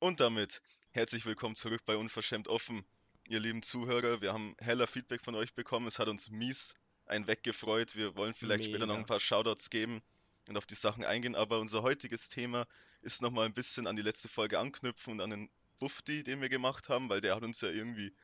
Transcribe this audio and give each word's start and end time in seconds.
Und 0.00 0.18
damit 0.18 0.62
herzlich 0.92 1.26
willkommen 1.26 1.56
zurück 1.56 1.82
bei 1.84 1.94
Unverschämt 1.94 2.48
Offen, 2.48 2.86
ihr 3.28 3.38
lieben 3.38 3.62
Zuhörer. 3.62 4.22
Wir 4.22 4.32
haben 4.32 4.56
heller 4.58 4.86
Feedback 4.86 5.20
von 5.20 5.34
euch 5.34 5.52
bekommen. 5.52 5.86
Es 5.86 5.98
hat 5.98 6.08
uns 6.08 6.30
mies 6.30 6.74
ein 7.04 7.26
weggefreut. 7.26 7.94
Wir 7.96 8.16
wollen 8.16 8.32
vielleicht 8.32 8.60
Mega. 8.60 8.70
später 8.70 8.86
noch 8.86 8.96
ein 8.96 9.04
paar 9.04 9.20
Shoutouts 9.20 9.68
geben 9.68 10.00
und 10.48 10.56
auf 10.56 10.64
die 10.64 10.74
Sachen 10.74 11.04
eingehen. 11.04 11.34
Aber 11.34 11.58
unser 11.60 11.82
heutiges 11.82 12.30
Thema 12.30 12.66
ist 13.02 13.20
nochmal 13.20 13.44
ein 13.44 13.52
bisschen 13.52 13.86
an 13.86 13.94
die 13.94 14.00
letzte 14.00 14.30
Folge 14.30 14.58
anknüpfen 14.58 15.12
und 15.12 15.20
an 15.20 15.28
den 15.28 15.50
Bufti, 15.78 16.24
den 16.24 16.40
wir 16.40 16.48
gemacht 16.48 16.88
haben, 16.88 17.10
weil 17.10 17.20
der 17.20 17.36
hat 17.36 17.42
uns 17.42 17.60
ja 17.60 17.68
irgendwie 17.68 18.14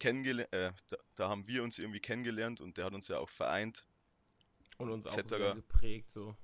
kennengelernt, 0.00 0.52
äh, 0.52 0.72
da, 0.88 0.96
da, 1.14 1.28
haben 1.28 1.46
wir 1.46 1.62
uns 1.62 1.78
irgendwie 1.78 2.00
kennengelernt 2.00 2.60
und 2.60 2.78
der 2.78 2.84
hat 2.86 2.94
uns 2.94 3.06
ja 3.06 3.18
auch 3.18 3.30
vereint. 3.30 3.86
Und 4.76 4.90
uns 4.90 5.06
auch 5.06 5.28
sehr 5.28 5.54
geprägt, 5.54 6.10
so. 6.10 6.36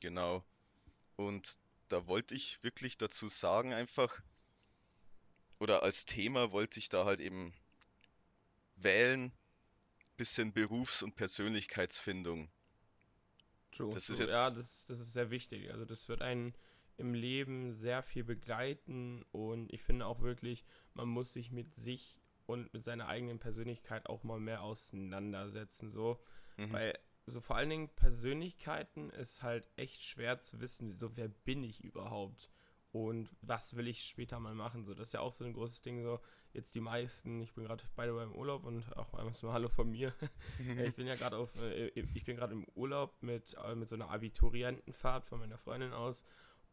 Genau. 0.00 0.44
Und 1.14 1.60
da 1.88 2.06
wollte 2.06 2.34
ich 2.34 2.62
wirklich 2.62 2.98
dazu 2.98 3.28
sagen, 3.28 3.72
einfach, 3.72 4.22
oder 5.58 5.82
als 5.82 6.04
Thema 6.04 6.52
wollte 6.52 6.78
ich 6.78 6.88
da 6.88 7.04
halt 7.04 7.20
eben 7.20 7.54
wählen, 8.76 9.32
bisschen 10.16 10.52
Berufs- 10.52 11.02
und 11.02 11.14
Persönlichkeitsfindung. 11.16 12.50
True, 13.72 13.92
das 13.92 14.06
true. 14.06 14.14
Ist 14.14 14.20
jetzt 14.20 14.32
ja, 14.32 14.50
das, 14.50 14.84
das 14.86 15.00
ist 15.00 15.12
sehr 15.12 15.30
wichtig. 15.30 15.70
Also 15.70 15.84
das 15.84 16.08
wird 16.08 16.22
einen 16.22 16.54
im 16.96 17.12
Leben 17.12 17.74
sehr 17.74 18.02
viel 18.02 18.24
begleiten 18.24 19.22
und 19.30 19.72
ich 19.72 19.82
finde 19.82 20.06
auch 20.06 20.20
wirklich, 20.20 20.64
man 20.94 21.08
muss 21.08 21.32
sich 21.32 21.50
mit 21.50 21.74
sich 21.74 22.22
und 22.46 22.72
mit 22.72 22.84
seiner 22.84 23.08
eigenen 23.08 23.38
Persönlichkeit 23.38 24.06
auch 24.06 24.22
mal 24.22 24.40
mehr 24.40 24.62
auseinandersetzen, 24.62 25.90
so, 25.90 26.22
mhm. 26.56 26.72
weil 26.72 26.98
so 27.26 27.40
vor 27.40 27.56
allen 27.56 27.70
Dingen 27.70 27.88
Persönlichkeiten 27.88 29.10
ist 29.10 29.42
halt 29.42 29.68
echt 29.76 30.02
schwer 30.02 30.40
zu 30.42 30.60
wissen, 30.60 30.92
so 30.92 31.16
wer 31.16 31.28
bin 31.28 31.64
ich 31.64 31.82
überhaupt 31.82 32.50
und 32.92 33.28
was 33.42 33.76
will 33.76 33.88
ich 33.88 34.04
später 34.04 34.38
mal 34.38 34.54
machen, 34.54 34.84
so 34.84 34.94
das 34.94 35.08
ist 35.08 35.14
ja 35.14 35.20
auch 35.20 35.32
so 35.32 35.44
ein 35.44 35.52
großes 35.52 35.82
Ding, 35.82 36.02
so 36.02 36.20
jetzt 36.52 36.74
die 36.74 36.80
meisten, 36.80 37.40
ich 37.40 37.52
bin 37.52 37.64
gerade 37.64 37.84
beide 37.96 38.14
beim 38.14 38.32
Urlaub 38.32 38.64
und 38.64 38.96
auch 38.96 39.12
einmal 39.14 39.34
mal 39.42 39.52
Hallo 39.52 39.68
von 39.68 39.90
mir, 39.90 40.14
ich 40.84 40.94
bin 40.94 41.06
ja 41.06 41.16
gerade 41.16 41.36
auf, 41.36 41.60
äh, 41.60 41.88
ich 41.88 42.24
bin 42.24 42.36
gerade 42.36 42.54
im 42.54 42.64
Urlaub 42.74 43.20
mit, 43.22 43.54
äh, 43.62 43.74
mit 43.74 43.88
so 43.88 43.96
einer 43.96 44.10
Abiturientenfahrt 44.10 45.26
von 45.26 45.40
meiner 45.40 45.58
Freundin 45.58 45.92
aus 45.92 46.24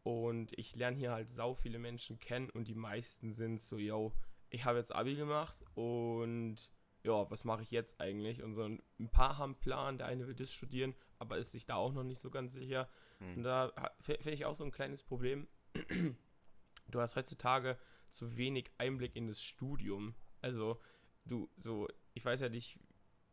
und 0.04 0.56
ich 0.56 0.76
lerne 0.76 0.96
hier 0.96 1.12
halt 1.12 1.32
sau 1.32 1.54
viele 1.54 1.78
Menschen 1.78 2.18
kennen 2.20 2.48
und 2.50 2.68
die 2.68 2.74
meisten 2.74 3.32
sind 3.32 3.60
so, 3.60 3.76
yo, 3.76 4.12
ich 4.50 4.64
habe 4.64 4.78
jetzt 4.78 4.94
Abi 4.94 5.16
gemacht 5.16 5.58
und 5.74 6.70
ja, 7.04 7.30
was 7.30 7.44
mache 7.44 7.62
ich 7.62 7.70
jetzt 7.70 8.00
eigentlich? 8.00 8.42
Und 8.42 8.54
so 8.54 8.64
ein 8.64 9.08
paar 9.10 9.38
haben 9.38 9.52
einen 9.52 9.60
Plan, 9.60 9.98
der 9.98 10.06
eine 10.06 10.26
will 10.26 10.34
das 10.34 10.52
studieren, 10.52 10.94
aber 11.18 11.38
ist 11.38 11.52
sich 11.52 11.66
da 11.66 11.76
auch 11.76 11.92
noch 11.92 12.02
nicht 12.02 12.20
so 12.20 12.30
ganz 12.30 12.54
sicher. 12.54 12.88
Hm. 13.18 13.36
Und 13.36 13.42
da 13.44 13.72
finde 14.00 14.32
ich 14.32 14.46
auch 14.46 14.54
so 14.54 14.64
ein 14.64 14.72
kleines 14.72 15.02
Problem. 15.02 15.46
du 16.88 17.00
hast 17.00 17.16
heutzutage 17.16 17.78
zu 18.08 18.36
wenig 18.36 18.70
Einblick 18.78 19.16
in 19.16 19.28
das 19.28 19.42
Studium. 19.42 20.14
Also, 20.40 20.80
du, 21.26 21.50
so, 21.56 21.88
ich 22.14 22.24
weiß 22.24 22.40
ja 22.40 22.48
nicht, 22.48 22.78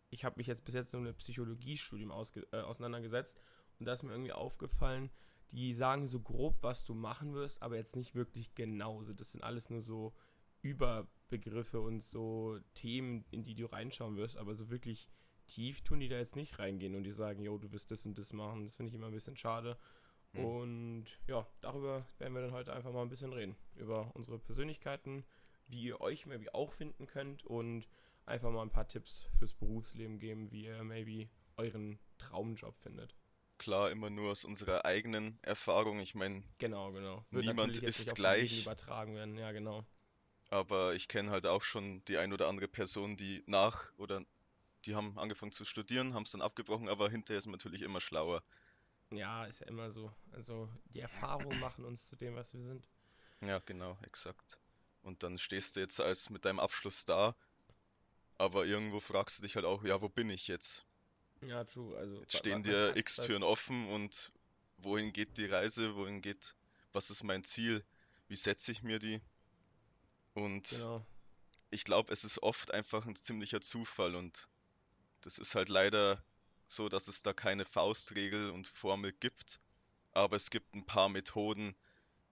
ich 0.09 0.25
habe 0.25 0.38
mich 0.38 0.47
jetzt 0.47 0.66
bis 0.66 0.75
jetzt 0.75 0.91
nur 0.94 1.02
mit 1.02 1.17
Psychologiestudium 1.17 2.11
äh, 2.11 2.58
auseinandergesetzt 2.58 3.39
und 3.80 3.85
da 3.85 3.94
ist 3.94 4.03
mir 4.03 4.11
irgendwie 4.11 4.33
aufgefallen, 4.33 5.09
die 5.52 5.73
sagen 5.73 6.08
so 6.08 6.19
grob, 6.19 6.58
was 6.61 6.85
du 6.85 6.94
machen 6.94 7.33
wirst, 7.33 7.61
aber 7.61 7.78
jetzt 7.78 7.95
nicht 7.95 8.16
wirklich 8.16 8.53
genauso. 8.53 9.13
Das 9.13 9.31
sind 9.31 9.44
alles 9.44 9.69
nur 9.69 9.81
so 9.81 10.13
Überbegriffe 10.61 11.81
und 11.81 12.01
so 12.01 12.59
Themen, 12.73 13.25
in 13.31 13.43
die 13.43 13.55
du 13.55 13.65
reinschauen 13.65 14.17
wirst, 14.17 14.37
aber 14.37 14.55
so 14.55 14.69
wirklich 14.69 15.09
tief 15.47 15.81
tun 15.81 15.99
die 15.99 16.07
da 16.07 16.17
jetzt 16.17 16.35
nicht 16.35 16.59
reingehen 16.59 16.95
und 16.95 17.03
die 17.03 17.11
sagen, 17.11 17.43
jo, 17.43 17.57
du 17.57 17.71
wirst 17.71 17.91
das 17.91 18.05
und 18.05 18.17
das 18.17 18.31
machen. 18.31 18.63
Das 18.63 18.75
finde 18.75 18.89
ich 18.89 18.95
immer 18.95 19.07
ein 19.07 19.13
bisschen 19.13 19.35
schade. 19.35 19.77
Mhm. 20.33 20.45
Und 20.45 21.05
ja, 21.27 21.45
darüber 21.61 22.05
werden 22.19 22.33
wir 22.33 22.41
dann 22.41 22.53
heute 22.53 22.73
einfach 22.73 22.93
mal 22.93 23.01
ein 23.01 23.09
bisschen 23.09 23.33
reden. 23.33 23.55
Über 23.75 24.11
unsere 24.15 24.39
Persönlichkeiten, 24.39 25.25
wie 25.67 25.83
ihr 25.83 25.99
euch 25.99 26.25
maybe 26.25 26.53
auch 26.53 26.71
finden 26.71 27.05
könnt 27.07 27.43
und 27.45 27.87
einfach 28.25 28.51
mal 28.51 28.61
ein 28.61 28.69
paar 28.69 28.87
Tipps 28.87 29.27
fürs 29.37 29.53
Berufsleben 29.53 30.19
geben, 30.19 30.51
wie 30.51 30.65
ihr 30.65 30.83
maybe 30.83 31.29
euren 31.57 31.99
Traumjob 32.17 32.75
findet 32.77 33.16
klar 33.61 33.91
immer 33.91 34.09
nur 34.09 34.31
aus 34.31 34.44
unserer 34.44 34.85
eigenen 34.85 35.38
Erfahrung. 35.44 36.00
Ich 36.00 36.16
meine, 36.16 36.44
genau, 36.57 36.91
genau. 36.91 37.23
Wird 37.29 37.45
niemand 37.45 37.77
ist 37.77 38.16
gleich. 38.16 38.63
Übertragen 38.63 39.13
werden, 39.13 39.38
ja, 39.38 39.51
genau. 39.51 39.85
Aber 40.51 40.94
ich 40.94 41.07
kenne 41.07 41.31
halt 41.31 41.47
auch 41.47 41.63
schon 41.63 42.06
die 42.06 42.17
ein 42.17 42.31
oder 42.34 42.47
andere 42.47 42.67
Person, 42.67 43.17
die 43.17 43.41
nach 43.47 43.91
oder 43.97 44.23
die 44.85 44.94
haben 44.95 45.17
angefangen 45.17 45.51
zu 45.51 45.66
studieren, 45.66 46.13
haben 46.13 46.23
es 46.23 46.31
dann 46.31 46.41
abgebrochen, 46.44 46.89
aber 46.89 47.09
hinterher 47.09 47.39
ist 47.39 47.47
man 47.47 47.53
natürlich 47.53 47.81
immer 47.81 48.01
schlauer. 48.01 48.44
Ja, 49.12 49.45
ist 49.45 49.59
ja 49.59 49.67
immer 49.67 49.91
so. 49.91 50.12
Also 50.31 50.69
die 50.94 51.00
Erfahrungen 51.00 51.59
machen 51.59 51.85
uns 51.85 52.06
zu 52.06 52.16
dem, 52.16 52.35
was 52.35 52.53
wir 52.53 52.62
sind. 52.62 52.88
Ja, 53.41 53.59
genau, 53.59 53.97
exakt. 54.03 54.59
Und 55.03 55.23
dann 55.23 55.38
stehst 55.38 55.75
du 55.75 55.79
jetzt 55.79 56.00
als 56.00 56.29
mit 56.29 56.45
deinem 56.45 56.59
Abschluss 56.59 57.06
da, 57.06 57.35
aber 58.38 58.66
irgendwo 58.66 59.00
fragst 59.00 59.39
du 59.39 59.44
dich 59.44 59.56
halt 59.56 59.66
auch, 59.66 59.83
ja, 59.83 60.01
wo 60.01 60.09
bin 60.09 60.29
ich 60.29 60.47
jetzt? 60.47 60.85
Ja, 61.41 61.63
true. 61.63 61.97
Also, 61.97 62.19
Jetzt 62.22 62.38
stehen 62.38 62.63
dir 62.63 62.95
x 62.95 63.18
Türen 63.18 63.44
offen 63.44 63.88
und 63.89 64.31
wohin 64.78 65.13
geht 65.13 65.38
die 65.38 65.45
Reise? 65.45 65.95
Wohin 65.95 66.22
geht, 66.22 66.56
was 66.91 67.09
ist 67.09 67.23
mein 67.23 67.44
Ziel? 67.44 67.83
Wie 68.28 68.35
setze 68.35 68.72
ich 68.72 68.83
mir 68.83 69.00
die? 69.00 69.22
Und 70.34 70.69
genau. 70.69 71.06
ich 71.69 71.84
glaube, 71.84 72.12
es 72.12 72.24
ist 72.24 72.42
oft 72.42 72.74
einfach 72.74 73.06
ein 73.06 73.16
ziemlicher 73.16 73.62
Zufall 73.62 74.16
und 74.16 74.47
das 75.22 75.38
ist 75.38 75.56
halt 75.56 75.69
leider 75.69 76.24
so, 76.68 76.90
dass 76.90 77.08
es 77.08 77.22
da 77.22 77.34
keine 77.34 77.66
Faustregel 77.66 78.50
und 78.50 78.68
Formel 78.68 79.14
gibt. 79.14 79.59
Aber 80.14 80.36
es 80.36 80.50
gibt 80.50 80.74
ein 80.74 80.86
paar 80.86 81.09
Methoden, 81.09 81.75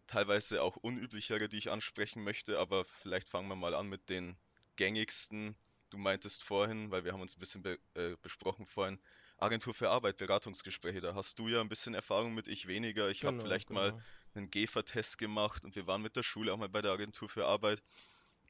teilweise 0.08 0.64
auch 0.64 0.76
unüblichere, 0.78 1.48
die 1.50 1.58
ich 1.58 1.72
ansprechen 1.72 2.24
möchte, 2.24 2.60
aber 2.60 2.84
vielleicht 2.86 3.30
fangen 3.30 3.48
wir 3.48 3.56
mal 3.56 3.76
an 3.76 3.88
mit 3.88 4.10
den 4.10 4.38
gängigsten 4.76 5.56
Du 5.90 5.98
meintest 5.98 6.44
vorhin, 6.44 6.92
weil 6.92 7.04
wir 7.04 7.14
haben 7.14 7.22
uns 7.22 7.36
ein 7.36 7.40
bisschen 7.40 7.64
be 7.64 7.80
äh, 7.96 8.16
besprochen 8.22 8.66
vorhin, 8.66 9.00
Agentur 9.38 9.74
für 9.74 9.90
Arbeit, 9.90 10.18
Beratungsgespräche, 10.18 11.02
da 11.02 11.16
hast 11.16 11.40
du 11.40 11.48
ja 11.48 11.62
ein 11.62 11.70
bisschen 11.70 11.96
Erfahrung 11.96 12.36
mit, 12.36 12.48
ich 12.48 12.68
weniger. 12.68 13.10
Ich 13.10 13.22
genau, 13.22 13.34
habe 13.34 13.42
vielleicht 13.42 13.70
genau. 13.70 13.82
mal 13.82 14.04
einen 14.36 14.50
GEFA-Test 14.50 15.18
gemacht 15.18 15.66
und 15.66 15.76
wir 15.76 15.88
waren 15.88 16.02
mit 16.02 16.16
der 16.16 16.24
Schule 16.24 16.54
auch 16.54 16.58
mal 16.58 16.70
bei 16.70 16.82
der 16.82 16.92
Agentur 16.92 17.30
für 17.30 17.46
Arbeit. 17.46 17.82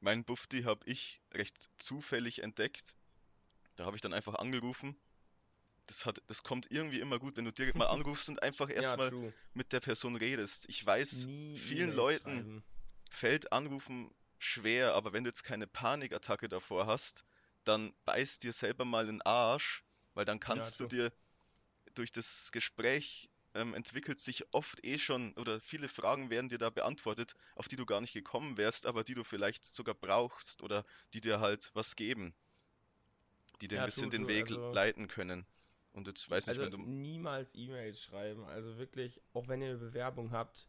Mein 0.02 0.24
Bufti 0.24 0.64
habe 0.64 0.86
ich 0.86 1.22
recht 1.34 1.70
zufällig 1.78 2.42
entdeckt. 2.44 2.96
Da 3.76 3.86
habe 3.86 3.96
ich 3.96 4.02
dann 4.02 4.14
einfach 4.14 4.36
angerufen. 4.36 5.00
Das, 5.88 6.06
hat, 6.06 6.22
das 6.28 6.44
kommt 6.44 6.70
irgendwie 6.70 7.00
immer 7.00 7.20
gut, 7.20 7.38
wenn 7.38 7.46
du 7.46 7.52
direkt 7.52 7.78
mal 7.78 7.88
anrufst 7.88 8.30
und 8.30 8.42
einfach 8.44 8.70
erstmal 8.70 9.14
ja, 9.14 9.34
mit 9.54 9.74
der 9.74 9.80
Person 9.80 10.16
redest. 10.16 10.70
Ich 10.70 10.86
weiß, 10.86 11.28
Nie 11.28 11.58
vielen 11.58 11.92
Leuten 11.94 12.30
schreiben. 12.30 12.64
fällt 13.10 13.52
Anrufen 13.52 14.14
schwer, 14.38 14.94
aber 14.94 15.14
wenn 15.14 15.24
du 15.24 15.30
jetzt 15.30 15.44
keine 15.44 15.68
Panikattacke 15.68 16.48
davor 16.48 16.88
hast, 16.88 17.26
dann 17.64 17.94
beiß 18.06 18.40
dir 18.40 18.54
selber 18.54 18.86
mal 18.86 19.08
in 19.08 19.18
den 19.18 19.22
Arsch, 19.24 19.84
weil 20.14 20.26
dann 20.26 20.40
kannst 20.40 20.80
ja, 20.80 20.86
du 20.86 20.96
dir 20.96 21.14
durch 21.94 22.12
das 22.12 22.52
Gespräch 22.52 23.30
ähm, 23.60 23.74
entwickelt 23.74 24.20
sich 24.20 24.54
oft 24.54 24.84
eh 24.84 24.98
schon 24.98 25.34
oder 25.34 25.60
viele 25.60 25.88
Fragen 25.88 26.30
werden 26.30 26.50
dir 26.50 26.58
da 26.58 26.70
beantwortet, 26.70 27.36
auf 27.56 27.68
die 27.68 27.76
du 27.76 27.86
gar 27.86 28.02
nicht 28.02 28.14
gekommen 28.14 28.58
wärst, 28.58 28.86
aber 28.86 29.04
die 29.04 29.14
du 29.14 29.24
vielleicht 29.24 29.66
sogar 29.66 29.96
brauchst 29.96 30.64
oder 30.64 30.86
die 31.14 31.22
dir 31.22 31.40
halt 31.40 31.72
was 31.74 31.96
geben, 31.96 32.34
die 33.62 33.68
dir 33.68 33.76
ja, 33.76 33.82
ein 33.84 33.88
bisschen 33.88 34.10
du, 34.10 34.18
den 34.18 34.28
Weg 34.28 34.44
also, 34.44 34.72
leiten 34.72 35.08
können. 35.08 35.46
Und 35.92 36.08
jetzt 36.08 36.30
weiß 36.30 36.48
also 36.48 36.62
nicht, 36.62 36.72
wenn 36.72 36.80
du 36.80 36.90
niemals 36.90 37.54
E-Mails 37.56 38.02
schreiben, 38.02 38.46
also 38.46 38.78
wirklich, 38.78 39.22
auch 39.34 39.48
wenn 39.48 39.62
ihr 39.62 39.70
eine 39.70 39.78
Bewerbung 39.78 40.32
habt, 40.32 40.68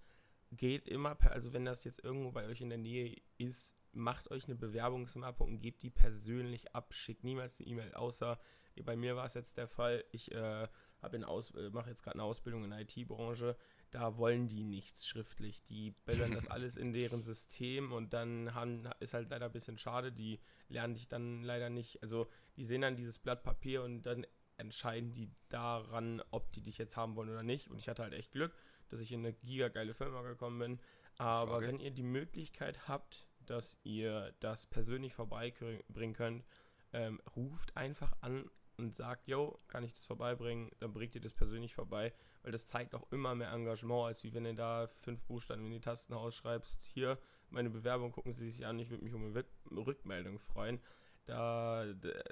geht 0.50 0.88
immer, 0.88 1.14
per, 1.14 1.32
also 1.32 1.52
wenn 1.52 1.64
das 1.64 1.84
jetzt 1.84 2.02
irgendwo 2.02 2.32
bei 2.32 2.46
euch 2.46 2.60
in 2.60 2.70
der 2.70 2.78
Nähe 2.78 3.16
ist, 3.38 3.76
macht 3.92 4.30
euch 4.30 4.44
eine 4.44 4.56
Bewerbungsmappe 4.56 5.44
und 5.44 5.60
gebt 5.60 5.82
die 5.82 5.90
persönlich 5.90 6.74
ab. 6.74 6.94
Schickt 6.94 7.24
niemals 7.24 7.60
eine 7.60 7.68
E-Mail, 7.68 7.94
außer 7.94 8.40
bei 8.84 8.96
mir 8.96 9.16
war 9.16 9.26
es 9.26 9.34
jetzt 9.34 9.56
der 9.56 9.68
Fall, 9.68 10.04
ich 10.10 10.32
äh, 10.32 10.68
äh, 11.02 11.70
mache 11.70 11.90
jetzt 11.90 12.02
gerade 12.02 12.14
eine 12.14 12.24
Ausbildung 12.24 12.64
in 12.64 12.70
der 12.70 12.80
IT-Branche, 12.80 13.56
da 13.90 14.16
wollen 14.16 14.48
die 14.48 14.64
nichts 14.64 15.06
schriftlich. 15.06 15.62
Die 15.64 15.92
bellen 16.04 16.32
das 16.32 16.48
alles 16.48 16.76
in 16.76 16.92
deren 16.92 17.22
System 17.22 17.92
und 17.92 18.12
dann 18.12 18.54
haben, 18.54 18.88
ist 19.00 19.14
halt 19.14 19.30
leider 19.30 19.46
ein 19.46 19.52
bisschen 19.52 19.78
schade, 19.78 20.12
die 20.12 20.40
lernen 20.68 20.94
dich 20.94 21.08
dann 21.08 21.42
leider 21.42 21.70
nicht, 21.70 22.02
also 22.02 22.28
die 22.56 22.64
sehen 22.64 22.82
dann 22.82 22.96
dieses 22.96 23.18
Blatt 23.18 23.42
Papier 23.42 23.82
und 23.82 24.02
dann 24.02 24.26
entscheiden 24.56 25.12
die 25.14 25.30
daran, 25.48 26.22
ob 26.30 26.52
die 26.52 26.60
dich 26.60 26.76
jetzt 26.78 26.96
haben 26.96 27.16
wollen 27.16 27.30
oder 27.30 27.42
nicht. 27.42 27.70
Und 27.70 27.78
ich 27.78 27.88
hatte 27.88 28.02
halt 28.02 28.12
echt 28.12 28.32
Glück 28.32 28.52
dass 28.90 29.00
ich 29.00 29.12
in 29.12 29.20
eine 29.20 29.32
gigageile 29.32 29.94
Firma 29.94 30.22
gekommen 30.22 30.58
bin. 30.58 30.80
Aber 31.18 31.52
Frage. 31.52 31.68
wenn 31.68 31.80
ihr 31.80 31.90
die 31.90 32.02
Möglichkeit 32.02 32.88
habt, 32.88 33.26
dass 33.46 33.78
ihr 33.82 34.34
das 34.40 34.66
persönlich 34.66 35.14
vorbeibringen 35.14 36.12
könnt, 36.12 36.44
ähm, 36.92 37.20
ruft 37.36 37.76
einfach 37.76 38.12
an 38.20 38.50
und 38.80 38.96
sagt, 38.96 39.28
yo, 39.28 39.58
kann 39.68 39.84
ich 39.84 39.92
das 39.92 40.06
vorbeibringen, 40.06 40.70
dann 40.78 40.92
bringt 40.92 41.14
ihr 41.14 41.20
das 41.20 41.34
persönlich 41.34 41.74
vorbei, 41.74 42.12
weil 42.42 42.52
das 42.52 42.66
zeigt 42.66 42.94
auch 42.94 43.10
immer 43.12 43.34
mehr 43.34 43.52
Engagement, 43.52 44.06
als 44.06 44.24
wie 44.24 44.32
wenn 44.32 44.44
ihr 44.44 44.54
da 44.54 44.88
fünf 44.88 45.22
Buchstaben 45.24 45.64
in 45.66 45.72
die 45.72 45.80
Tasten 45.80 46.14
ausschreibst, 46.14 46.82
hier, 46.84 47.18
meine 47.50 47.70
Bewerbung, 47.70 48.12
gucken 48.12 48.32
Sie 48.32 48.50
sich 48.50 48.66
an, 48.66 48.78
ich 48.78 48.90
würde 48.90 49.04
mich 49.04 49.14
um 49.14 49.24
eine 49.24 49.44
Rückmeldung 49.70 50.38
freuen. 50.38 50.80
Da, 51.26 51.84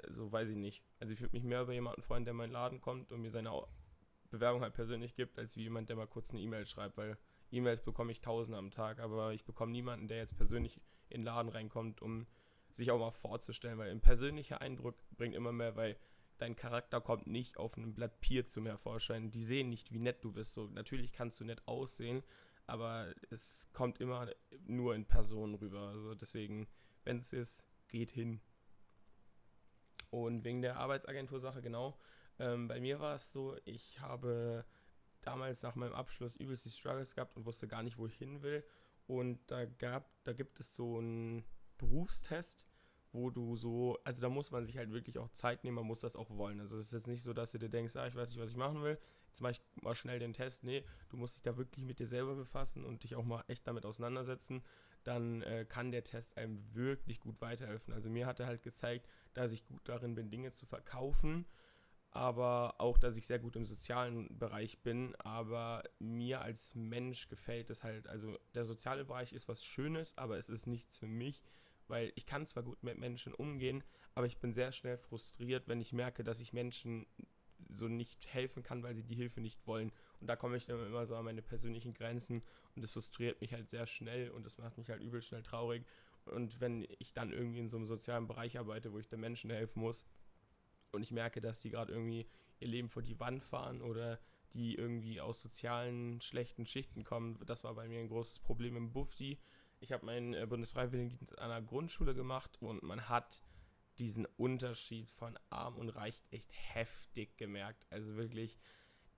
so 0.09 0.31
weiß 0.31 0.49
ich 0.49 0.57
nicht. 0.57 0.83
Also 0.99 1.13
ich 1.13 1.21
würde 1.21 1.35
mich 1.35 1.43
mehr 1.43 1.61
über 1.61 1.73
jemanden 1.73 2.01
freuen, 2.01 2.25
der 2.25 2.31
in 2.31 2.37
meinen 2.37 2.51
Laden 2.51 2.81
kommt 2.81 3.11
und 3.11 3.21
mir 3.21 3.31
seine 3.31 3.51
Bewerbung 4.29 4.61
halt 4.61 4.73
persönlich 4.73 5.15
gibt, 5.15 5.37
als 5.37 5.55
wie 5.55 5.63
jemand, 5.63 5.89
der 5.89 5.95
mal 5.95 6.07
kurz 6.07 6.31
eine 6.31 6.39
E-Mail 6.39 6.65
schreibt, 6.65 6.97
weil 6.97 7.17
E-Mails 7.51 7.83
bekomme 7.83 8.11
ich 8.11 8.21
tausende 8.21 8.57
am 8.57 8.71
Tag, 8.71 8.99
aber 8.99 9.33
ich 9.33 9.45
bekomme 9.45 9.71
niemanden, 9.71 10.07
der 10.07 10.17
jetzt 10.17 10.37
persönlich 10.37 10.81
in 11.09 11.21
den 11.21 11.25
Laden 11.25 11.49
reinkommt, 11.49 12.01
um 12.01 12.27
sich 12.71 12.91
auch 12.91 12.99
mal 12.99 13.11
vorzustellen, 13.11 13.77
weil 13.77 13.91
ein 13.91 14.01
persönlicher 14.01 14.61
Eindruck 14.61 14.95
bringt 15.17 15.35
immer 15.35 15.51
mehr, 15.51 15.75
weil 15.75 15.97
dein 16.39 16.55
Charakter 16.55 17.01
kommt 17.01 17.27
nicht 17.27 17.57
auf 17.57 17.77
einem 17.77 17.93
Blatt 17.93 18.19
Papier 18.19 18.47
zum 18.47 18.65
Hervorschein. 18.65 19.31
Die 19.31 19.43
sehen 19.43 19.69
nicht, 19.69 19.93
wie 19.93 19.99
nett 19.99 20.23
du 20.23 20.31
bist. 20.31 20.53
So, 20.53 20.67
natürlich 20.67 21.13
kannst 21.13 21.39
du 21.39 21.45
nett 21.45 21.61
aussehen, 21.67 22.23
aber 22.65 23.13
es 23.29 23.69
kommt 23.73 23.99
immer 23.99 24.29
nur 24.65 24.95
in 24.95 25.05
Person 25.05 25.55
rüber. 25.55 25.89
Also 25.89 26.15
deswegen, 26.15 26.67
wenn 27.03 27.19
es 27.19 27.33
ist, 27.33 27.63
geht 27.87 28.11
hin. 28.11 28.41
Und 30.09 30.43
wegen 30.43 30.61
der 30.61 30.77
Arbeitsagentur-Sache, 30.77 31.61
genau. 31.61 31.99
Ähm, 32.39 32.67
bei 32.67 32.79
mir 32.79 32.99
war 32.99 33.15
es 33.15 33.31
so, 33.31 33.57
ich 33.65 33.99
habe 33.99 34.65
damals 35.21 35.61
nach 35.61 35.75
meinem 35.75 35.93
Abschluss 35.93 36.35
übelst 36.35 36.65
die 36.65 36.71
Struggles 36.71 37.15
gehabt 37.15 37.35
und 37.35 37.45
wusste 37.45 37.67
gar 37.67 37.83
nicht, 37.83 37.97
wo 37.97 38.07
ich 38.07 38.15
hin 38.15 38.41
will. 38.41 38.63
Und 39.07 39.39
da 39.51 39.65
gab, 39.65 40.09
da 40.23 40.33
gibt 40.33 40.59
es 40.59 40.75
so 40.75 40.97
einen 40.97 41.43
Berufstest, 41.77 42.68
wo 43.11 43.29
du 43.29 43.55
so, 43.55 43.97
also 44.03 44.21
da 44.21 44.29
muss 44.29 44.51
man 44.51 44.65
sich 44.65 44.77
halt 44.77 44.91
wirklich 44.91 45.17
auch 45.17 45.29
Zeit 45.29 45.63
nehmen, 45.63 45.75
man 45.75 45.85
muss 45.85 46.01
das 46.01 46.15
auch 46.15 46.29
wollen. 46.29 46.59
Also 46.59 46.77
es 46.77 46.85
ist 46.85 46.93
jetzt 46.93 47.07
nicht 47.07 47.23
so, 47.23 47.33
dass 47.33 47.51
du 47.51 47.57
dir 47.57 47.69
denkst, 47.69 47.95
ah, 47.95 48.07
ich 48.07 48.15
weiß 48.15 48.29
nicht, 48.29 48.39
was 48.39 48.51
ich 48.51 48.57
machen 48.57 48.83
will, 48.83 48.99
jetzt 49.29 49.41
mache 49.41 49.53
ich 49.53 49.83
mal 49.83 49.95
schnell 49.95 50.19
den 50.19 50.33
Test. 50.33 50.63
Nee, 50.63 50.83
du 51.09 51.17
musst 51.17 51.35
dich 51.35 51.43
da 51.43 51.57
wirklich 51.57 51.85
mit 51.85 51.99
dir 51.99 52.07
selber 52.07 52.35
befassen 52.35 52.85
und 52.85 53.03
dich 53.03 53.15
auch 53.15 53.23
mal 53.23 53.43
echt 53.47 53.67
damit 53.67 53.85
auseinandersetzen. 53.85 54.63
Dann 55.03 55.41
äh, 55.41 55.65
kann 55.67 55.91
der 55.91 56.03
Test 56.03 56.37
einem 56.37 56.59
wirklich 56.73 57.19
gut 57.19 57.41
weiterhelfen. 57.41 57.93
Also 57.93 58.09
mir 58.09 58.27
hat 58.27 58.39
er 58.39 58.47
halt 58.47 58.61
gezeigt, 58.61 59.07
dass 59.33 59.51
ich 59.51 59.65
gut 59.65 59.81
darin 59.85 60.13
bin, 60.13 60.29
Dinge 60.29 60.51
zu 60.51 60.65
verkaufen, 60.65 61.45
aber 62.11 62.75
auch, 62.79 62.97
dass 62.97 63.15
ich 63.15 63.25
sehr 63.25 63.39
gut 63.39 63.55
im 63.55 63.65
sozialen 63.65 64.37
Bereich 64.37 64.83
bin. 64.83 65.15
Aber 65.15 65.83
mir 65.99 66.41
als 66.41 66.75
Mensch 66.75 67.27
gefällt 67.27 67.69
es 67.69 67.83
halt, 67.83 68.07
also 68.07 68.37
der 68.53 68.65
soziale 68.65 69.05
Bereich 69.05 69.33
ist 69.33 69.47
was 69.47 69.63
Schönes, 69.63 70.15
aber 70.17 70.37
es 70.37 70.49
ist 70.49 70.67
nichts 70.67 70.97
für 70.97 71.07
mich 71.07 71.41
weil 71.89 72.11
ich 72.15 72.25
kann 72.25 72.45
zwar 72.45 72.63
gut 72.63 72.83
mit 72.83 72.97
Menschen 72.97 73.33
umgehen, 73.33 73.83
aber 74.15 74.25
ich 74.25 74.37
bin 74.37 74.53
sehr 74.53 74.71
schnell 74.71 74.97
frustriert, 74.97 75.67
wenn 75.67 75.81
ich 75.81 75.93
merke, 75.93 76.23
dass 76.23 76.39
ich 76.39 76.53
Menschen 76.53 77.07
so 77.67 77.87
nicht 77.87 78.27
helfen 78.33 78.63
kann, 78.63 78.83
weil 78.83 78.95
sie 78.95 79.03
die 79.03 79.15
Hilfe 79.15 79.41
nicht 79.41 79.65
wollen. 79.67 79.91
Und 80.19 80.27
da 80.27 80.35
komme 80.35 80.57
ich 80.57 80.65
dann 80.65 80.85
immer 80.85 81.05
so 81.05 81.15
an 81.15 81.25
meine 81.25 81.41
persönlichen 81.41 81.93
Grenzen 81.93 82.43
und 82.75 82.81
das 82.81 82.93
frustriert 82.93 83.41
mich 83.41 83.53
halt 83.53 83.69
sehr 83.69 83.85
schnell 83.85 84.29
und 84.31 84.45
das 84.45 84.57
macht 84.57 84.77
mich 84.77 84.89
halt 84.89 85.01
übel 85.01 85.21
schnell 85.21 85.43
traurig. 85.43 85.85
Und 86.25 86.59
wenn 86.59 86.87
ich 86.99 87.13
dann 87.13 87.31
irgendwie 87.31 87.59
in 87.59 87.69
so 87.69 87.77
einem 87.77 87.85
sozialen 87.87 88.27
Bereich 88.27 88.57
arbeite, 88.57 88.91
wo 88.91 88.99
ich 88.99 89.07
den 89.07 89.19
Menschen 89.19 89.49
helfen 89.49 89.81
muss 89.81 90.05
und 90.91 91.03
ich 91.03 91.11
merke, 91.11 91.41
dass 91.41 91.61
die 91.61 91.69
gerade 91.69 91.91
irgendwie 91.91 92.27
ihr 92.59 92.67
Leben 92.67 92.89
vor 92.89 93.01
die 93.01 93.19
Wand 93.19 93.43
fahren 93.43 93.81
oder 93.81 94.19
die 94.53 94.75
irgendwie 94.75 95.21
aus 95.21 95.41
sozialen 95.41 96.21
schlechten 96.21 96.65
Schichten 96.65 97.03
kommen, 97.03 97.39
das 97.45 97.63
war 97.63 97.75
bei 97.75 97.87
mir 97.87 97.99
ein 97.99 98.07
großes 98.07 98.39
Problem 98.39 98.75
im 98.75 98.91
Bufti, 98.91 99.39
ich 99.79 99.91
habe 99.91 100.05
meinen 100.05 100.33
äh, 100.33 100.45
Bundesfreiwilligendienst 100.45 101.37
an 101.37 101.51
einer 101.51 101.65
Grundschule 101.65 102.13
gemacht 102.13 102.57
und 102.61 102.83
man 102.83 103.09
hat 103.09 103.41
diesen 103.97 104.25
Unterschied 104.37 105.11
von 105.11 105.37
arm 105.49 105.75
und 105.75 105.89
reich 105.89 106.23
echt 106.31 106.51
heftig 106.53 107.37
gemerkt. 107.37 107.85
Also 107.89 108.15
wirklich, 108.15 108.59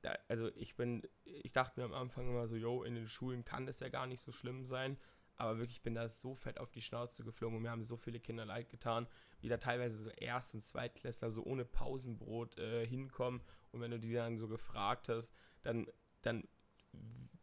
da, 0.01 0.17
also 0.27 0.49
ich 0.55 0.75
bin, 0.75 1.03
ich 1.23 1.53
dachte 1.53 1.79
mir 1.79 1.85
am 1.85 1.93
Anfang 1.93 2.27
immer 2.27 2.47
so, 2.47 2.55
yo, 2.55 2.83
in 2.83 2.95
den 2.95 3.07
Schulen 3.07 3.45
kann 3.45 3.65
das 3.65 3.79
ja 3.79 3.89
gar 3.89 4.07
nicht 4.07 4.21
so 4.21 4.31
schlimm 4.31 4.63
sein. 4.65 4.97
Aber 5.37 5.57
wirklich 5.57 5.81
bin 5.81 5.95
da 5.95 6.07
so 6.07 6.35
fett 6.35 6.59
auf 6.59 6.71
die 6.71 6.83
Schnauze 6.83 7.23
geflogen 7.23 7.57
und 7.57 7.63
mir 7.63 7.71
haben 7.71 7.83
so 7.83 7.97
viele 7.97 8.19
Kinder 8.19 8.45
leid 8.45 8.69
getan, 8.69 9.07
wie 9.39 9.49
da 9.49 9.57
teilweise 9.57 9.95
so 9.97 10.09
Erst- 10.11 10.53
und 10.53 10.61
Zweitklässler 10.61 11.31
so 11.31 11.43
ohne 11.43 11.65
Pausenbrot 11.65 12.59
äh, 12.59 12.85
hinkommen. 12.85 13.41
Und 13.71 13.81
wenn 13.81 13.91
du 13.91 13.99
die 13.99 14.13
dann 14.13 14.37
so 14.37 14.47
gefragt 14.47 15.09
hast, 15.09 15.33
dann, 15.63 15.87
dann 16.21 16.47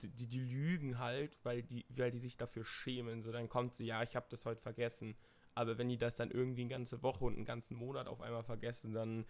die, 0.03 0.27
die 0.27 0.41
lügen 0.41 0.99
halt, 0.99 1.39
weil 1.43 1.63
die, 1.63 1.85
weil 1.89 2.11
die 2.11 2.19
sich 2.19 2.37
dafür 2.37 2.65
schämen. 2.65 3.23
So, 3.23 3.33
dann 3.33 3.49
kommt 3.49 3.75
sie, 3.75 3.87
ja, 3.87 4.03
ich 4.03 4.17
habe 4.17 4.27
das 4.31 4.47
heute 4.47 4.61
vergessen. 4.61 5.17
Aber 5.55 5.77
wenn 5.79 5.89
die 5.89 5.99
das 5.99 6.17
dann 6.17 6.31
irgendwie 6.31 6.63
eine 6.63 6.71
ganze 6.71 7.03
Woche 7.03 7.25
und 7.25 7.35
einen 7.35 7.45
ganzen 7.45 7.77
Monat 7.77 8.07
auf 8.07 8.21
einmal 8.21 8.45
vergessen, 8.45 8.93
dann, 8.93 9.27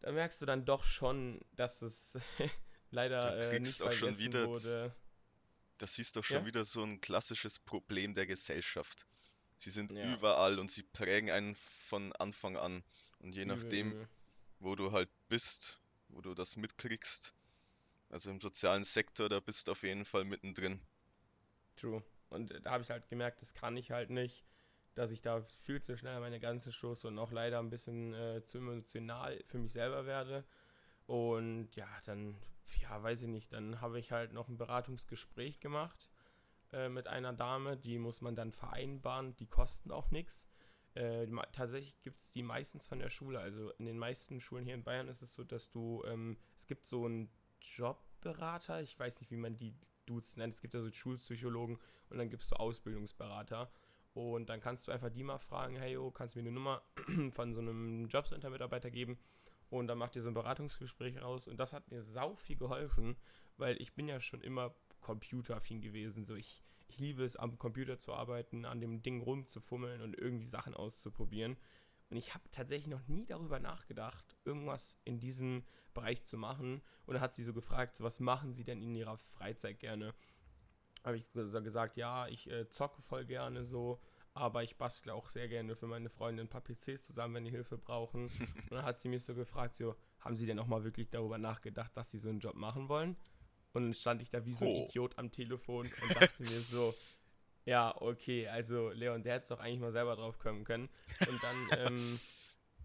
dann 0.00 0.14
merkst 0.14 0.40
du 0.40 0.46
dann 0.46 0.64
doch 0.64 0.84
schon, 0.84 1.40
dass 1.52 1.82
es 1.82 2.18
leider 2.90 3.52
äh, 3.52 3.60
nicht 3.60 3.82
auch 3.82 3.92
schon 3.92 4.18
wieder 4.18 4.46
wurde. 4.46 4.94
Das 5.78 5.98
ist 5.98 6.16
doch 6.16 6.24
schon 6.24 6.38
ja? 6.38 6.46
wieder 6.46 6.64
so 6.64 6.82
ein 6.82 7.00
klassisches 7.00 7.58
Problem 7.58 8.14
der 8.14 8.26
Gesellschaft. 8.26 9.06
Sie 9.56 9.70
sind 9.70 9.92
ja. 9.92 10.14
überall 10.14 10.58
und 10.58 10.70
sie 10.70 10.82
prägen 10.82 11.30
einen 11.30 11.56
von 11.88 12.12
Anfang 12.14 12.56
an. 12.56 12.82
Und 13.18 13.34
je 13.34 13.44
nachdem, 13.44 14.06
wo 14.60 14.76
du 14.76 14.92
halt 14.92 15.10
bist, 15.28 15.78
wo 16.08 16.20
du 16.20 16.34
das 16.34 16.56
mitkriegst, 16.56 17.34
also 18.14 18.30
im 18.30 18.40
sozialen 18.40 18.84
Sektor, 18.84 19.28
da 19.28 19.40
bist 19.40 19.66
du 19.66 19.72
auf 19.72 19.82
jeden 19.82 20.04
Fall 20.04 20.24
mittendrin. 20.24 20.80
True. 21.74 22.02
Und 22.30 22.54
da 22.64 22.70
habe 22.70 22.84
ich 22.84 22.90
halt 22.90 23.08
gemerkt, 23.08 23.42
das 23.42 23.54
kann 23.54 23.76
ich 23.76 23.90
halt 23.90 24.10
nicht, 24.10 24.44
dass 24.94 25.10
ich 25.10 25.20
da 25.20 25.42
viel 25.42 25.82
zu 25.82 25.98
schnell 25.98 26.20
meine 26.20 26.38
Grenze 26.38 26.72
stoße 26.72 27.08
und 27.08 27.18
auch 27.18 27.32
leider 27.32 27.58
ein 27.58 27.70
bisschen 27.70 28.14
äh, 28.14 28.44
zu 28.44 28.58
emotional 28.58 29.42
für 29.46 29.58
mich 29.58 29.72
selber 29.72 30.06
werde. 30.06 30.44
Und 31.06 31.74
ja, 31.74 31.88
dann, 32.06 32.36
ja, 32.80 33.02
weiß 33.02 33.22
ich 33.22 33.28
nicht, 33.28 33.52
dann 33.52 33.80
habe 33.80 33.98
ich 33.98 34.12
halt 34.12 34.32
noch 34.32 34.48
ein 34.48 34.58
Beratungsgespräch 34.58 35.58
gemacht 35.58 36.08
äh, 36.72 36.88
mit 36.88 37.08
einer 37.08 37.32
Dame, 37.32 37.76
die 37.76 37.98
muss 37.98 38.20
man 38.20 38.36
dann 38.36 38.52
vereinbaren, 38.52 39.34
die 39.36 39.48
kosten 39.48 39.90
auch 39.90 40.12
nichts. 40.12 40.46
Äh, 40.94 41.26
tatsächlich 41.50 42.00
gibt 42.02 42.20
es 42.20 42.30
die 42.30 42.44
meistens 42.44 42.86
von 42.86 43.00
der 43.00 43.10
Schule. 43.10 43.40
Also 43.40 43.72
in 43.72 43.86
den 43.86 43.98
meisten 43.98 44.40
Schulen 44.40 44.64
hier 44.64 44.74
in 44.74 44.84
Bayern 44.84 45.08
ist 45.08 45.22
es 45.22 45.34
so, 45.34 45.42
dass 45.42 45.68
du, 45.68 46.04
ähm, 46.06 46.38
es 46.56 46.68
gibt 46.68 46.86
so 46.86 47.08
ein 47.08 47.28
Jobberater, 47.76 48.80
ich 48.82 48.98
weiß 48.98 49.20
nicht, 49.20 49.30
wie 49.30 49.36
man 49.36 49.56
die 49.56 49.74
Dudes 50.06 50.36
nennt. 50.36 50.54
Es 50.54 50.60
gibt 50.60 50.74
ja 50.74 50.80
so 50.80 50.90
Schulpsychologen 50.92 51.78
und 52.10 52.18
dann 52.18 52.28
gibt 52.28 52.42
es 52.42 52.48
so 52.48 52.56
Ausbildungsberater. 52.56 53.70
Und 54.12 54.48
dann 54.48 54.60
kannst 54.60 54.86
du 54.86 54.92
einfach 54.92 55.10
die 55.10 55.24
mal 55.24 55.38
fragen, 55.38 55.76
hey, 55.76 55.94
yo, 55.94 56.10
kannst 56.10 56.34
du 56.34 56.38
mir 56.38 56.44
eine 56.48 56.52
Nummer 56.52 56.82
von 57.32 57.52
so 57.52 57.60
einem 57.60 58.06
Jobcenter-Mitarbeiter 58.06 58.90
geben? 58.90 59.18
Und 59.70 59.88
dann 59.88 59.98
macht 59.98 60.14
ihr 60.14 60.22
so 60.22 60.28
ein 60.30 60.34
Beratungsgespräch 60.34 61.20
raus. 61.20 61.48
Und 61.48 61.56
das 61.56 61.72
hat 61.72 61.90
mir 61.90 62.00
sau 62.00 62.36
viel 62.36 62.56
geholfen, 62.56 63.16
weil 63.56 63.80
ich 63.82 63.94
bin 63.94 64.06
ja 64.06 64.20
schon 64.20 64.40
immer 64.40 64.74
computeraffin 65.00 65.80
gewesen. 65.80 66.24
So, 66.24 66.36
ich, 66.36 66.62
ich 66.86 66.98
liebe 67.00 67.24
es, 67.24 67.34
am 67.34 67.58
Computer 67.58 67.98
zu 67.98 68.12
arbeiten, 68.12 68.64
an 68.66 68.80
dem 68.80 69.02
Ding 69.02 69.20
rumzufummeln 69.20 70.00
und 70.00 70.16
irgendwie 70.16 70.46
Sachen 70.46 70.74
auszuprobieren. 70.74 71.56
Und 72.08 72.16
ich 72.16 72.34
habe 72.34 72.44
tatsächlich 72.52 72.86
noch 72.86 73.06
nie 73.08 73.26
darüber 73.26 73.58
nachgedacht, 73.58 74.33
irgendwas 74.44 74.98
in 75.04 75.20
diesem 75.20 75.64
Bereich 75.92 76.24
zu 76.24 76.36
machen. 76.36 76.82
Und 77.06 77.14
dann 77.14 77.22
hat 77.22 77.34
sie 77.34 77.44
so 77.44 77.52
gefragt, 77.52 77.96
so, 77.96 78.04
was 78.04 78.20
machen 78.20 78.52
Sie 78.52 78.64
denn 78.64 78.82
in 78.82 78.94
Ihrer 78.94 79.16
Freizeit 79.16 79.80
gerne? 79.80 80.14
Habe 81.04 81.18
ich 81.18 81.26
so 81.32 81.62
gesagt, 81.62 81.96
ja, 81.96 82.26
ich 82.28 82.50
äh, 82.50 82.68
zocke 82.68 83.02
voll 83.02 83.24
gerne 83.26 83.64
so, 83.64 84.00
aber 84.32 84.62
ich 84.62 84.76
bastle 84.76 85.14
auch 85.14 85.30
sehr 85.30 85.48
gerne 85.48 85.76
für 85.76 85.86
meine 85.86 86.08
Freunde 86.08 86.42
ein 86.42 86.48
paar 86.48 86.62
PCs 86.62 87.06
zusammen, 87.06 87.34
wenn 87.34 87.44
die 87.44 87.50
Hilfe 87.50 87.78
brauchen. 87.78 88.24
Und 88.70 88.72
dann 88.72 88.84
hat 88.84 89.00
sie 89.00 89.08
mich 89.08 89.24
so 89.24 89.34
gefragt, 89.34 89.76
so, 89.76 89.94
haben 90.20 90.36
Sie 90.36 90.46
denn 90.46 90.58
auch 90.58 90.66
mal 90.66 90.82
wirklich 90.82 91.10
darüber 91.10 91.38
nachgedacht, 91.38 91.96
dass 91.96 92.10
Sie 92.10 92.18
so 92.18 92.30
einen 92.30 92.40
Job 92.40 92.56
machen 92.56 92.88
wollen? 92.88 93.16
Und 93.74 93.82
dann 93.82 93.94
stand 93.94 94.22
ich 94.22 94.30
da 94.30 94.44
wie 94.44 94.54
so 94.54 94.64
ein 94.64 94.70
oh. 94.70 94.86
Idiot 94.88 95.18
am 95.18 95.30
Telefon 95.30 95.86
und 95.86 96.14
dachte 96.14 96.42
mir 96.42 96.60
so, 96.60 96.94
ja, 97.64 97.94
okay, 98.00 98.48
also 98.48 98.90
Leon, 98.90 99.22
der 99.22 99.34
hätte 99.34 99.42
es 99.42 99.48
doch 99.48 99.60
eigentlich 99.60 99.80
mal 99.80 99.92
selber 99.92 100.16
drauf 100.16 100.38
kommen 100.38 100.64
können. 100.64 100.88
Und 101.28 101.42
dann, 101.42 101.56
ähm, 101.78 102.20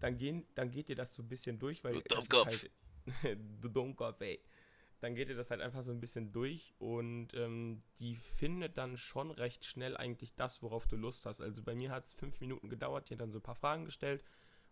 dann, 0.00 0.16
gehen, 0.16 0.46
dann 0.54 0.70
geht 0.70 0.88
dir 0.88 0.96
das 0.96 1.14
so 1.14 1.22
ein 1.22 1.28
bisschen 1.28 1.58
durch, 1.58 1.84
weil 1.84 2.00
das 2.00 2.24
ist 2.24 2.32
halt, 2.32 2.70
du 3.60 3.68
Dummkopf, 3.68 4.20
ey. 4.20 4.40
Dann 5.00 5.14
geht 5.14 5.30
ihr 5.30 5.34
das 5.34 5.50
halt 5.50 5.62
einfach 5.62 5.82
so 5.82 5.92
ein 5.92 6.00
bisschen 6.00 6.30
durch 6.30 6.74
und 6.78 7.28
ähm, 7.32 7.82
die 8.00 8.16
findet 8.16 8.76
dann 8.76 8.98
schon 8.98 9.30
recht 9.30 9.64
schnell 9.64 9.96
eigentlich 9.96 10.34
das, 10.34 10.62
worauf 10.62 10.86
du 10.86 10.96
Lust 10.96 11.24
hast. 11.24 11.40
Also 11.40 11.62
bei 11.62 11.74
mir 11.74 11.90
hat 11.90 12.04
es 12.04 12.12
fünf 12.12 12.38
Minuten 12.40 12.68
gedauert, 12.68 13.08
die 13.08 13.14
hat 13.14 13.20
dann 13.22 13.30
so 13.30 13.38
ein 13.38 13.42
paar 13.42 13.54
Fragen 13.54 13.86
gestellt 13.86 14.22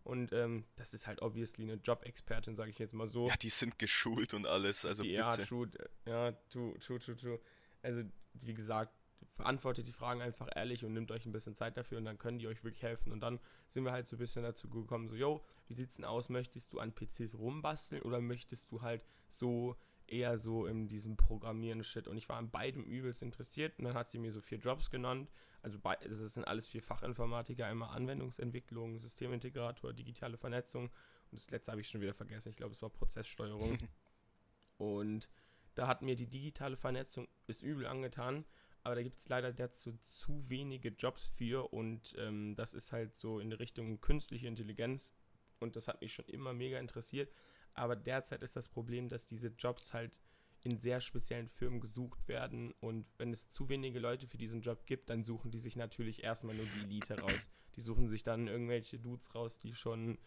und 0.05 0.33
ähm, 0.33 0.65
das 0.77 0.95
ist 0.95 1.07
halt 1.07 1.23
obviously 1.23 1.65
eine 1.65 1.75
Job-Expertin, 1.75 2.57
sage 2.57 2.71
ich 2.71 2.79
jetzt 2.79 2.95
mal 2.95 3.07
so. 3.07 3.29
Ja, 3.29 3.37
die 3.37 3.51
sind 3.51 3.79
geschult 3.79 4.35
und 4.35 4.47
alles, 4.47 4.85
also 4.85 5.03
die, 5.03 5.11
bitte. 5.11 5.21
Ja, 5.21 5.37
true, 5.37 5.69
ja, 6.07 6.33
true, 6.51 6.79
true, 6.79 6.99
true, 6.99 7.17
true. 7.17 7.41
Also, 7.83 8.03
wie 8.35 8.55
gesagt, 8.55 8.93
beantwortet 9.37 9.87
die 9.87 9.93
Fragen 9.93 10.21
einfach 10.21 10.49
ehrlich 10.55 10.85
und 10.85 10.93
nimmt 10.93 11.11
euch 11.11 11.25
ein 11.27 11.33
bisschen 11.33 11.55
Zeit 11.55 11.77
dafür 11.77 11.99
und 11.99 12.05
dann 12.05 12.19
können 12.19 12.39
die 12.39 12.49
euch 12.49 12.65
wirklich 12.65 12.83
helfen. 12.83 13.13
Und 13.13 13.21
dann 13.21 13.39
sind 13.69 13.85
wir 13.85 13.93
halt 13.93 14.09
so 14.09 14.17
ein 14.17 14.19
bisschen 14.19 14.43
dazu 14.43 14.69
gekommen, 14.69 15.09
so, 15.09 15.15
yo, 15.15 15.45
wie 15.69 15.75
sieht's 15.75 15.97
denn 15.97 16.05
aus? 16.05 16.29
Möchtest 16.29 16.73
du 16.73 16.81
an 16.81 16.93
PCs 16.93 17.39
rumbasteln 17.39 18.03
oder 18.03 18.21
möchtest 18.21 18.73
du 18.73 18.83
halt 18.83 19.05
so 19.29 19.77
eher 20.07 20.39
so 20.39 20.67
in 20.67 20.89
diesem 20.89 21.17
Programmieren-Shit? 21.17 22.09
Und 22.09 22.17
ich 22.17 22.29
war 22.29 22.37
an 22.37 22.51
beidem 22.51 22.85
übelst 22.85 23.23
interessiert 23.23 23.79
und 23.79 23.85
dann 23.85 23.95
hat 23.95 24.11
sie 24.11 24.19
mir 24.19 24.33
so 24.33 24.41
vier 24.41 24.59
Jobs 24.59 24.91
genannt. 24.91 25.31
Also 25.63 25.79
das 25.79 26.19
sind 26.19 26.45
alles 26.45 26.69
vier 26.69 26.83
Fachinformatiker, 26.83 27.67
einmal 27.67 27.95
Anwendungsentwicklung, 27.97 28.99
Systemintegrator, 28.99 29.93
digitale 29.93 30.37
Vernetzung 30.37 30.91
und 31.31 31.41
das 31.41 31.51
letzte 31.51 31.73
habe 31.73 31.81
ich 31.81 31.89
schon 31.89 32.01
wieder 32.01 32.15
vergessen. 32.15 32.49
Ich 32.49 32.57
glaube, 32.57 32.73
es 32.73 32.83
war 32.83 32.91
Prozesssteuerung. 32.91 33.79
und 34.79 35.29
da 35.75 35.87
hat 35.87 36.03
mir 36.03 36.17
die 36.17 36.29
digitale 36.29 36.77
Vernetzung 36.77 37.29
ist 37.47 37.63
übel 37.63 37.87
angetan 37.87 38.45
aber 38.83 38.95
da 38.95 39.03
gibt 39.03 39.19
es 39.19 39.29
leider 39.29 39.53
dazu 39.53 39.99
zu 40.03 40.49
wenige 40.49 40.91
Jobs 40.91 41.29
für 41.29 41.73
und 41.73 42.15
ähm, 42.19 42.55
das 42.57 42.75
ist 42.75 42.93
halt 42.93 43.15
so 43.17 43.41
in 43.41 43.53
Richtung 43.53 44.01
künstliche 44.01 44.47
Intelligenz 44.47 45.15
und 45.59 45.77
das 45.77 45.89
hat 45.89 46.01
mich 46.01 46.13
schon 46.13 46.27
immer 46.27 46.53
mega 46.53 46.79
interessiert. 46.79 47.31
Aber 47.75 47.97
derzeit 47.97 48.43
ist 48.43 48.57
das 48.57 48.69
Problem, 48.69 49.09
dass 49.09 49.27
diese 49.27 49.49
Jobs 49.49 49.95
halt 49.95 50.19
in 50.65 50.79
sehr 50.79 51.01
speziellen 51.01 51.49
Firmen 51.49 51.81
gesucht 51.81 52.27
werden. 52.27 52.73
Und 52.81 53.07
wenn 53.19 53.33
es 53.33 53.51
zu 53.51 53.69
wenige 53.69 54.01
Leute 54.01 54.27
für 54.27 54.39
diesen 54.39 54.61
Job 54.61 54.87
gibt, 54.87 55.11
dann 55.11 55.25
suchen 55.25 55.51
die 55.51 55.59
sich 55.59 55.77
natürlich 55.77 56.25
erstmal 56.25 56.57
nur 56.57 56.67
die 56.67 56.83
Elite 56.83 57.21
raus. 57.21 57.51
Die 57.77 57.81
suchen 57.81 58.09
sich 58.09 58.25
dann 58.25 58.49
irgendwelche 58.49 58.99
Dudes 58.99 59.35
raus, 59.35 59.61
die 59.61 59.75
schon, 59.75 60.19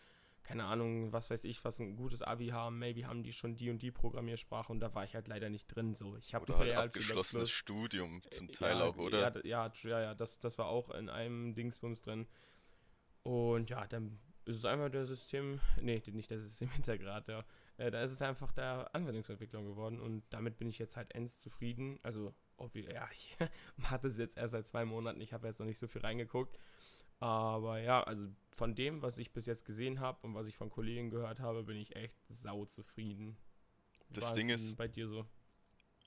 keine 0.44 0.66
Ahnung, 0.66 1.12
was 1.14 1.30
weiß 1.30 1.44
ich, 1.44 1.64
was 1.64 1.80
ein 1.80 1.96
gutes 1.96 2.22
Abi 2.22 2.48
haben. 2.48 2.80
Maybe 2.80 3.06
haben 3.06 3.24
die 3.24 3.34
schon 3.34 3.56
die 3.56 3.70
und 3.70 3.82
die 3.82 3.92
Programmiersprache 3.92 4.72
und 4.72 4.80
da 4.80 4.94
war 4.94 5.04
ich 5.04 5.16
halt 5.16 5.28
leider 5.28 5.50
nicht 5.50 5.68
drin. 5.68 5.94
So, 5.94 6.18
ich 6.18 6.34
habe 6.34 6.58
halt 6.58 6.76
abgeschlossenes 6.76 7.52
Studium 7.52 8.22
zum 8.30 8.48
äh, 8.48 8.52
Teil 8.52 8.78
ja, 8.78 8.86
auch, 8.86 8.98
oder? 8.98 9.46
Ja, 9.46 9.72
ja, 9.84 10.02
ja, 10.02 10.16
das, 10.16 10.40
das 10.40 10.58
war 10.58 10.68
auch 10.68 10.90
in 10.90 11.10
einem 11.10 11.54
Dingsbums 11.54 12.02
drin. 12.02 12.28
Und 13.24 13.70
ja, 13.70 13.86
dann 13.88 14.20
ist 14.46 14.58
es 14.58 14.66
einfach 14.66 14.90
der 14.90 15.06
System, 15.06 15.60
nee, 15.80 16.02
nicht 16.12 16.32
der 16.32 16.40
Systemintegrator, 16.40 17.46
äh, 17.78 17.92
da 17.92 18.02
ist 18.04 18.12
es 18.12 18.22
einfach 18.22 18.52
der 18.52 18.94
Anwendungsentwicklung 18.94 19.66
geworden 19.66 20.00
und 20.00 20.24
damit 20.32 20.58
bin 20.58 20.70
ich 20.70 20.80
jetzt 20.80 20.98
halt 20.98 21.14
ends 21.14 21.40
zufrieden. 21.40 22.00
Also, 22.04 22.34
ob 22.58 22.74
wir, 22.74 22.92
ja, 22.92 23.08
ich 23.14 23.38
mache 23.78 24.00
das 24.00 24.18
jetzt 24.18 24.38
erst 24.38 24.52
seit 24.52 24.68
zwei 24.68 24.86
Monaten, 24.86 25.22
ich 25.22 25.34
habe 25.34 25.48
jetzt 25.48 25.60
noch 25.60 25.68
nicht 25.68 25.80
so 25.80 25.88
viel 25.88 26.02
reingeguckt. 26.02 26.58
Aber 27.22 27.80
ja, 27.80 28.04
also 28.04 28.28
von 28.50 28.74
dem, 28.74 29.04
was 29.04 29.20
ich 29.20 29.32
bis 29.32 29.46
jetzt 29.46 29.64
gesehen 29.64 30.00
habe 30.00 30.26
und 30.26 30.34
was 30.34 30.48
ich 30.48 30.58
von 30.58 30.72
Kollegen 30.72 31.12
gehört 31.12 31.40
habe, 31.40 31.64
bin 31.64 31.78
ich 31.78 31.96
echt 31.96 32.18
sau 32.30 32.66
zufrieden. 32.66 33.38
Das 34.10 34.34
Ding 34.34 34.50
ist 34.50 34.76
bei 34.76 34.88
dir 34.88 35.08
so. 35.08 35.26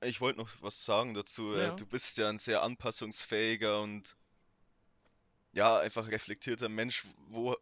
Ich 0.03 0.21
wollte 0.21 0.41
noch 0.41 0.51
was 0.61 0.85
sagen 0.85 1.15
dazu. 1.15 1.55
Äh, 1.55 1.67
ja. 1.67 1.77
Du 1.77 1.87
bist 1.87 2.19
ja 2.19 2.29
ein 2.29 2.39
sehr 2.39 2.63
anpassungsfähiger 2.63 3.81
und 3.81 4.17
ja, 5.53 5.79
einfach 5.79 6.09
reflektierter 6.09 6.69
Mensch, 6.69 7.07
wo 7.29 7.57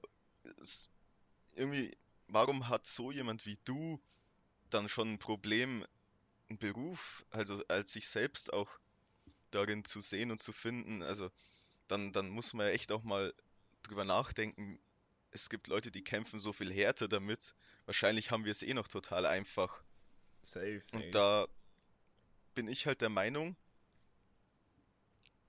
irgendwie, 1.54 1.94
warum 2.28 2.68
hat 2.68 2.86
so 2.86 3.12
jemand 3.12 3.44
wie 3.44 3.58
du 3.64 4.00
dann 4.70 4.88
schon 4.88 5.12
ein 5.12 5.18
Problem, 5.18 5.84
einen 6.48 6.58
Beruf, 6.58 7.26
also 7.28 7.62
als 7.68 7.92
sich 7.92 8.08
selbst 8.08 8.50
auch 8.54 8.70
darin 9.50 9.84
zu 9.84 10.00
sehen 10.00 10.30
und 10.30 10.42
zu 10.42 10.52
finden? 10.52 11.02
Also, 11.02 11.30
dann, 11.92 12.12
dann 12.12 12.30
muss 12.30 12.54
man 12.54 12.66
ja 12.66 12.72
echt 12.72 12.90
auch 12.90 13.02
mal 13.02 13.34
drüber 13.82 14.04
nachdenken. 14.04 14.80
Es 15.30 15.50
gibt 15.50 15.66
Leute, 15.68 15.90
die 15.90 16.02
kämpfen 16.02 16.40
so 16.40 16.52
viel 16.52 16.72
härter 16.72 17.06
damit. 17.06 17.54
Wahrscheinlich 17.84 18.30
haben 18.30 18.44
wir 18.44 18.50
es 18.50 18.62
eh 18.62 18.72
noch 18.72 18.88
total 18.88 19.26
einfach. 19.26 19.84
Safe, 20.42 20.80
safe. 20.84 20.96
Und 20.96 21.14
da 21.14 21.46
bin 22.54 22.66
ich 22.66 22.86
halt 22.86 23.02
der 23.02 23.10
Meinung, 23.10 23.56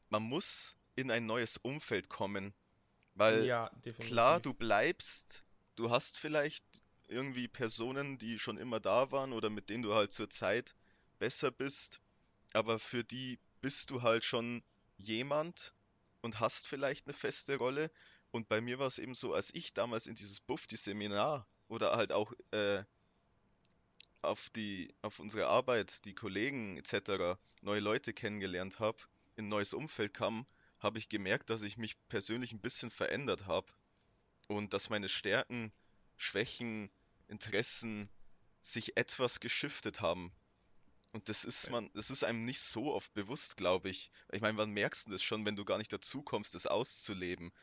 man 0.10 0.24
muss 0.24 0.78
in 0.96 1.12
ein 1.12 1.26
neues 1.26 1.58
Umfeld 1.58 2.10
kommen. 2.10 2.54
Weil 3.16 3.46
ja, 3.46 3.72
klar, 4.00 4.40
du 4.40 4.54
bleibst, 4.54 5.46
du 5.76 5.92
hast 5.92 6.18
vielleicht 6.18 6.66
irgendwie 7.08 7.48
Personen, 7.48 8.18
die 8.18 8.40
schon 8.40 8.58
immer 8.58 8.80
da 8.80 9.12
waren 9.12 9.34
oder 9.34 9.50
mit 9.50 9.70
denen 9.70 9.84
du 9.84 9.94
halt 9.94 10.12
zur 10.14 10.30
Zeit 10.30 10.76
besser 11.20 11.52
bist, 11.52 12.02
aber 12.54 12.80
für 12.80 13.04
die 13.04 13.40
bist 13.62 13.92
du 13.92 14.02
halt 14.02 14.26
schon 14.26 14.64
jemand 14.98 15.74
und 16.24 16.40
hast 16.40 16.68
vielleicht 16.68 17.06
eine 17.06 17.14
feste 17.14 17.58
Rolle. 17.58 17.92
Und 18.32 18.50
bei 18.50 18.62
mir 18.62 18.80
war 18.80 18.88
es 18.88 18.98
eben 18.98 19.14
so, 19.14 19.34
als 19.34 19.54
ich 19.54 19.74
damals 19.74 20.08
in 20.08 20.16
dieses 20.16 20.40
Bufti-Seminar 20.40 21.46
oder 21.68 21.96
halt 21.96 22.12
auch 22.12 22.34
äh, 22.52 22.84
auf 24.24 24.50
die, 24.50 24.92
auf 25.02 25.20
unsere 25.20 25.48
Arbeit, 25.48 26.06
die 26.06 26.16
Kollegen 26.16 26.78
etc., 26.78 27.38
neue 27.62 27.82
Leute 27.82 28.14
kennengelernt 28.14 28.80
habe, 28.80 28.98
in 29.36 29.46
ein 29.46 29.50
neues 29.50 29.74
Umfeld 29.74 30.14
kam, 30.14 30.48
habe 30.80 30.98
ich 30.98 31.10
gemerkt, 31.10 31.50
dass 31.50 31.62
ich 31.62 31.78
mich 31.78 31.96
persönlich 32.08 32.54
ein 32.54 32.62
bisschen 32.62 32.90
verändert 32.90 33.46
habe 33.46 33.68
und 34.48 34.74
dass 34.74 34.90
meine 34.90 35.10
Stärken, 35.10 35.72
Schwächen, 36.18 36.90
Interessen 37.28 38.10
sich 38.62 38.96
etwas 38.98 39.40
geschiftet 39.40 40.02
haben. 40.02 40.32
Und 41.14 41.30
das 41.30 41.46
ist 41.46 41.70
man, 41.70 41.92
das 41.94 42.10
ist 42.10 42.24
einem 42.24 42.44
nicht 42.44 42.60
so 42.60 42.94
oft 42.94 43.14
bewusst, 43.14 43.56
glaube 43.56 43.88
ich. 43.90 44.12
Ich 44.32 44.42
meine, 44.42 44.58
wann 44.58 44.72
merkst 44.72 45.08
du 45.08 45.12
das 45.12 45.22
schon, 45.22 45.46
wenn 45.46 45.56
du 45.56 45.64
gar 45.64 45.78
nicht 45.78 45.94
dazu 45.94 46.24
kommst, 46.24 46.56
das 46.56 46.66
auszuleben? 46.66 47.54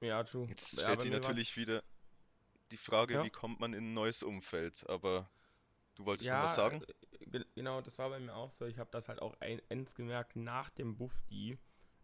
Ja, 0.00 0.24
true. 0.24 0.46
Jetzt 0.48 0.72
stellt 0.72 0.88
ja, 0.88 1.00
sich 1.00 1.10
natürlich 1.10 1.56
wieder 1.58 1.82
die 2.70 2.78
Frage, 2.78 3.14
ja. 3.14 3.24
wie 3.24 3.30
kommt 3.30 3.60
man 3.60 3.74
in 3.74 3.90
ein 3.90 3.94
neues 3.94 4.22
Umfeld? 4.22 4.88
Aber 4.88 5.28
du 5.96 6.06
wolltest 6.06 6.28
ja, 6.28 6.38
noch 6.38 6.44
was 6.44 6.54
sagen? 6.54 6.82
Äh, 7.20 7.44
genau, 7.54 7.82
das 7.82 7.98
war 7.98 8.08
bei 8.08 8.18
mir 8.18 8.34
auch 8.34 8.50
so. 8.50 8.64
Ich 8.64 8.78
habe 8.78 8.90
das 8.92 9.10
halt 9.10 9.20
auch 9.20 9.36
eins 9.40 9.94
gemerkt 9.94 10.34
nach 10.34 10.70
dem 10.70 10.96
Buffdi, 10.96 11.58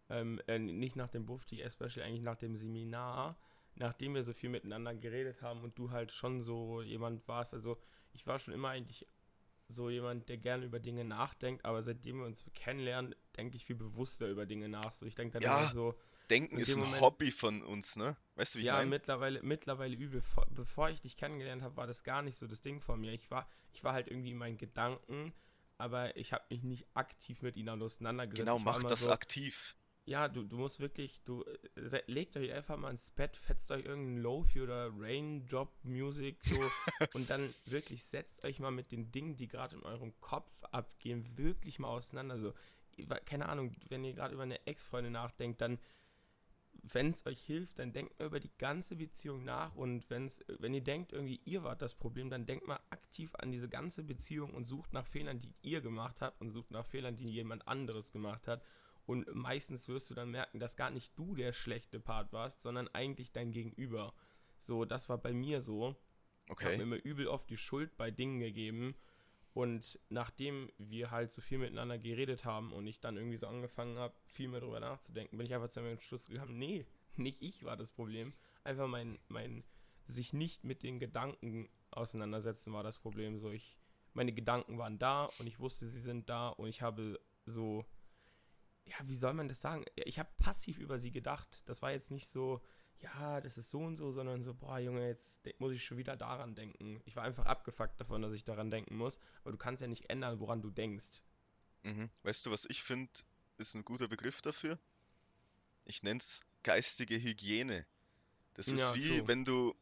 ähm, 0.09 0.39
äh, 0.45 0.59
nicht 0.59 0.95
nach 0.95 1.09
dem 1.09 1.25
Bufti, 1.25 1.61
especially 1.61 2.05
eigentlich 2.05 2.21
nach 2.21 2.37
dem 2.37 2.55
Seminar, 2.55 3.35
nachdem 3.73 4.13
wir 4.13 4.23
so 4.23 4.33
viel 4.33 4.49
miteinander 4.49 4.93
geredet 4.93 5.41
haben 5.41 5.61
und 5.61 5.77
du 5.79 5.89
halt 5.89 6.11
schon 6.11 6.41
so 6.43 6.83
jemand 6.83 7.27
warst. 7.27 7.55
Also 7.55 7.81
ich 8.13 8.27
war 8.27 8.37
schon 8.37 8.53
immer 8.53 8.69
eigentlich 8.69 9.05
so 9.67 9.89
jemand, 9.89 10.29
der 10.29 10.37
gerne 10.37 10.65
über 10.65 10.79
Dinge 10.79 11.03
nachdenkt, 11.03 11.65
aber 11.65 11.83
seitdem 11.83 12.19
wir 12.19 12.25
uns 12.25 12.45
kennenlernen, 12.53 13.15
denke 13.35 13.57
ich 13.57 13.65
viel 13.65 13.75
bewusster 13.75 14.27
über 14.27 14.45
Dinge 14.45 14.69
nach. 14.69 14.91
So, 14.91 15.05
ich 15.05 15.15
denke 15.15 15.39
dann 15.39 15.41
ja, 15.41 15.61
immer 15.63 15.73
so. 15.73 15.95
Denken 16.29 16.55
so 16.55 16.61
ist 16.61 16.75
ein 16.75 16.81
Moment, 16.81 17.01
Hobby 17.01 17.31
von 17.31 17.61
uns, 17.61 17.95
ne? 17.95 18.15
Weißt 18.35 18.55
du, 18.55 18.59
wie 18.59 18.63
ja, 18.63 18.73
ich 18.73 18.77
meine? 18.79 18.89
mittlerweile, 18.89 19.43
mittlerweile 19.43 19.95
übel. 19.95 20.21
Bevor 20.49 20.89
ich 20.89 21.01
dich 21.01 21.17
kennengelernt 21.17 21.61
habe, 21.61 21.77
war 21.77 21.87
das 21.87 22.03
gar 22.03 22.21
nicht 22.21 22.37
so 22.37 22.47
das 22.47 22.61
Ding 22.61 22.81
von 22.81 22.99
mir. 22.99 23.11
Ich 23.13 23.29
war, 23.29 23.47
ich 23.73 23.83
war 23.83 23.93
halt 23.93 24.07
irgendwie 24.07 24.31
in 24.31 24.37
meinen 24.37 24.57
Gedanken, 24.57 25.33
aber 25.77 26.15
ich 26.17 26.33
habe 26.33 26.43
mich 26.49 26.63
nicht 26.63 26.87
aktiv 26.93 27.41
mit 27.41 27.57
ihnen 27.57 27.81
auseinandergesetzt. 27.81 28.39
Genau, 28.47 28.59
mach 28.59 28.83
das 28.83 29.01
so, 29.01 29.11
aktiv 29.11 29.75
ja, 30.05 30.27
du, 30.27 30.43
du 30.43 30.57
musst 30.57 30.79
wirklich, 30.79 31.23
du 31.23 31.43
äh, 31.75 32.01
legt 32.05 32.37
euch 32.37 32.51
einfach 32.53 32.77
mal 32.77 32.91
ins 32.91 33.09
Bett, 33.09 33.35
fetzt 33.35 33.71
euch 33.71 33.85
irgendeinen 33.85 34.19
Lofi 34.19 34.61
oder 34.61 34.91
Raindrop 34.95 35.71
Music 35.83 36.37
so. 36.43 36.55
Und 37.13 37.29
dann 37.29 37.53
wirklich 37.65 38.03
setzt 38.03 38.45
euch 38.45 38.59
mal 38.59 38.71
mit 38.71 38.91
den 38.91 39.11
Dingen, 39.11 39.35
die 39.35 39.47
gerade 39.47 39.75
in 39.75 39.83
eurem 39.83 40.13
Kopf 40.21 40.51
abgehen, 40.71 41.37
wirklich 41.37 41.79
mal 41.79 41.87
auseinander. 41.87 42.39
So, 42.39 42.53
keine 43.25 43.49
Ahnung, 43.49 43.75
wenn 43.89 44.03
ihr 44.03 44.13
gerade 44.13 44.35
über 44.35 44.43
eine 44.43 44.65
Ex-Freundin 44.67 45.13
nachdenkt, 45.13 45.59
dann, 45.61 45.79
wenn 46.83 47.09
es 47.09 47.25
euch 47.25 47.41
hilft, 47.41 47.79
dann 47.79 47.91
denkt 47.91 48.19
mal 48.19 48.27
über 48.27 48.39
die 48.39 48.55
ganze 48.59 48.95
Beziehung 48.95 49.43
nach. 49.43 49.73
Und 49.73 50.07
wenn's, 50.11 50.45
wenn 50.59 50.75
ihr 50.75 50.83
denkt, 50.83 51.13
irgendwie 51.13 51.41
ihr 51.45 51.63
wart 51.63 51.81
das 51.81 51.95
Problem, 51.95 52.29
dann 52.29 52.45
denkt 52.45 52.67
mal 52.67 52.79
aktiv 52.91 53.33
an 53.39 53.51
diese 53.51 53.69
ganze 53.69 54.03
Beziehung 54.03 54.53
und 54.53 54.65
sucht 54.65 54.93
nach 54.93 55.07
Fehlern, 55.07 55.39
die 55.39 55.55
ihr 55.63 55.81
gemacht 55.81 56.21
habt 56.21 56.39
und 56.41 56.51
sucht 56.51 56.69
nach 56.69 56.85
Fehlern, 56.85 57.15
die 57.15 57.27
jemand 57.27 57.67
anderes 57.67 58.11
gemacht 58.11 58.47
hat 58.47 58.61
und 59.05 59.33
meistens 59.33 59.87
wirst 59.87 60.09
du 60.09 60.15
dann 60.15 60.31
merken, 60.31 60.59
dass 60.59 60.75
gar 60.75 60.89
nicht 60.89 61.17
du 61.17 61.35
der 61.35 61.53
schlechte 61.53 61.99
Part 61.99 62.33
warst, 62.33 62.61
sondern 62.61 62.87
eigentlich 62.89 63.31
dein 63.31 63.51
Gegenüber. 63.51 64.13
So, 64.59 64.85
das 64.85 65.09
war 65.09 65.17
bei 65.17 65.33
mir 65.33 65.61
so. 65.61 65.95
Okay. 66.49 66.65
Ich 66.65 66.65
habe 66.65 66.77
mir 66.77 66.95
immer 66.95 67.05
übel 67.05 67.27
oft 67.27 67.49
die 67.49 67.57
Schuld 67.57 67.95
bei 67.97 68.09
Dingen 68.09 68.39
gegeben. 68.39 68.95
Und 69.53 69.99
nachdem 70.09 70.69
wir 70.77 71.11
halt 71.11 71.31
so 71.31 71.41
viel 71.41 71.59
miteinander 71.59 71.97
geredet 71.97 72.43
haben 72.43 72.73
und 72.73 72.87
ich 72.87 72.99
dann 72.99 73.15
irgendwie 73.15 73.37
so 73.37 73.47
angefangen 73.47 73.97
habe, 73.97 74.13
viel 74.25 74.49
mehr 74.49 74.59
darüber 74.59 74.81
nachzudenken, 74.81 75.37
bin 75.37 75.45
ich 75.45 75.53
einfach 75.53 75.69
zu 75.69 75.79
einem 75.79 75.99
Schluss 76.01 76.27
gekommen, 76.27 76.57
nee, 76.57 76.85
nicht 77.15 77.41
ich 77.41 77.63
war 77.63 77.77
das 77.77 77.91
Problem. 77.91 78.33
Einfach 78.63 78.87
mein, 78.87 79.19
mein 79.29 79.63
sich 80.07 80.33
nicht 80.33 80.63
mit 80.63 80.83
den 80.83 80.99
Gedanken 80.99 81.69
auseinandersetzen 81.91 82.73
war 82.73 82.83
das 82.83 82.99
Problem. 82.99 83.37
So, 83.37 83.51
ich, 83.51 83.77
meine 84.13 84.33
Gedanken 84.33 84.77
waren 84.77 84.99
da 84.99 85.25
und 85.39 85.47
ich 85.47 85.59
wusste, 85.59 85.87
sie 85.87 86.01
sind 86.01 86.29
da 86.29 86.49
und 86.49 86.67
ich 86.67 86.81
habe 86.81 87.19
so 87.45 87.85
ja, 88.85 88.95
wie 89.03 89.15
soll 89.15 89.33
man 89.33 89.49
das 89.49 89.61
sagen? 89.61 89.85
Ich 89.95 90.19
habe 90.19 90.29
passiv 90.37 90.77
über 90.77 90.99
sie 90.99 91.11
gedacht. 91.11 91.63
Das 91.65 91.81
war 91.81 91.91
jetzt 91.91 92.11
nicht 92.11 92.27
so, 92.27 92.61
ja, 92.99 93.41
das 93.41 93.57
ist 93.57 93.71
so 93.71 93.79
und 93.79 93.97
so, 93.97 94.11
sondern 94.11 94.43
so, 94.43 94.53
boah, 94.53 94.79
Junge, 94.79 95.07
jetzt 95.07 95.41
muss 95.59 95.73
ich 95.73 95.83
schon 95.83 95.97
wieder 95.97 96.15
daran 96.15 96.55
denken. 96.55 97.01
Ich 97.05 97.15
war 97.15 97.23
einfach 97.23 97.45
abgefuckt 97.45 97.99
davon, 97.99 98.21
dass 98.21 98.33
ich 98.33 98.43
daran 98.43 98.69
denken 98.69 98.95
muss. 98.95 99.19
Aber 99.41 99.51
du 99.51 99.57
kannst 99.57 99.81
ja 99.81 99.87
nicht 99.87 100.09
ändern, 100.09 100.39
woran 100.39 100.61
du 100.61 100.69
denkst. 100.69 101.21
Mhm. 101.83 102.09
Weißt 102.23 102.45
du, 102.45 102.51
was 102.51 102.65
ich 102.65 102.83
finde, 102.83 103.11
ist 103.57 103.75
ein 103.75 103.85
guter 103.85 104.07
Begriff 104.07 104.41
dafür? 104.41 104.79
Ich 105.85 106.03
nenne 106.03 106.19
es 106.19 106.41
geistige 106.63 107.21
Hygiene. 107.21 107.85
Das 108.53 108.67
ist 108.67 108.79
ja, 108.79 108.95
wie, 108.95 109.17
true. 109.17 109.27
wenn 109.27 109.45
du 109.45 109.75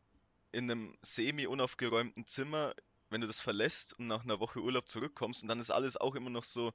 in 0.52 0.70
einem 0.70 0.98
semi-unaufgeräumten 1.02 2.26
Zimmer, 2.26 2.76
wenn 3.10 3.22
du 3.22 3.28
das 3.28 3.42
verlässt 3.42 3.98
und 4.00 4.08
nach 4.08 4.24
einer 4.24 4.40
Woche 4.40 4.60
Urlaub 4.60 4.88
zurückkommst 4.88 5.44
und 5.44 5.50
dann 5.50 5.60
ist 5.60 5.72
alles 5.72 5.98
auch 5.98 6.16
immer 6.16 6.30
noch 6.30 6.44
so 6.44 6.74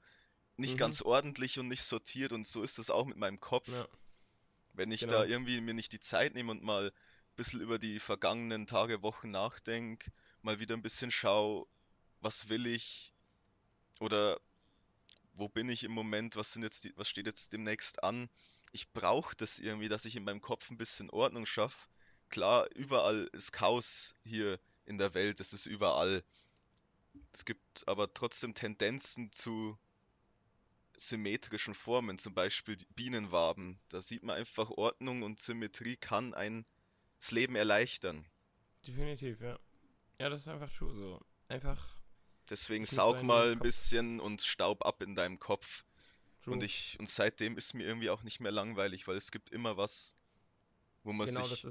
nicht 0.58 0.74
mhm. 0.74 0.78
ganz 0.78 1.02
ordentlich 1.02 1.58
und 1.58 1.68
nicht 1.68 1.82
sortiert 1.82 2.32
und 2.32 2.46
so 2.46 2.62
ist 2.62 2.78
das 2.78 2.90
auch 2.90 3.06
mit 3.06 3.16
meinem 3.16 3.40
Kopf. 3.40 3.68
Ja. 3.68 3.86
Wenn 4.74 4.90
ich 4.90 5.02
genau. 5.02 5.14
da 5.14 5.24
irgendwie 5.24 5.60
mir 5.60 5.74
nicht 5.74 5.92
die 5.92 6.00
Zeit 6.00 6.34
nehme 6.34 6.50
und 6.50 6.62
mal 6.62 6.88
ein 6.88 7.36
bisschen 7.36 7.60
über 7.60 7.78
die 7.78 8.00
vergangenen 8.00 8.66
Tage, 8.66 9.02
Wochen 9.02 9.30
nachdenke, 9.30 10.10
mal 10.42 10.60
wieder 10.60 10.76
ein 10.76 10.82
bisschen 10.82 11.10
schaue, 11.10 11.66
was 12.20 12.48
will 12.48 12.66
ich 12.66 13.14
oder 14.00 14.40
wo 15.34 15.48
bin 15.48 15.68
ich 15.68 15.84
im 15.84 15.92
Moment, 15.92 16.34
was 16.36 16.52
sind 16.52 16.64
jetzt 16.64 16.84
die, 16.84 16.92
was 16.96 17.08
steht 17.08 17.26
jetzt 17.26 17.52
demnächst 17.52 18.02
an. 18.02 18.28
Ich 18.72 18.90
brauche 18.92 19.36
das 19.36 19.60
irgendwie, 19.60 19.88
dass 19.88 20.04
ich 20.04 20.16
in 20.16 20.24
meinem 20.24 20.40
Kopf 20.40 20.70
ein 20.70 20.76
bisschen 20.76 21.10
Ordnung 21.10 21.46
schaffe. 21.46 21.88
Klar, 22.28 22.68
überall 22.74 23.30
ist 23.32 23.52
Chaos 23.52 24.16
hier 24.24 24.58
in 24.84 24.98
der 24.98 25.14
Welt, 25.14 25.38
es 25.40 25.52
ist 25.52 25.66
überall. 25.66 26.24
Es 27.32 27.44
gibt 27.44 27.86
aber 27.86 28.12
trotzdem 28.12 28.54
Tendenzen 28.54 29.32
zu 29.32 29.78
symmetrischen 31.00 31.74
Formen, 31.74 32.18
zum 32.18 32.34
Beispiel 32.34 32.76
Bienenwaben. 32.94 33.78
Da 33.88 34.00
sieht 34.00 34.22
man 34.22 34.36
einfach, 34.36 34.70
Ordnung 34.70 35.22
und 35.22 35.40
Symmetrie 35.40 35.96
kann 35.96 36.34
ein 36.34 36.64
das 37.18 37.32
Leben 37.32 37.56
erleichtern. 37.56 38.24
Definitiv, 38.86 39.40
ja. 39.40 39.58
Ja, 40.20 40.28
das 40.28 40.42
ist 40.42 40.48
einfach 40.48 40.72
true 40.72 40.94
so. 40.94 41.20
Einfach. 41.48 41.96
Deswegen 42.50 42.86
saug 42.86 43.22
mal 43.22 43.52
ein 43.52 43.58
bisschen 43.58 44.20
und 44.20 44.42
staub 44.42 44.84
ab 44.86 45.02
in 45.02 45.14
deinem 45.14 45.38
Kopf. 45.38 45.84
True. 46.42 46.54
Und 46.54 46.62
ich 46.62 46.96
und 46.98 47.08
seitdem 47.08 47.56
ist 47.56 47.74
mir 47.74 47.84
irgendwie 47.84 48.10
auch 48.10 48.22
nicht 48.22 48.40
mehr 48.40 48.52
langweilig, 48.52 49.06
weil 49.06 49.16
es 49.16 49.30
gibt 49.30 49.50
immer 49.50 49.76
was, 49.76 50.14
wo 51.02 51.12
man 51.12 51.26
genau, 51.26 51.46
sich 51.46 51.62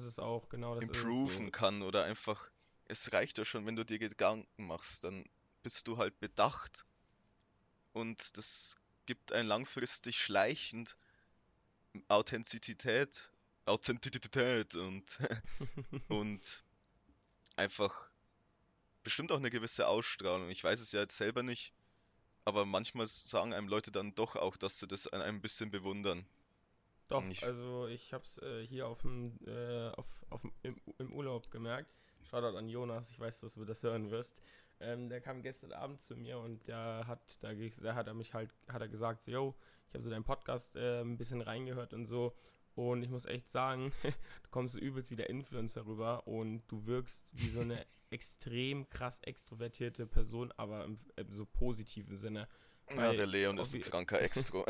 genau, 0.50 0.78
improven 0.80 1.46
so. 1.46 1.52
kann 1.52 1.82
oder 1.82 2.04
einfach 2.04 2.50
es 2.88 3.14
reicht 3.14 3.38
ja 3.38 3.46
schon, 3.46 3.66
wenn 3.66 3.76
du 3.76 3.84
dir 3.84 4.00
Gedanken 4.00 4.68
machst, 4.68 5.04
dann 5.04 5.26
bist 5.64 5.88
du 5.88 5.98
halt 5.98 6.20
bedacht 6.20 6.86
und 7.94 8.38
das 8.38 8.78
gibt 9.08 9.32
ein 9.32 9.48
langfristig 9.48 10.20
schleichend 10.20 10.96
Authentizität, 12.10 13.32
Authentizität 13.66 14.76
und 14.76 15.18
und 16.10 16.64
einfach 17.56 18.10
bestimmt 19.04 19.32
auch 19.32 19.38
eine 19.38 19.50
gewisse 19.50 19.88
Ausstrahlung. 19.88 20.50
Ich 20.50 20.64
weiß 20.64 20.80
es 20.80 20.92
ja 20.92 21.00
jetzt 21.00 21.18
selber 21.18 21.42
nicht, 21.42 21.74
aber 22.46 22.66
manchmal 22.66 23.08
sagen 23.08 23.54
einem 23.54 23.68
Leute 23.68 23.92
dann 23.92 24.14
doch 24.14 24.36
auch, 24.36 24.58
dass 24.58 24.80
sie 24.80 24.88
das 24.88 25.08
an 25.08 25.22
einem 25.22 25.38
ein 25.38 25.42
bisschen 25.42 25.72
bewundern. 25.72 26.28
Doch, 27.08 27.24
ich, 27.26 27.44
also 27.44 27.88
ich 27.88 28.14
hab's 28.14 28.38
äh, 28.40 28.66
hier 28.68 28.88
auf 28.88 29.02
dem, 29.02 29.40
äh, 29.48 29.90
auf, 29.92 30.06
auf, 30.30 30.44
im, 30.62 30.80
im 30.98 31.14
Urlaub 31.14 31.50
gemerkt. 31.50 31.90
Shoutout 32.30 32.58
an 32.58 32.68
Jonas, 32.68 33.10
ich 33.10 33.20
weiß, 33.20 33.40
dass 33.40 33.54
du 33.54 33.64
das 33.64 33.82
hören 33.84 34.12
wirst. 34.12 34.42
Ähm, 34.80 35.10
der 35.10 35.22
kam 35.22 35.42
gestern 35.42 35.72
Abend 35.72 36.04
zu 36.04 36.16
mir 36.16 36.38
und 36.40 36.68
der 36.68 37.06
hat, 37.08 37.44
da, 37.44 37.52
da 37.54 37.96
hat 37.96 38.08
er 38.08 38.14
mich 38.14 38.34
halt, 38.34 38.54
hat 38.68 38.82
er 38.82 38.88
gesagt, 38.88 39.24
so, 39.24 39.32
yo, 39.32 39.56
ich 39.88 39.94
habe 39.94 40.04
so 40.04 40.10
deinen 40.10 40.24
Podcast 40.24 40.76
äh, 40.76 41.02
ein 41.02 41.18
bisschen 41.18 41.42
reingehört 41.42 41.94
und 41.94 42.06
so. 42.06 42.36
Und 42.76 43.02
ich 43.02 43.10
muss 43.10 43.26
echt 43.26 43.50
sagen, 43.50 43.92
du 44.04 44.50
kommst 44.52 44.74
so 44.74 44.80
übelst 44.80 45.10
wie 45.10 45.16
der 45.16 45.30
Influencer 45.30 45.86
rüber 45.86 46.28
und 46.28 46.64
du 46.68 46.86
wirkst 46.86 47.24
wie 47.34 47.50
so 47.50 47.62
eine 47.62 47.86
extrem 48.12 48.88
krass 48.90 49.20
extrovertierte 49.24 50.06
Person, 50.06 50.54
aber 50.58 50.86
im, 50.86 50.98
im 51.16 51.34
so 51.34 51.46
positiven 51.46 52.18
Sinne. 52.18 52.48
Ja, 52.96 53.14
der 53.14 53.26
Leon 53.26 53.58
ist 53.58 53.74
ein 53.74 53.82
kranker 53.82 54.22
Extro. 54.22 54.64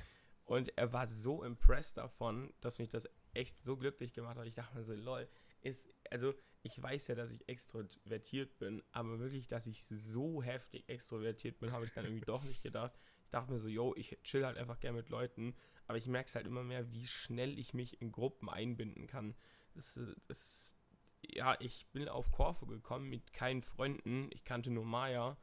und 0.44 0.76
er 0.76 0.92
war 0.92 1.06
so 1.06 1.42
impressed 1.42 1.96
davon, 1.96 2.52
dass 2.60 2.78
mich 2.78 2.90
das 2.90 3.08
echt 3.32 3.60
so 3.62 3.76
glücklich 3.76 4.12
gemacht 4.12 4.36
hat. 4.36 4.46
Ich 4.46 4.54
dachte 4.54 4.76
mir 4.76 4.84
so, 4.84 4.92
lol, 4.92 5.26
ist, 5.62 5.88
also 6.10 6.34
ich 6.64 6.82
weiß 6.82 7.08
ja, 7.08 7.14
dass 7.14 7.30
ich 7.30 7.46
extrovertiert 7.46 8.58
bin, 8.58 8.82
aber 8.90 9.18
wirklich, 9.18 9.46
dass 9.46 9.66
ich 9.66 9.84
so 9.84 10.42
heftig 10.42 10.88
extrovertiert 10.88 11.58
bin, 11.60 11.72
habe 11.72 11.84
ich 11.84 11.92
dann 11.92 12.06
irgendwie 12.06 12.24
doch 12.24 12.42
nicht 12.42 12.62
gedacht. 12.62 12.98
Ich 13.24 13.30
dachte 13.30 13.52
mir 13.52 13.58
so, 13.58 13.68
yo, 13.68 13.94
ich 13.96 14.16
chill 14.24 14.46
halt 14.46 14.56
einfach 14.56 14.80
gerne 14.80 14.96
mit 14.96 15.10
Leuten, 15.10 15.54
aber 15.86 15.98
ich 15.98 16.06
merke 16.06 16.28
es 16.28 16.34
halt 16.34 16.46
immer 16.46 16.64
mehr, 16.64 16.90
wie 16.90 17.06
schnell 17.06 17.58
ich 17.58 17.74
mich 17.74 18.00
in 18.00 18.12
Gruppen 18.12 18.48
einbinden 18.48 19.06
kann. 19.06 19.34
Das, 19.74 20.00
das, 20.26 20.74
ja, 21.20 21.54
ich 21.60 21.86
bin 21.92 22.08
auf 22.08 22.32
Korfu 22.32 22.64
gekommen 22.64 23.10
mit 23.10 23.34
keinen 23.34 23.60
Freunden, 23.60 24.30
ich 24.32 24.44
kannte 24.44 24.70
nur 24.70 24.86
Maya 24.86 25.36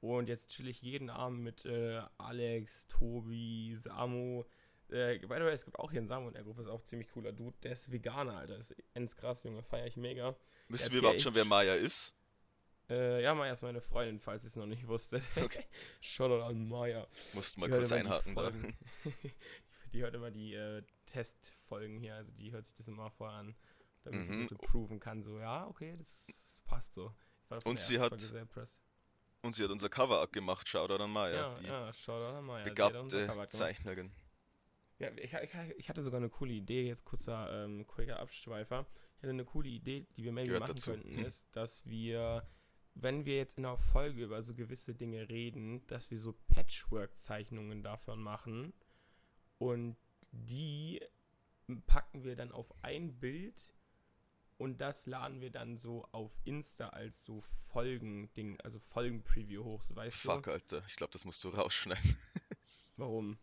und 0.00 0.28
jetzt 0.28 0.50
chill 0.50 0.68
ich 0.68 0.80
jeden 0.80 1.10
Abend 1.10 1.40
mit 1.40 1.64
äh, 1.64 2.02
Alex, 2.18 2.86
Tobi, 2.86 3.76
Samu, 3.80 4.44
äh, 4.90 5.18
by 5.18 5.34
the 5.34 5.44
way, 5.44 5.52
es 5.52 5.64
gibt 5.64 5.78
auch 5.78 5.90
hier 5.90 6.00
einen 6.00 6.08
Samu 6.08 6.28
in 6.28 6.34
der 6.34 6.42
Gruppe, 6.42 6.62
ist 6.62 6.68
auch 6.68 6.82
ziemlich 6.82 7.10
cooler 7.10 7.32
Dude. 7.32 7.56
Der 7.62 7.72
ist 7.72 7.90
Veganer, 7.90 8.36
Alter. 8.36 8.56
Das 8.56 8.70
ist 8.70 8.82
ends 8.94 9.16
krass, 9.16 9.44
Junge. 9.44 9.62
Feier 9.62 9.86
ich 9.86 9.96
mega. 9.96 10.34
Wissen 10.68 10.92
wir 10.92 10.98
überhaupt 11.00 11.20
schon, 11.20 11.34
wer 11.34 11.44
Maya 11.44 11.74
ist? 11.74 12.14
Äh, 12.90 13.22
ja, 13.22 13.34
Maya 13.34 13.52
ist 13.52 13.62
meine 13.62 13.80
Freundin, 13.80 14.18
falls 14.18 14.44
ihr 14.44 14.48
es 14.48 14.56
noch 14.56 14.66
nicht 14.66 14.86
wusstet. 14.86 15.22
Okay. 15.36 15.64
Shoutout 16.00 16.42
an 16.42 16.68
Maya. 16.68 17.06
Mussten 17.34 17.60
mal 17.60 17.70
kurz 17.70 17.92
einhaken 17.92 18.34
da. 18.34 18.50
die 19.92 20.02
hört 20.02 20.14
immer 20.14 20.30
die 20.30 20.54
äh, 20.54 20.82
Testfolgen 21.06 21.98
hier, 21.98 22.14
also 22.14 22.32
die 22.32 22.52
hört 22.52 22.64
sich 22.66 22.74
das 22.74 22.88
immer 22.88 23.10
vorher 23.10 23.38
an, 23.38 23.54
damit 24.04 24.28
mhm. 24.28 24.34
ich 24.34 24.48
das 24.48 24.48
so 24.50 24.56
proven 24.56 25.00
kann. 25.00 25.22
So, 25.22 25.38
ja, 25.38 25.66
okay, 25.66 25.94
das 25.96 26.28
passt 26.66 26.94
so. 26.94 27.12
Und 27.64 27.78
sie 27.78 27.98
hat. 27.98 28.12
Und 29.42 29.52
sie 29.52 29.62
hat 29.62 29.70
unser 29.70 29.88
Cover 29.88 30.20
abgemacht, 30.20 30.66
Shoutout 30.66 31.02
an 31.02 31.10
Maya. 31.10 31.34
Ja, 31.34 31.54
die 31.54 31.66
ja, 31.66 31.92
Shoutout 31.92 32.38
an 32.38 32.44
Maya. 32.44 32.64
Begabte 32.64 33.46
Zeichnerin. 33.48 34.12
Ja, 34.98 35.10
ich, 35.16 35.32
ich, 35.32 35.54
ich, 35.76 35.88
hatte 35.88 36.02
sogar 36.02 36.18
eine 36.18 36.28
coole 36.28 36.52
Idee, 36.52 36.86
jetzt 36.86 37.04
kurzer, 37.04 37.64
ähm, 37.64 37.86
kurzer 37.86 38.18
Abschweifer. 38.18 38.86
Ich 39.16 39.22
hatte 39.22 39.30
eine 39.30 39.44
coole 39.44 39.68
Idee, 39.68 40.06
die 40.16 40.24
wir 40.24 40.32
maybe 40.32 40.58
machen 40.58 40.74
dazu. 40.74 40.90
könnten, 40.90 41.18
hm. 41.18 41.24
ist, 41.24 41.46
dass 41.52 41.86
wir, 41.86 42.48
wenn 42.94 43.24
wir 43.24 43.36
jetzt 43.36 43.58
in 43.58 43.64
einer 43.64 43.78
Folge 43.78 44.24
über 44.24 44.42
so 44.42 44.54
gewisse 44.54 44.94
Dinge 44.94 45.28
reden, 45.28 45.86
dass 45.86 46.10
wir 46.10 46.18
so 46.18 46.34
Patchwork-Zeichnungen 46.48 47.84
davon 47.84 48.20
machen 48.20 48.72
und 49.58 49.96
die 50.32 51.00
packen 51.86 52.24
wir 52.24 52.34
dann 52.34 52.50
auf 52.50 52.72
ein 52.82 53.20
Bild 53.20 53.72
und 54.56 54.80
das 54.80 55.06
laden 55.06 55.40
wir 55.40 55.50
dann 55.50 55.78
so 55.78 56.08
auf 56.10 56.36
Insta 56.44 56.88
als 56.88 57.24
so 57.24 57.40
Folgen-Ding, 57.70 58.60
also 58.62 58.80
Folgen-Preview 58.80 59.62
hoch, 59.62 59.82
so 59.82 59.94
weißt 59.94 60.18
Fuck, 60.18 60.44
du? 60.44 60.52
Alter, 60.52 60.82
ich 60.88 60.96
glaube, 60.96 61.12
das 61.12 61.24
musst 61.24 61.44
du 61.44 61.50
rausschneiden. 61.50 62.16
Warum? 62.96 63.38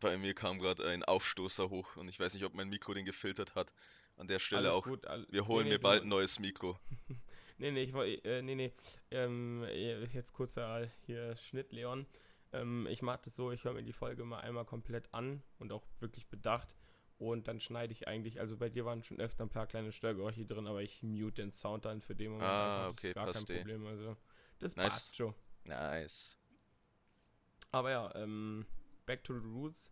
Bei 0.00 0.16
mir 0.16 0.34
kam 0.34 0.58
gerade 0.58 0.86
ein 0.88 1.04
Aufstoßer 1.04 1.70
hoch 1.70 1.96
und 1.96 2.08
ich 2.08 2.18
weiß 2.18 2.34
nicht, 2.34 2.44
ob 2.44 2.54
mein 2.54 2.68
Mikro 2.68 2.94
den 2.94 3.04
gefiltert 3.04 3.54
hat. 3.54 3.72
An 4.16 4.26
der 4.26 4.38
Stelle 4.38 4.68
Alles 4.68 4.74
auch. 4.74 4.84
Gut, 4.84 5.06
wir 5.28 5.46
holen 5.46 5.64
nee, 5.64 5.70
nee, 5.70 5.76
mir 5.76 5.80
bald 5.80 6.02
ein 6.02 6.08
neues 6.08 6.38
Mikro. 6.38 6.78
nee, 7.58 7.70
nee, 7.70 7.82
ich 7.82 7.92
wollte, 7.92 8.22
äh, 8.28 8.42
nee, 8.42 8.54
nee. 8.54 8.72
Ähm, 9.10 9.64
jetzt 10.12 10.32
kurzer 10.32 10.90
hier 11.06 11.36
Schnitt, 11.36 11.72
Leon. 11.72 12.06
Ähm, 12.52 12.86
ich 12.90 13.02
mache 13.02 13.20
das 13.24 13.36
so, 13.36 13.52
ich 13.52 13.64
höre 13.64 13.74
mir 13.74 13.82
die 13.82 13.92
Folge 13.92 14.24
mal 14.24 14.40
einmal 14.40 14.64
komplett 14.64 15.12
an 15.14 15.42
und 15.58 15.72
auch 15.72 15.84
wirklich 16.00 16.26
bedacht. 16.26 16.74
Und 17.18 17.48
dann 17.48 17.60
schneide 17.60 17.92
ich 17.92 18.08
eigentlich, 18.08 18.40
also 18.40 18.56
bei 18.56 18.70
dir 18.70 18.86
waren 18.86 19.02
schon 19.02 19.20
öfter 19.20 19.44
ein 19.44 19.50
paar 19.50 19.66
kleine 19.66 19.92
Störgeräusche 19.92 20.46
drin, 20.46 20.66
aber 20.66 20.82
ich 20.82 21.02
mute 21.02 21.42
den 21.42 21.52
Sound 21.52 21.84
dann 21.84 22.00
für 22.00 22.14
den 22.14 22.32
Moment. 22.32 22.48
Ah, 22.48 22.86
einfach. 22.86 22.88
Das 22.88 22.98
okay, 22.98 23.08
ist 23.08 23.14
gar 23.14 23.32
kein 23.32 23.42
eh. 23.42 23.58
Problem. 23.58 23.86
Also, 23.86 24.16
das 24.58 24.76
nice. 24.76 24.92
passt 24.92 25.16
schon. 25.16 25.34
Nice. 25.64 26.38
Aber 27.72 27.90
ja, 27.90 28.14
ähm, 28.14 28.66
back 29.10 29.24
to 29.24 29.34
the 29.34 29.44
roots. 29.44 29.90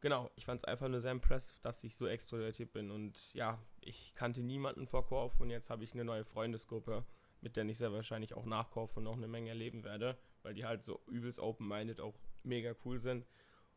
Genau, 0.00 0.30
ich 0.36 0.46
fand 0.46 0.60
es 0.60 0.64
einfach 0.64 0.88
nur 0.88 1.02
sehr 1.02 1.12
impressive, 1.12 1.58
dass 1.60 1.84
ich 1.84 1.94
so 1.96 2.06
extrovertiert 2.06 2.72
bin. 2.72 2.90
Und 2.90 3.34
ja, 3.34 3.58
ich 3.82 4.14
kannte 4.14 4.42
niemanden 4.42 4.86
vor 4.86 5.06
Korf 5.06 5.38
und 5.38 5.50
jetzt 5.50 5.68
habe 5.68 5.84
ich 5.84 5.92
eine 5.92 6.04
neue 6.04 6.24
Freundesgruppe, 6.24 7.04
mit 7.42 7.56
der 7.56 7.66
ich 7.66 7.76
sehr 7.76 7.92
wahrscheinlich 7.92 8.32
auch 8.32 8.46
nach 8.46 8.70
Korf 8.70 8.96
und 8.96 9.04
noch 9.04 9.16
eine 9.16 9.28
Menge 9.28 9.50
erleben 9.50 9.84
werde, 9.84 10.16
weil 10.42 10.54
die 10.54 10.64
halt 10.64 10.82
so 10.82 10.98
übelst 11.08 11.40
open-minded 11.40 12.00
auch 12.00 12.14
mega 12.42 12.74
cool 12.86 13.00
sind. 13.00 13.26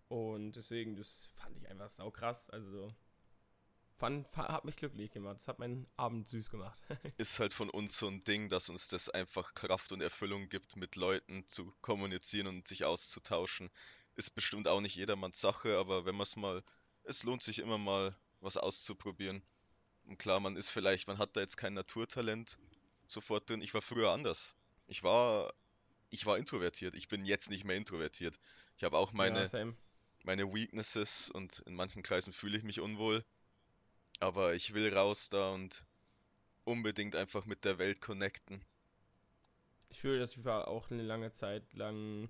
Und 0.07 0.53
deswegen, 0.53 0.95
das 0.95 1.29
fand 1.33 1.57
ich 1.57 1.69
einfach 1.69 1.89
sau 1.89 2.09
krass. 2.11 2.49
Also, 2.49 2.93
fand, 3.97 4.25
hat 4.37 4.63
mich 4.63 4.77
glücklich 4.77 5.11
gemacht. 5.11 5.35
Das 5.35 5.49
hat 5.49 5.59
meinen 5.59 5.85
Abend 5.97 6.29
süß 6.29 6.49
gemacht. 6.49 6.79
Ist 7.17 7.41
halt 7.41 7.51
von 7.51 7.69
uns 7.69 7.99
so 7.99 8.07
ein 8.07 8.23
Ding, 8.23 8.47
dass 8.47 8.69
uns 8.69 8.87
das 8.87 9.09
einfach 9.09 9.53
Kraft 9.53 9.91
und 9.91 9.99
Erfüllung 9.99 10.47
gibt, 10.47 10.77
mit 10.77 10.95
Leuten 10.95 11.45
zu 11.45 11.73
kommunizieren 11.81 12.47
und 12.47 12.65
sich 12.65 12.85
auszutauschen 12.85 13.69
ist 14.17 14.31
bestimmt 14.31 14.67
auch 14.67 14.81
nicht 14.81 14.95
jedermanns 14.95 15.39
Sache, 15.39 15.77
aber 15.77 16.05
wenn 16.05 16.15
man 16.15 16.23
es 16.23 16.35
mal, 16.35 16.63
es 17.03 17.23
lohnt 17.23 17.43
sich 17.43 17.59
immer 17.59 17.77
mal 17.77 18.15
was 18.41 18.57
auszuprobieren. 18.57 19.41
Und 20.05 20.17
klar, 20.17 20.39
man 20.39 20.57
ist 20.57 20.69
vielleicht, 20.69 21.07
man 21.07 21.19
hat 21.19 21.35
da 21.35 21.41
jetzt 21.41 21.57
kein 21.57 21.73
Naturtalent 21.73 22.57
sofort 23.05 23.49
drin. 23.49 23.61
Ich 23.61 23.73
war 23.73 23.81
früher 23.81 24.11
anders. 24.11 24.55
Ich 24.87 25.03
war, 25.03 25.53
ich 26.09 26.25
war 26.25 26.37
introvertiert. 26.37 26.95
Ich 26.95 27.07
bin 27.07 27.25
jetzt 27.25 27.49
nicht 27.49 27.63
mehr 27.63 27.75
introvertiert. 27.77 28.39
Ich 28.75 28.83
habe 28.83 28.97
auch 28.97 29.13
meine, 29.13 29.45
ja, 29.45 29.73
meine 30.23 30.53
Weaknesses 30.53 31.29
und 31.29 31.59
in 31.59 31.75
manchen 31.75 32.03
Kreisen 32.03 32.33
fühle 32.33 32.57
ich 32.57 32.63
mich 32.63 32.79
unwohl. 32.79 33.23
Aber 34.19 34.55
ich 34.55 34.73
will 34.73 34.93
raus 34.93 35.29
da 35.29 35.51
und 35.51 35.85
unbedingt 36.63 37.15
einfach 37.15 37.45
mit 37.45 37.65
der 37.65 37.77
Welt 37.77 38.01
connecten. 38.01 38.65
Ich 39.89 39.99
fühle, 39.99 40.19
dass 40.19 40.35
ich 40.35 40.43
war 40.43 40.67
auch 40.67 40.89
eine 40.89 41.03
lange 41.03 41.31
Zeit 41.31 41.73
lang 41.73 42.29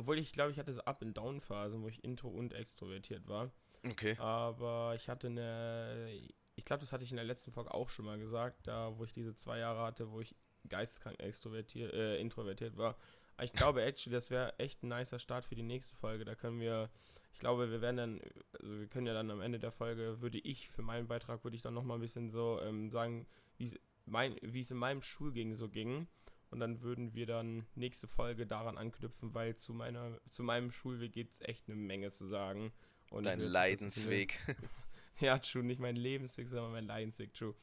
obwohl 0.00 0.18
ich 0.18 0.32
glaube, 0.32 0.50
ich 0.50 0.58
hatte 0.58 0.72
so 0.72 0.80
Up-and-Down-Phasen, 0.80 1.82
wo 1.82 1.88
ich 1.88 2.02
intro 2.02 2.28
und 2.28 2.54
extrovertiert 2.54 3.28
war. 3.28 3.50
Okay. 3.86 4.16
Aber 4.18 4.94
ich 4.96 5.10
hatte 5.10 5.26
eine. 5.26 6.10
Ich 6.56 6.64
glaube, 6.64 6.80
das 6.80 6.92
hatte 6.92 7.04
ich 7.04 7.10
in 7.10 7.16
der 7.16 7.26
letzten 7.26 7.52
Folge 7.52 7.72
auch 7.74 7.90
schon 7.90 8.06
mal 8.06 8.18
gesagt, 8.18 8.66
da 8.66 8.96
wo 8.96 9.04
ich 9.04 9.12
diese 9.12 9.36
zwei 9.36 9.58
Jahre 9.58 9.82
hatte, 9.82 10.10
wo 10.10 10.20
ich 10.20 10.34
geisteskrank 10.68 11.20
extrovertiert, 11.20 11.92
äh, 11.92 12.18
introvertiert 12.18 12.78
war. 12.78 12.96
Aber 13.36 13.44
ich 13.44 13.52
glaube, 13.52 13.82
actually, 13.82 14.14
das 14.14 14.30
wäre 14.30 14.58
echt 14.58 14.82
ein 14.82 14.88
nicer 14.88 15.18
Start 15.18 15.44
für 15.44 15.54
die 15.54 15.62
nächste 15.62 15.94
Folge. 15.96 16.24
Da 16.24 16.34
können 16.34 16.60
wir, 16.60 16.88
ich 17.34 17.38
glaube, 17.38 17.70
wir 17.70 17.82
werden 17.82 17.96
dann, 17.96 18.20
also 18.58 18.80
wir 18.80 18.86
können 18.86 19.06
ja 19.06 19.14
dann 19.14 19.30
am 19.30 19.42
Ende 19.42 19.58
der 19.58 19.72
Folge, 19.72 20.22
würde 20.22 20.38
ich 20.38 20.70
für 20.70 20.82
meinen 20.82 21.08
Beitrag, 21.08 21.44
würde 21.44 21.56
ich 21.56 21.62
dann 21.62 21.74
nochmal 21.74 21.98
ein 21.98 22.02
bisschen 22.02 22.30
so 22.30 22.58
ähm, 22.62 22.90
sagen, 22.90 23.26
wie 23.58 24.60
es 24.60 24.70
in 24.70 24.78
meinem 24.78 25.02
Schulging 25.02 25.54
so 25.54 25.68
ging. 25.68 26.08
Und 26.50 26.58
dann 26.58 26.80
würden 26.80 27.14
wir 27.14 27.26
dann 27.26 27.66
nächste 27.76 28.08
Folge 28.08 28.46
daran 28.46 28.76
anknüpfen, 28.76 29.34
weil 29.34 29.56
zu 29.56 29.72
meiner, 29.72 30.20
zu 30.30 30.42
meinem 30.42 30.72
Schulweg 30.72 31.12
geht 31.12 31.30
es 31.30 31.40
echt 31.42 31.68
eine 31.68 31.76
Menge 31.76 32.10
zu 32.10 32.26
sagen. 32.26 32.72
Und 33.10 33.26
Dein 33.26 33.40
Leidensweg. 33.40 34.40
Eine, 34.46 34.56
ja, 35.20 35.38
true, 35.38 35.62
nicht 35.62 35.80
mein 35.80 35.96
Lebensweg, 35.96 36.48
sondern 36.48 36.72
mein 36.72 36.86
Leidensweg, 36.86 37.32
true. 37.34 37.54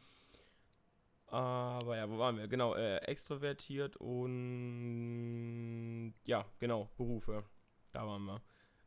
Aber 1.28 1.98
ja, 1.98 2.10
wo 2.10 2.18
waren 2.18 2.38
wir? 2.38 2.48
Genau, 2.48 2.76
äh, 2.76 2.98
extrovertiert 3.00 3.98
und 3.98 6.14
ja, 6.24 6.46
genau, 6.60 6.90
Berufe. 6.96 7.44
Da 7.92 8.08
waren 8.08 8.24
wir. 8.24 8.42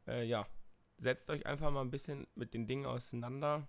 Äh, 0.07 0.25
ja, 0.25 0.47
setzt 0.97 1.29
euch 1.29 1.45
einfach 1.45 1.71
mal 1.71 1.83
ein 1.83 1.91
bisschen 1.91 2.27
mit 2.35 2.55
den 2.55 2.67
Dingen 2.67 2.87
auseinander 2.87 3.69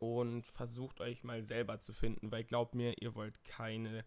und 0.00 0.46
versucht 0.46 1.00
euch 1.00 1.22
mal 1.22 1.44
selber 1.44 1.78
zu 1.78 1.92
finden, 1.92 2.32
weil 2.32 2.42
glaubt 2.42 2.74
mir, 2.74 3.00
ihr 3.00 3.14
wollt 3.14 3.44
keine 3.44 4.04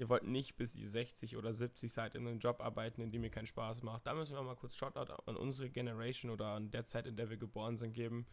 ihr 0.00 0.08
wollt 0.08 0.24
nicht 0.24 0.56
bis 0.56 0.74
ihr 0.76 0.88
60 0.88 1.36
oder 1.36 1.52
70 1.52 1.92
seid 1.92 2.14
in 2.14 2.26
einem 2.26 2.38
Job 2.38 2.62
arbeiten, 2.62 3.02
in 3.02 3.12
dem 3.12 3.22
ihr 3.22 3.30
keinen 3.30 3.46
Spaß 3.46 3.82
macht. 3.82 4.06
Da 4.06 4.14
müssen 4.14 4.34
wir 4.34 4.42
mal 4.42 4.56
kurz 4.56 4.74
Shoutout 4.74 5.12
an 5.26 5.36
unsere 5.36 5.68
Generation 5.68 6.30
oder 6.30 6.46
an 6.46 6.70
der 6.70 6.86
Zeit, 6.86 7.06
in 7.06 7.16
der 7.16 7.28
wir 7.28 7.36
geboren 7.36 7.76
sind, 7.76 7.92
geben. 7.92 8.26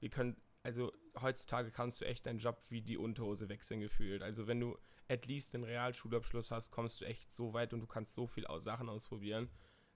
Wir 0.00 0.10
können, 0.10 0.36
also 0.64 0.92
heutzutage 1.20 1.70
kannst 1.70 2.00
du 2.00 2.06
echt 2.06 2.26
deinen 2.26 2.40
Job 2.40 2.60
wie 2.70 2.82
die 2.82 2.98
Unterhose 2.98 3.48
wechseln 3.48 3.78
gefühlt. 3.78 4.20
Also 4.20 4.48
wenn 4.48 4.58
du 4.58 4.76
at 5.08 5.26
least 5.26 5.54
den 5.54 5.62
Realschulabschluss 5.62 6.50
hast, 6.50 6.72
kommst 6.72 7.00
du 7.00 7.04
echt 7.04 7.32
so 7.32 7.52
weit 7.54 7.72
und 7.72 7.82
du 7.82 7.86
kannst 7.86 8.14
so 8.14 8.26
viel 8.26 8.44
Sachen 8.58 8.88
ausprobieren. 8.88 9.48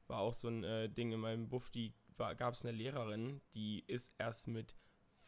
War 0.07 0.21
auch 0.21 0.35
so 0.35 0.47
ein 0.47 0.63
äh, 0.63 0.89
Ding 0.89 1.11
in 1.11 1.19
meinem 1.19 1.49
Buff, 1.49 1.71
die 1.71 1.93
gab 2.17 2.55
es 2.55 2.65
eine 2.65 2.71
Lehrerin, 2.71 3.41
die 3.53 3.83
ist 3.89 4.15
erst 4.17 4.47
mit 4.47 4.77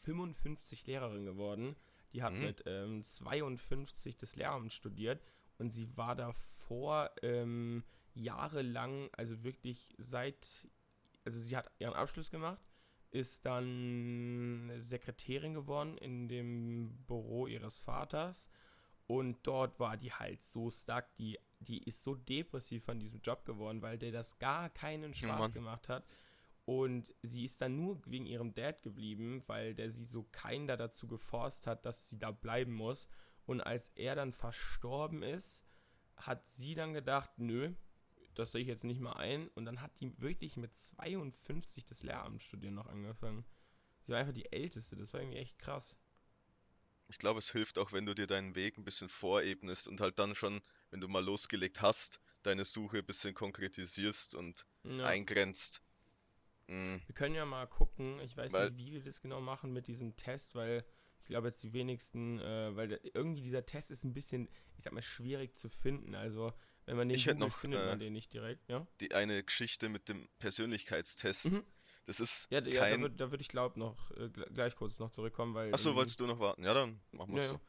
55 0.05 0.87
Lehrerin 0.87 1.25
geworden. 1.25 1.75
Die 2.13 2.23
hat 2.23 2.35
mhm. 2.35 2.41
mit 2.41 2.63
ähm, 2.67 3.03
52 3.03 4.17
das 4.17 4.37
Lehramt 4.37 4.73
studiert 4.73 5.21
und 5.59 5.71
sie 5.71 5.97
war 5.97 6.15
davor 6.15 7.11
ähm, 7.23 7.85
jahrelang, 8.15 9.11
also 9.13 9.43
wirklich 9.45 9.95
seit, 9.99 10.69
also 11.25 11.39
sie 11.39 11.57
hat 11.57 11.71
ihren 11.79 11.95
Abschluss 11.95 12.31
gemacht, 12.31 12.61
ist 13.11 13.47
dann 13.47 14.73
Sekretärin 14.77 15.55
geworden 15.55 15.97
in 15.99 16.29
dem 16.29 16.97
Büro 17.07 17.47
ihres 17.47 17.79
Vaters 17.79 18.49
und 19.09 19.39
dort 19.43 19.81
war 19.81 19.97
die 19.97 20.13
halt 20.13 20.43
so 20.43 20.71
stuck, 20.71 21.07
die, 21.17 21.39
die 21.61 21.83
ist 21.85 22.03
so 22.03 22.15
depressiv 22.15 22.85
von 22.85 23.01
diesem 23.01 23.21
Job 23.23 23.45
geworden, 23.47 23.81
weil 23.81 23.99
der 23.99 24.13
das 24.13 24.39
gar 24.39 24.69
keinen 24.69 25.15
Spaß 25.15 25.49
ja, 25.49 25.55
gemacht 25.55 25.89
hat. 25.89 26.05
Und 26.67 27.15
sie 27.23 27.45
ist 27.45 27.63
dann 27.63 27.77
nur 27.77 27.99
wegen 28.05 28.27
ihrem 28.27 28.53
Dad 28.53 28.83
geblieben, 28.83 29.43
weil 29.47 29.75
der 29.75 29.91
sie 29.91 30.05
so 30.05 30.27
keiner 30.31 30.77
dazu 30.77 31.09
geforst 31.09 31.67
hat, 31.67 31.87
dass 31.87 32.11
sie 32.11 32.19
da 32.19 32.31
bleiben 32.31 32.75
muss. 32.75 33.09
Und 33.49 33.63
als 33.63 33.91
er 33.95 34.15
dann 34.15 34.35
verstorben 34.35 35.23
ist, 35.23 35.65
hat 36.19 36.47
sie 36.51 36.75
dann 36.75 36.93
gedacht, 36.93 37.31
nö, 37.39 37.73
das 38.35 38.53
sehe 38.53 38.61
ich 38.61 38.69
jetzt 38.69 38.85
nicht 38.85 39.01
mal 39.01 39.15
ein. 39.15 39.49
Und 39.55 39.65
dann 39.65 39.81
hat 39.81 39.91
die 40.01 40.21
wirklich 40.21 40.59
mit 40.59 40.77
52 40.77 41.87
das 41.87 42.03
Lehramtsstudieren 42.03 42.75
noch 42.75 42.89
angefangen. 42.89 43.47
Sie 44.03 44.13
war 44.13 44.19
einfach 44.19 44.35
die 44.35 44.53
Älteste, 44.53 44.97
das 44.97 45.15
war 45.15 45.23
irgendwie 45.23 45.39
echt 45.39 45.59
krass. 45.59 45.97
Ich 47.09 47.17
glaube, 47.17 47.39
es 47.39 47.51
hilft 47.51 47.79
auch, 47.79 47.91
wenn 47.93 48.05
du 48.05 48.13
dir 48.13 48.27
deinen 48.27 48.55
Weg 48.55 48.77
ein 48.77 48.85
bisschen 48.85 49.09
vorebnest 49.09 49.89
und 49.89 50.03
halt 50.03 50.19
dann 50.19 50.35
schon, 50.35 50.61
wenn 50.91 51.01
du 51.01 51.09
mal 51.09 51.25
losgelegt 51.25 51.81
hast, 51.81 52.21
deine 52.43 52.67
Suche 52.67 52.99
ein 52.99 53.07
bisschen 53.07 53.33
konkretisierst 53.33 54.35
und 54.35 54.67
ja. 54.85 55.05
eingrenzt. 55.05 55.83
Mhm. 56.67 57.01
Wir 57.07 57.15
können 57.15 57.35
ja 57.35 57.47
mal 57.47 57.67
gucken, 57.67 58.21
ich 58.21 58.37
weiß 58.37 58.53
weil, 58.53 58.73
nicht, 58.73 58.77
wie 58.77 58.93
wir 58.93 59.03
das 59.03 59.23
genau 59.23 59.41
machen 59.41 59.73
mit 59.73 59.87
diesem 59.87 60.17
Test, 60.19 60.55
weil 60.55 60.85
glaube 61.29 61.49
jetzt 61.49 61.63
die 61.63 61.73
wenigsten, 61.73 62.41
äh, 62.41 62.75
weil 62.75 62.89
der, 62.89 63.01
irgendwie 63.15 63.43
dieser 63.43 63.65
Test 63.65 63.91
ist 63.91 64.05
ein 64.05 64.13
bisschen, 64.13 64.49
ich 64.77 64.85
sag 64.85 64.93
mal, 64.93 65.03
schwierig 65.03 65.57
zu 65.57 65.69
finden. 65.69 66.15
Also 66.15 66.53
wenn 66.87 66.97
man 66.97 67.09
den 67.09 67.17
ich 67.17 67.25
googelt, 67.25 67.41
noch, 67.41 67.57
findet 67.57 67.85
man 67.85 68.01
äh, 68.01 68.05
den 68.05 68.13
nicht 68.13 68.33
direkt, 68.33 68.69
ja? 68.69 68.87
Die 69.01 69.15
eine 69.15 69.43
Geschichte 69.45 69.89
mit 69.89 70.09
dem 70.09 70.29
Persönlichkeitstest. 70.39 71.53
Mhm. 71.53 71.63
Das 72.07 72.21
ist 72.21 72.51
ja, 72.51 72.63
kein... 72.63 72.73
ja 72.73 72.97
da 72.97 73.03
würde 73.03 73.31
würd 73.31 73.41
ich 73.43 73.49
glaube 73.49 73.79
noch 73.79 74.11
äh, 74.13 74.31
gleich 74.31 74.75
kurz 74.75 74.99
noch 74.99 75.11
zurückkommen, 75.11 75.55
weil. 75.55 75.73
Achso, 75.75 75.95
wolltest 75.95 76.19
du 76.21 76.27
noch 76.27 76.41
warten? 76.41 76.65
Ja, 76.65 76.73
dann 76.73 77.01
machen 77.13 77.35
wir 77.35 77.43
es 77.43 77.51
ja, 77.51 77.55
so. 77.55 77.61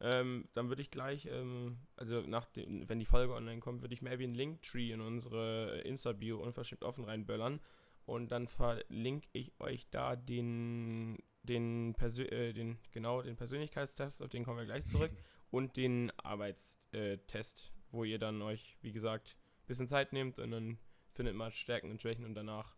Ähm, 0.00 0.48
dann 0.54 0.68
würde 0.68 0.82
ich 0.82 0.92
gleich, 0.92 1.26
ähm, 1.26 1.78
also 1.96 2.20
nach 2.20 2.46
dem, 2.46 2.88
wenn 2.88 3.00
die 3.00 3.04
Folge 3.04 3.34
online 3.34 3.58
kommt, 3.58 3.82
würde 3.82 3.94
ich 3.94 4.02
maybe 4.02 4.22
einen 4.22 4.34
Linktree 4.34 4.92
in 4.92 5.00
unsere 5.00 5.80
Insta-Bio 5.80 6.40
unverschämt 6.40 6.84
offen 6.84 7.04
reinböllern 7.04 7.60
und 8.06 8.30
dann 8.30 8.46
verlinke 8.46 9.28
ich 9.32 9.52
euch 9.58 9.88
da 9.90 10.14
den, 10.14 11.18
den, 11.48 11.94
Persö 11.96 12.24
äh, 12.24 12.52
den, 12.52 12.78
genau, 12.92 13.22
den 13.22 13.36
Persönlichkeitstest, 13.36 14.22
auf 14.22 14.28
den 14.28 14.44
kommen 14.44 14.58
wir 14.58 14.66
gleich 14.66 14.86
zurück, 14.86 15.12
und 15.50 15.76
den 15.76 16.10
Arbeitstest, 16.18 17.72
wo 17.90 18.04
ihr 18.04 18.18
dann 18.18 18.42
euch, 18.42 18.76
wie 18.82 18.92
gesagt, 18.92 19.36
ein 19.62 19.66
bisschen 19.66 19.88
Zeit 19.88 20.12
nehmt 20.12 20.38
und 20.38 20.50
dann 20.50 20.78
findet 21.12 21.34
man 21.34 21.52
Stärken 21.52 21.90
und 21.90 22.00
Schwächen 22.00 22.24
und 22.24 22.34
danach 22.34 22.76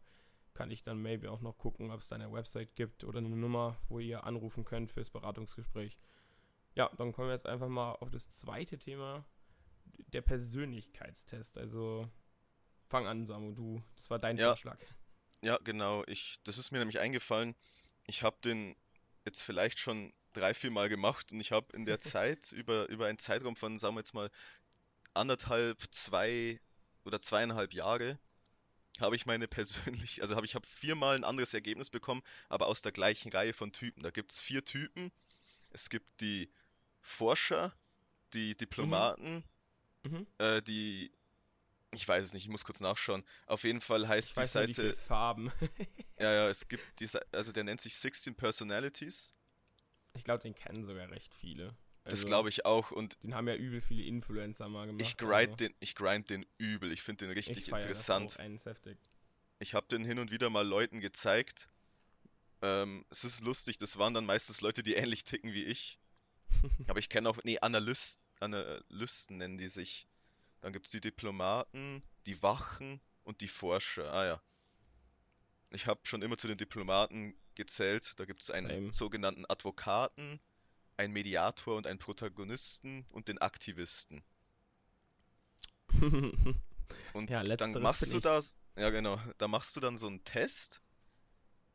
kann 0.55 0.71
ich 0.71 0.83
dann 0.83 1.01
maybe 1.01 1.31
auch 1.31 1.41
noch 1.41 1.59
gucken, 1.59 1.91
ob 1.91 2.01
es 2.01 2.09
da 2.09 2.17
eine 2.17 2.33
Website 2.33 2.75
gibt 2.75 3.05
oder 3.05 3.19
eine 3.19 3.29
Nummer, 3.29 3.77
wo 3.89 3.99
ihr 3.99 4.25
anrufen 4.25 4.65
könnt 4.65 4.91
fürs 4.91 5.11
Beratungsgespräch. 5.11 5.99
Ja, 6.75 6.91
dann 6.97 7.13
kommen 7.13 7.29
wir 7.29 7.35
jetzt 7.35 7.47
einfach 7.47 7.69
mal 7.69 7.93
auf 7.95 8.11
das 8.11 8.33
zweite 8.33 8.79
Thema, 8.79 9.25
der 10.13 10.23
Persönlichkeitstest. 10.23 11.59
Also 11.59 12.09
fang 12.89 13.07
an, 13.07 13.27
Samu, 13.27 13.53
du, 13.53 13.83
das 13.97 14.11
war 14.11 14.19
dein 14.19 14.37
ja. 14.37 14.49
Vorschlag. 14.49 14.79
Ja, 15.43 15.57
genau. 15.65 16.05
Ich, 16.07 16.41
das 16.45 16.59
ist 16.59 16.71
mir 16.71 16.79
nämlich 16.79 16.99
eingefallen. 16.99 17.55
Ich 18.11 18.23
habe 18.23 18.37
den 18.45 18.77
jetzt 19.25 19.43
vielleicht 19.43 19.79
schon 19.79 20.13
drei, 20.33 20.53
vier 20.53 20.71
Mal 20.71 20.89
gemacht 20.89 21.33
und 21.33 21.41
ich 21.41 21.53
habe 21.53 21.75
in 21.77 21.87
der 21.87 22.01
Zeit 22.01 22.53
über, 22.53 22.89
über 22.89 23.07
einen 23.07 23.19
Zeitraum 23.19 23.57
von, 23.57 23.79
sagen 23.79 23.95
wir 23.95 24.01
jetzt 24.01 24.15
mal, 24.15 24.31
anderthalb, 25.15 25.81
zwei 25.93 26.61
oder 27.05 27.21
zweieinhalb 27.21 27.73
Jahre 27.73 28.19
habe 28.99 29.17
ich 29.17 29.27
meine 29.27 29.49
persönlich, 29.49 30.21
also 30.21 30.37
habe 30.37 30.45
ich 30.45 30.55
habe 30.55 30.67
viermal 30.67 31.15
ein 31.15 31.25
anderes 31.25 31.55
Ergebnis 31.55 31.89
bekommen, 31.89 32.23
aber 32.49 32.67
aus 32.67 32.83
der 32.83 32.93
gleichen 32.93 33.31
Reihe 33.33 33.53
von 33.53 33.73
Typen. 33.73 34.03
Da 34.03 34.11
gibt 34.11 34.33
es 34.33 34.41
vier 34.41 34.65
Typen. 34.65 35.13
Es 35.73 35.89
gibt 35.89 36.21
die 36.21 36.51
Forscher, 37.01 37.73
die 38.35 38.57
Diplomaten, 38.57 39.45
mhm. 40.03 40.11
Mhm. 40.11 40.27
Äh, 40.39 40.63
die 40.63 41.13
ich 41.93 42.07
weiß 42.07 42.27
es 42.27 42.35
nicht, 42.35 42.45
ich 42.45 42.51
muss 42.51 42.65
kurz 42.65 42.81
nachschauen. 42.81 43.25
Auf 43.47 43.65
jeden 43.65 43.81
Fall 43.81 44.07
heißt 44.07 44.37
ich 44.37 44.43
die 44.43 44.49
Seite. 44.49 44.83
Nicht, 44.85 44.99
Farben. 44.99 45.53
ja, 46.19 46.33
ja, 46.33 46.49
es 46.49 46.69
gibt 46.69 46.85
diese, 47.01 47.21
also 47.33 47.53
der 47.53 47.65
nennt 47.65 47.81
sich 47.81 47.97
16 47.97 48.35
Personalities. 48.35 49.35
Ich 50.15 50.25
glaube, 50.25 50.41
den 50.41 50.55
kennen 50.55 50.83
sogar 50.83 51.11
recht 51.11 51.35
viele. 51.35 51.77
Also, 52.05 52.17
das 52.17 52.27
glaube 52.27 52.49
ich 52.49 52.65
auch 52.65 52.91
und 52.91 53.23
den 53.23 53.35
haben 53.35 53.47
ja 53.47 53.55
übel 53.55 53.81
viele 53.81 54.03
Influencer 54.03 54.69
mal 54.69 54.87
gemacht. 54.87 55.03
Ich 55.03 55.17
grind 55.17 55.51
also. 55.51 55.57
den, 55.57 55.75
ich 55.81 55.95
grind 55.95 56.31
den 56.31 56.47
übel. 56.59 56.93
Ich 56.93 57.03
finde 57.03 57.27
den 57.27 57.35
richtig 57.35 57.69
ich 57.69 57.73
interessant. 57.73 58.39
Ich 59.59 59.75
habe 59.75 59.87
den 59.89 60.05
hin 60.05 60.19
und 60.19 60.31
wieder 60.31 60.49
mal 60.49 60.67
Leuten 60.67 61.01
gezeigt. 61.01 61.69
Ähm, 62.63 63.05
es 63.11 63.25
ist 63.25 63.43
lustig, 63.43 63.79
das 63.79 63.99
waren 63.99 64.15
dann 64.15 64.27
meistens 64.27 64.61
Leute, 64.61 64.83
die 64.83 64.95
ähnlich 64.95 65.25
ticken 65.25 65.53
wie 65.53 65.65
ich. 65.65 65.99
Aber 66.89 66.99
ich 66.99 67.09
kenne 67.09 67.29
auch, 67.29 67.39
nee, 67.45 67.59
Analyst, 67.59 68.23
Analysten 68.41 69.37
nennen 69.37 69.59
die 69.59 69.69
sich. 69.69 70.07
Dann 70.61 70.73
gibt 70.73 70.87
es 70.87 70.93
die 70.93 71.01
Diplomaten, 71.01 72.03
die 72.27 72.43
Wachen 72.43 73.01
und 73.25 73.41
die 73.41 73.49
Forscher. 73.49 74.13
Ah 74.13 74.27
ja. 74.27 74.43
Ich 75.71 75.87
habe 75.87 76.01
schon 76.05 76.23
immer 76.23 76.37
zu 76.37 76.49
den 76.49 76.59
Diplomaten 76.59 77.35
gezählt. 77.55 78.19
Da 78.19 78.25
gibt 78.25 78.43
es 78.43 78.51
einen 78.51 78.69
Same. 78.69 78.93
sogenannten 78.93 79.45
Advokaten, 79.49 80.41
einen 80.97 81.13
Mediator 81.13 81.77
und 81.77 81.87
einen 81.87 81.99
Protagonisten 81.99 83.07
und 83.11 83.29
den 83.29 83.39
Aktivisten. 83.39 84.23
und 87.13 87.31
ja, 87.31 87.43
dann 87.43 87.73
machst 87.81 88.13
du 88.13 88.21
das. 88.21 88.59
Ja, 88.77 88.91
genau. 88.91 89.21
Da 89.39 89.49
machst 89.49 89.77
du 89.77 89.81
dann 89.81 89.97
so 89.97 90.07
einen 90.07 90.25
Test. 90.25 90.83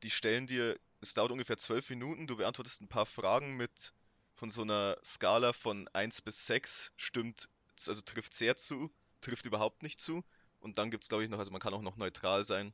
Die 0.04 0.12
stellen 0.12 0.48
dir, 0.48 0.78
es 1.02 1.13
dauert 1.13 1.32
ungefähr 1.32 1.58
zwölf 1.58 1.89
Minuten, 1.89 2.28
du 2.28 2.36
beantwortest 2.36 2.82
ein 2.82 2.88
paar 2.88 3.06
Fragen 3.06 3.56
mit 3.58 3.93
von 4.34 4.50
so 4.50 4.63
einer 4.63 4.98
Skala 5.04 5.54
von 5.54 5.88
1 5.93 6.21
bis 6.21 6.45
6, 6.45 6.91
stimmt 6.98 7.50
also 7.88 8.01
trifft 8.01 8.33
sehr 8.33 8.55
zu, 8.55 8.93
trifft 9.21 9.45
überhaupt 9.45 9.83
nicht 9.83 9.99
zu. 9.99 10.23
Und 10.59 10.77
dann 10.77 10.91
gibt 10.91 11.03
es, 11.03 11.09
glaube 11.09 11.23
ich, 11.23 11.29
noch, 11.29 11.39
also 11.39 11.51
man 11.51 11.61
kann 11.61 11.73
auch 11.73 11.81
noch 11.81 11.97
neutral 11.97 12.43
sein. 12.43 12.73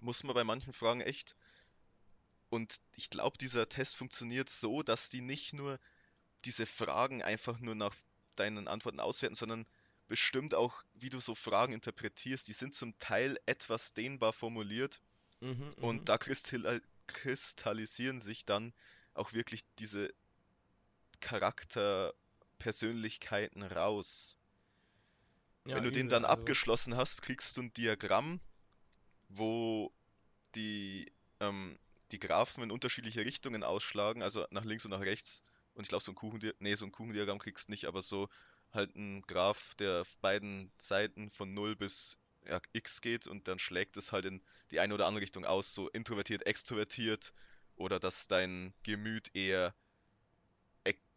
Muss 0.00 0.24
man 0.24 0.34
bei 0.34 0.44
manchen 0.44 0.72
Fragen 0.72 1.00
echt. 1.00 1.36
Und 2.48 2.80
ich 2.96 3.10
glaube, 3.10 3.38
dieser 3.38 3.68
Test 3.68 3.96
funktioniert 3.96 4.48
so, 4.48 4.82
dass 4.82 5.10
die 5.10 5.20
nicht 5.20 5.52
nur 5.52 5.78
diese 6.44 6.66
Fragen 6.66 7.22
einfach 7.22 7.60
nur 7.60 7.74
nach 7.74 7.94
deinen 8.36 8.66
Antworten 8.68 9.00
auswerten, 9.00 9.34
sondern 9.34 9.66
bestimmt 10.08 10.54
auch, 10.54 10.82
wie 10.94 11.10
du 11.10 11.20
so 11.20 11.34
Fragen 11.34 11.72
interpretierst. 11.72 12.48
Die 12.48 12.54
sind 12.54 12.74
zum 12.74 12.98
Teil 12.98 13.38
etwas 13.46 13.92
dehnbar 13.92 14.32
formuliert. 14.32 15.00
Mhm, 15.40 15.72
und 15.80 16.00
mhm. 16.00 16.04
da 16.04 16.18
kristallisieren 17.06 18.20
sich 18.20 18.44
dann 18.44 18.72
auch 19.14 19.32
wirklich 19.32 19.62
diese 19.78 20.12
Charakter- 21.20 22.14
Persönlichkeiten 22.60 23.64
raus. 23.64 24.38
Ja, 25.66 25.76
Wenn 25.76 25.84
du 25.84 25.90
den 25.90 26.08
dann 26.08 26.24
also... 26.24 26.40
abgeschlossen 26.40 26.96
hast, 26.96 27.22
kriegst 27.22 27.56
du 27.56 27.62
ein 27.62 27.72
Diagramm, 27.72 28.40
wo 29.28 29.92
die, 30.54 31.12
ähm, 31.40 31.76
die 32.12 32.20
Graphen 32.20 32.62
in 32.62 32.70
unterschiedliche 32.70 33.24
Richtungen 33.24 33.64
ausschlagen, 33.64 34.22
also 34.22 34.46
nach 34.50 34.64
links 34.64 34.84
und 34.84 34.92
nach 34.92 35.00
rechts. 35.00 35.42
Und 35.74 35.82
ich 35.82 35.88
glaube, 35.88 36.04
so 36.04 36.12
ein 36.12 36.16
Kuchendiagramm, 36.16 36.58
nee, 36.60 36.74
so 36.76 36.86
ein 36.86 36.92
Kuchendiagramm 36.92 37.38
kriegst 37.38 37.68
du 37.68 37.72
nicht, 37.72 37.86
aber 37.86 38.02
so 38.02 38.28
halt 38.72 38.94
ein 38.94 39.22
Graph, 39.22 39.74
der 39.76 40.02
auf 40.02 40.16
beiden 40.18 40.70
Seiten 40.78 41.30
von 41.30 41.52
0 41.52 41.74
bis 41.74 42.18
ja, 42.46 42.60
x 42.72 43.00
geht 43.00 43.26
und 43.26 43.48
dann 43.48 43.58
schlägt 43.58 43.96
es 43.96 44.12
halt 44.12 44.24
in 44.24 44.40
die 44.70 44.80
eine 44.80 44.94
oder 44.94 45.06
andere 45.06 45.22
Richtung 45.22 45.44
aus, 45.44 45.74
so 45.74 45.88
introvertiert, 45.90 46.46
extrovertiert 46.46 47.32
oder 47.76 48.00
dass 48.00 48.28
dein 48.28 48.72
Gemüt 48.82 49.34
eher, 49.34 49.74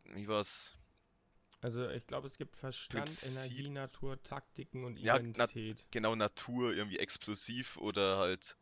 wie 0.06 0.28
war's, 0.28 0.78
also 1.64 1.90
ich 1.90 2.06
glaube, 2.08 2.28
es 2.28 2.38
gibt 2.38 2.58
Verstand, 2.58 3.06
Prinzip. 3.06 3.52
Energie, 3.52 3.70
Natur, 3.70 4.22
Taktiken 4.22 4.84
und 4.84 4.98
Identität. 4.98 5.80
Ja, 5.80 5.86
na, 5.86 5.90
genau, 5.92 6.16
Natur, 6.16 6.74
irgendwie 6.74 7.00
explosiv 7.00 7.78
oder 7.78 8.18
halt. 8.18 8.58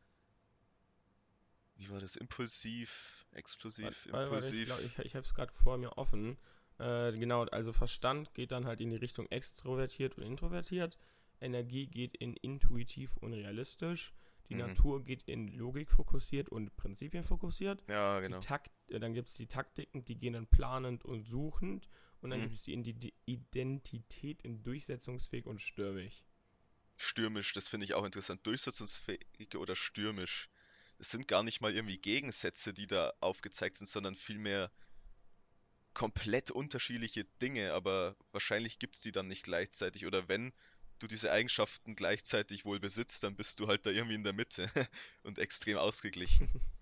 Wie 1.77 1.89
war 1.89 1.99
das? 1.99 2.15
Impulsiv, 2.15 3.25
explosiv, 3.31 4.07
warte, 4.11 4.25
impulsiv. 4.25 4.69
Warte, 4.69 4.83
ich, 4.83 4.99
ich, 4.99 5.05
ich 5.05 5.15
habe 5.15 5.25
es 5.25 5.33
gerade 5.33 5.51
vor 5.51 5.79
mir 5.79 5.97
offen. 5.97 6.37
Äh, 6.77 7.11
genau, 7.13 7.45
also 7.45 7.73
Verstand 7.73 8.35
geht 8.35 8.51
dann 8.51 8.65
halt 8.65 8.81
in 8.81 8.91
die 8.91 8.97
Richtung 8.97 9.25
extrovertiert 9.31 10.17
und 10.17 10.23
introvertiert. 10.23 10.99
Energie 11.39 11.87
geht 11.87 12.15
in 12.15 12.35
intuitiv 12.35 13.17
und 13.17 13.33
realistisch. 13.33 14.13
Die 14.49 14.55
mhm. 14.55 14.61
Natur 14.61 15.03
geht 15.03 15.23
in 15.23 15.47
Logik 15.47 15.89
fokussiert 15.89 16.49
und 16.49 16.75
Prinzipien 16.77 17.23
fokussiert. 17.23 17.81
Ja, 17.87 18.19
genau. 18.19 18.39
Takt, 18.41 18.71
dann 18.89 19.13
gibt 19.13 19.29
es 19.29 19.35
die 19.35 19.47
Taktiken, 19.47 20.05
die 20.05 20.19
gehen 20.19 20.33
dann 20.33 20.45
planend 20.45 21.03
und 21.03 21.27
suchend. 21.27 21.87
Und 22.21 22.29
dann 22.29 22.39
mhm. 22.39 22.43
gibt 22.43 22.55
es 22.55 22.63
die, 22.63 22.93
die 22.93 23.13
Identität 23.25 24.41
in 24.43 24.63
durchsetzungsfähig 24.63 25.45
und 25.45 25.62
stürmisch. 25.62 26.23
Stürmisch, 26.97 27.53
das 27.53 27.67
finde 27.67 27.86
ich 27.86 27.95
auch 27.95 28.05
interessant. 28.05 28.45
Durchsetzungsfähig 28.45 29.55
oder 29.55 29.75
stürmisch. 29.75 30.49
Es 30.99 31.10
sind 31.10 31.27
gar 31.27 31.41
nicht 31.41 31.62
mal 31.62 31.73
irgendwie 31.73 31.97
Gegensätze, 31.97 32.73
die 32.73 32.86
da 32.86 33.12
aufgezeigt 33.21 33.77
sind, 33.77 33.88
sondern 33.88 34.15
vielmehr 34.15 34.71
komplett 35.93 36.51
unterschiedliche 36.51 37.25
Dinge, 37.41 37.73
aber 37.73 38.15
wahrscheinlich 38.31 38.79
gibt 38.79 38.95
es 38.95 39.01
die 39.01 39.12
dann 39.12 39.27
nicht 39.27 39.43
gleichzeitig. 39.43 40.05
Oder 40.05 40.29
wenn 40.29 40.53
du 40.99 41.07
diese 41.07 41.31
Eigenschaften 41.31 41.95
gleichzeitig 41.95 42.65
wohl 42.65 42.79
besitzt, 42.79 43.23
dann 43.23 43.36
bist 43.36 43.60
du 43.60 43.67
halt 43.67 43.86
da 43.86 43.89
irgendwie 43.89 44.15
in 44.15 44.23
der 44.23 44.34
Mitte 44.34 44.69
und 45.23 45.39
extrem 45.39 45.77
ausgeglichen. 45.77 46.49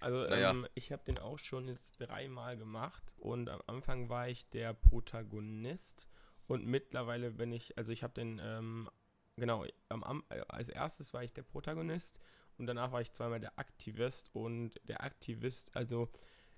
Also 0.00 0.22
naja. 0.22 0.50
ähm, 0.50 0.66
ich 0.74 0.92
habe 0.92 1.04
den 1.04 1.18
auch 1.18 1.38
schon 1.38 1.68
jetzt 1.68 1.98
dreimal 2.00 2.56
gemacht 2.56 3.14
und 3.18 3.48
am 3.48 3.62
Anfang 3.66 4.08
war 4.08 4.28
ich 4.28 4.48
der 4.50 4.74
Protagonist 4.74 6.08
und 6.46 6.66
mittlerweile 6.66 7.30
bin 7.30 7.52
ich, 7.52 7.76
also 7.78 7.92
ich 7.92 8.02
habe 8.02 8.14
den, 8.14 8.40
ähm, 8.42 8.90
genau, 9.36 9.64
am, 9.88 10.22
äh, 10.28 10.42
als 10.48 10.68
erstes 10.68 11.14
war 11.14 11.24
ich 11.24 11.32
der 11.32 11.42
Protagonist 11.42 12.18
und 12.58 12.66
danach 12.66 12.92
war 12.92 13.00
ich 13.00 13.12
zweimal 13.12 13.40
der 13.40 13.58
Aktivist 13.58 14.30
und 14.34 14.80
der 14.84 15.02
Aktivist, 15.02 15.74
also 15.74 16.10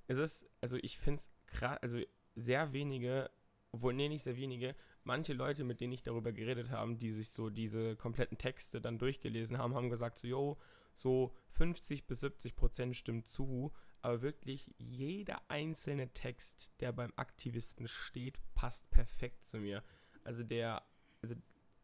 es 0.09 0.18
ist, 0.18 0.51
also 0.61 0.77
ich 0.77 0.98
finde 0.98 1.20
es 1.20 1.29
krass, 1.46 1.79
also 1.81 2.01
sehr 2.35 2.72
wenige, 2.72 3.31
obwohl, 3.72 3.94
nee, 3.94 4.09
nicht 4.09 4.22
sehr 4.22 4.37
wenige, 4.37 4.74
manche 5.05 5.33
Leute, 5.33 5.64
mit 5.64 5.81
denen 5.81 5.92
ich 5.92 6.03
darüber 6.03 6.33
geredet 6.33 6.70
habe, 6.70 6.96
die 6.96 7.12
sich 7.12 7.31
so 7.31 7.51
diese 7.51 7.96
kompletten 7.96 8.38
Texte 8.38 8.81
dann 8.81 8.98
durchgelesen 8.98 9.59
haben, 9.59 9.74
haben 9.74 9.90
gesagt 9.90 10.18
so, 10.18 10.27
yo, 10.27 10.59
so 11.00 11.34
50 11.50 12.06
bis 12.06 12.20
70 12.20 12.54
Prozent 12.56 12.96
stimmt 12.96 13.28
zu, 13.28 13.72
aber 14.02 14.22
wirklich 14.22 14.74
jeder 14.78 15.42
einzelne 15.48 16.12
Text, 16.12 16.72
der 16.80 16.92
beim 16.92 17.12
Aktivisten 17.16 17.88
steht, 17.88 18.38
passt 18.54 18.88
perfekt 18.90 19.46
zu 19.46 19.58
mir. 19.58 19.82
Also 20.24 20.42
der, 20.42 20.82
also 21.22 21.34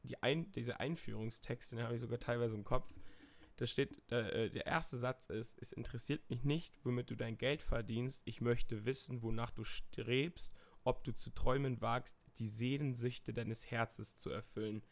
die 0.03 0.23
Ein, 0.23 0.53
diese 0.53 0.81
Einführungstext, 0.81 1.73
den 1.73 1.83
habe 1.83 1.95
ich 1.95 2.01
sogar 2.01 2.21
teilweise 2.21 2.55
im 2.55 2.65
Kopf. 2.65 2.95
Da 3.57 3.67
steht, 3.67 4.11
der, 4.11 4.33
äh, 4.33 4.51
der 4.51 4.67
erste 4.67 4.99
Satz 4.99 5.27
ist, 5.27 5.61
es 5.61 5.73
interessiert 5.73 6.29
mich 6.29 6.45
nicht, 6.45 6.79
womit 6.85 7.11
du 7.11 7.17
dein 7.17 7.39
Geld 7.39 7.63
verdienst. 7.63 8.23
Ich 8.25 8.41
möchte 8.41 8.85
wissen, 8.85 9.23
wonach 9.23 9.51
du 9.51 9.65
strebst, 9.65 10.53
ob 10.83 11.05
du 11.05 11.13
zu 11.15 11.31
träumen 11.31 11.81
wagst, 11.81 12.17
die 12.39 12.49
Sehnsüchte 12.49 13.33
deines 13.33 13.71
Herzens 13.71 14.17
zu 14.17 14.31
erfüllen. 14.31 14.83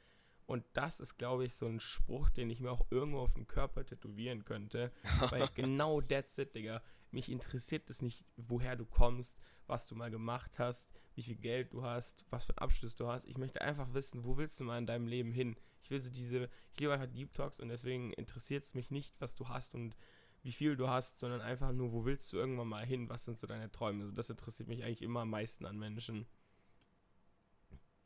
Und 0.52 0.66
das 0.74 1.00
ist, 1.00 1.16
glaube 1.16 1.46
ich, 1.46 1.54
so 1.54 1.64
ein 1.64 1.80
Spruch, 1.80 2.28
den 2.28 2.50
ich 2.50 2.60
mir 2.60 2.70
auch 2.70 2.84
irgendwo 2.90 3.20
auf 3.20 3.32
den 3.32 3.46
Körper 3.46 3.86
tätowieren 3.86 4.44
könnte. 4.44 4.92
Weil 5.30 5.48
genau 5.54 6.02
that's 6.02 6.36
it, 6.36 6.54
Digga. 6.54 6.82
Mich 7.10 7.30
interessiert 7.30 7.88
es 7.88 8.02
nicht, 8.02 8.26
woher 8.36 8.76
du 8.76 8.84
kommst, 8.84 9.40
was 9.66 9.86
du 9.86 9.94
mal 9.94 10.10
gemacht 10.10 10.58
hast, 10.58 10.92
wie 11.14 11.22
viel 11.22 11.36
Geld 11.36 11.72
du 11.72 11.84
hast, 11.84 12.26
was 12.28 12.44
für 12.44 12.50
einen 12.50 12.58
Abschluss 12.58 12.96
du 12.96 13.08
hast. 13.08 13.24
Ich 13.24 13.38
möchte 13.38 13.62
einfach 13.62 13.94
wissen, 13.94 14.26
wo 14.26 14.36
willst 14.36 14.60
du 14.60 14.64
mal 14.64 14.76
in 14.76 14.84
deinem 14.84 15.06
Leben 15.06 15.32
hin? 15.32 15.56
Ich 15.84 15.90
will 15.90 16.02
so 16.02 16.10
diese, 16.10 16.50
ich 16.74 16.80
liebe 16.80 16.92
einfach 16.92 17.10
Deep 17.10 17.32
Talks 17.32 17.58
und 17.58 17.70
deswegen 17.70 18.12
interessiert 18.12 18.64
es 18.64 18.74
mich 18.74 18.90
nicht, 18.90 19.14
was 19.20 19.34
du 19.34 19.48
hast 19.48 19.74
und 19.74 19.96
wie 20.42 20.52
viel 20.52 20.76
du 20.76 20.86
hast, 20.86 21.18
sondern 21.18 21.40
einfach 21.40 21.72
nur, 21.72 21.92
wo 21.92 22.04
willst 22.04 22.30
du 22.30 22.36
irgendwann 22.36 22.68
mal 22.68 22.84
hin? 22.84 23.08
Was 23.08 23.24
sind 23.24 23.38
so 23.38 23.46
deine 23.46 23.72
Träume? 23.72 24.02
Also 24.02 24.12
das 24.12 24.28
interessiert 24.28 24.68
mich 24.68 24.84
eigentlich 24.84 25.00
immer 25.00 25.20
am 25.20 25.30
meisten 25.30 25.64
an 25.64 25.78
Menschen. 25.78 26.26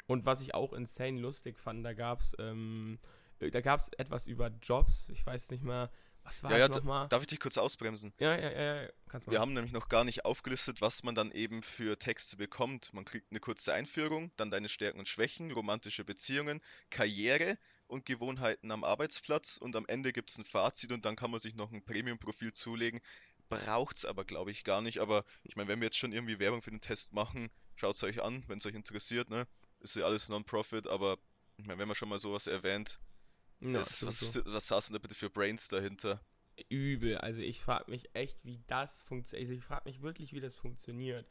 Und 0.07 0.25
was 0.25 0.41
ich 0.41 0.55
auch 0.55 0.73
insane 0.73 1.21
lustig 1.21 1.59
fand, 1.59 1.85
da 1.85 1.93
gab 1.95 2.21
es 2.21 2.35
ähm, 2.39 2.99
da 3.39 3.61
gab 3.61 3.81
es 3.81 3.91
etwas 3.99 4.27
über 4.27 4.51
Jobs. 4.63 5.09
Ich 5.11 5.27
weiß 5.27 5.51
nicht 5.51 5.63
mehr, 5.63 5.91
was 6.27 6.43
war 6.43 6.51
ja, 6.51 6.67
das 6.67 6.77
ja, 6.77 6.81
nochmal? 6.81 7.09
Darf 7.09 7.23
ich 7.23 7.29
dich 7.29 7.41
kurz 7.41 7.57
ausbremsen? 7.57 8.13
Ja, 8.19 8.37
ja, 8.37 8.51
ja, 8.51 8.77
ja. 8.77 8.89
kannst 9.09 9.27
du 9.27 9.31
Wir 9.31 9.41
haben 9.41 9.53
nämlich 9.53 9.73
noch 9.73 9.89
gar 9.89 10.05
nicht 10.05 10.25
aufgelistet, 10.25 10.81
was 10.81 11.05
man 11.05 11.15
dann 11.15 11.31
eben 11.31 11.63
für 11.63 11.99
Texte 11.99 12.37
bekommt. 12.37 12.93
Man 12.93 13.05
kriegt 13.05 13.31
eine 13.31 13.41
kurze 13.41 13.73
Einführung, 13.73 14.33
dann 14.37 14.51
deine 14.51 14.69
Stärken 14.69 14.99
und 14.99 15.09
Schwächen, 15.09 15.53
romantische 15.53 16.05
Beziehungen, 16.05 16.61
Karriere 16.91 17.59
und 17.87 18.07
Gewohnheiten 18.07 18.73
am 18.73 18.83
Arbeitsplatz 18.83 19.59
und 19.59 19.77
am 19.77 19.87
Ende 19.87 20.13
gibt 20.13 20.31
es 20.31 20.39
ein 20.39 20.45
Fazit 20.45 20.91
und 20.91 21.05
dann 21.05 21.15
kann 21.15 21.31
man 21.31 21.39
sich 21.39 21.55
noch 21.55 21.71
ein 21.71 21.85
Premium-Profil 21.85 22.53
zulegen. 22.53 23.01
Braucht 23.49 23.99
es 23.99 24.05
aber, 24.05 24.25
glaube 24.25 24.51
ich, 24.51 24.65
gar 24.65 24.83
nicht. 24.83 24.99
Aber 24.99 25.25
ich 25.45 25.55
meine, 25.55 25.69
wenn 25.69 25.79
wir 25.79 25.87
jetzt 25.87 25.99
schon 25.99 26.13
irgendwie 26.13 26.41
Werbung 26.41 26.63
für 26.63 26.71
den 26.71 26.81
Test 26.81 27.13
machen, 27.13 27.51
schaut 27.77 27.95
es 27.95 28.03
euch 28.03 28.21
an, 28.21 28.43
wenn 28.49 28.59
es 28.59 28.67
euch 28.67 28.75
interessiert, 28.75 29.31
ne? 29.31 29.47
Ist 29.81 29.97
ja 29.97 30.05
alles 30.05 30.29
Non-Profit, 30.29 30.87
aber 30.87 31.19
wenn 31.59 31.89
man 31.89 31.95
schon 31.95 32.09
mal 32.09 32.19
sowas 32.19 32.47
erwähnt, 32.47 33.01
ja, 33.61 33.81
ist, 33.81 34.05
was, 34.07 34.21
so. 34.21 34.41
was 34.47 34.67
saßen 34.67 34.93
da 34.93 34.99
bitte 34.99 35.15
für 35.15 35.31
Brains 35.31 35.69
dahinter? 35.69 36.21
Übel, 36.69 37.19
also 37.19 37.41
ich 37.41 37.61
frage 37.61 37.91
mich 37.91 38.09
echt, 38.15 38.45
wie 38.45 38.63
das 38.67 39.01
funktioniert. 39.01 39.49
Also 39.49 39.59
ich 39.59 39.65
frage 39.65 39.89
mich 39.89 40.03
wirklich, 40.03 40.33
wie 40.33 40.41
das 40.41 40.57
funktioniert. 40.57 41.27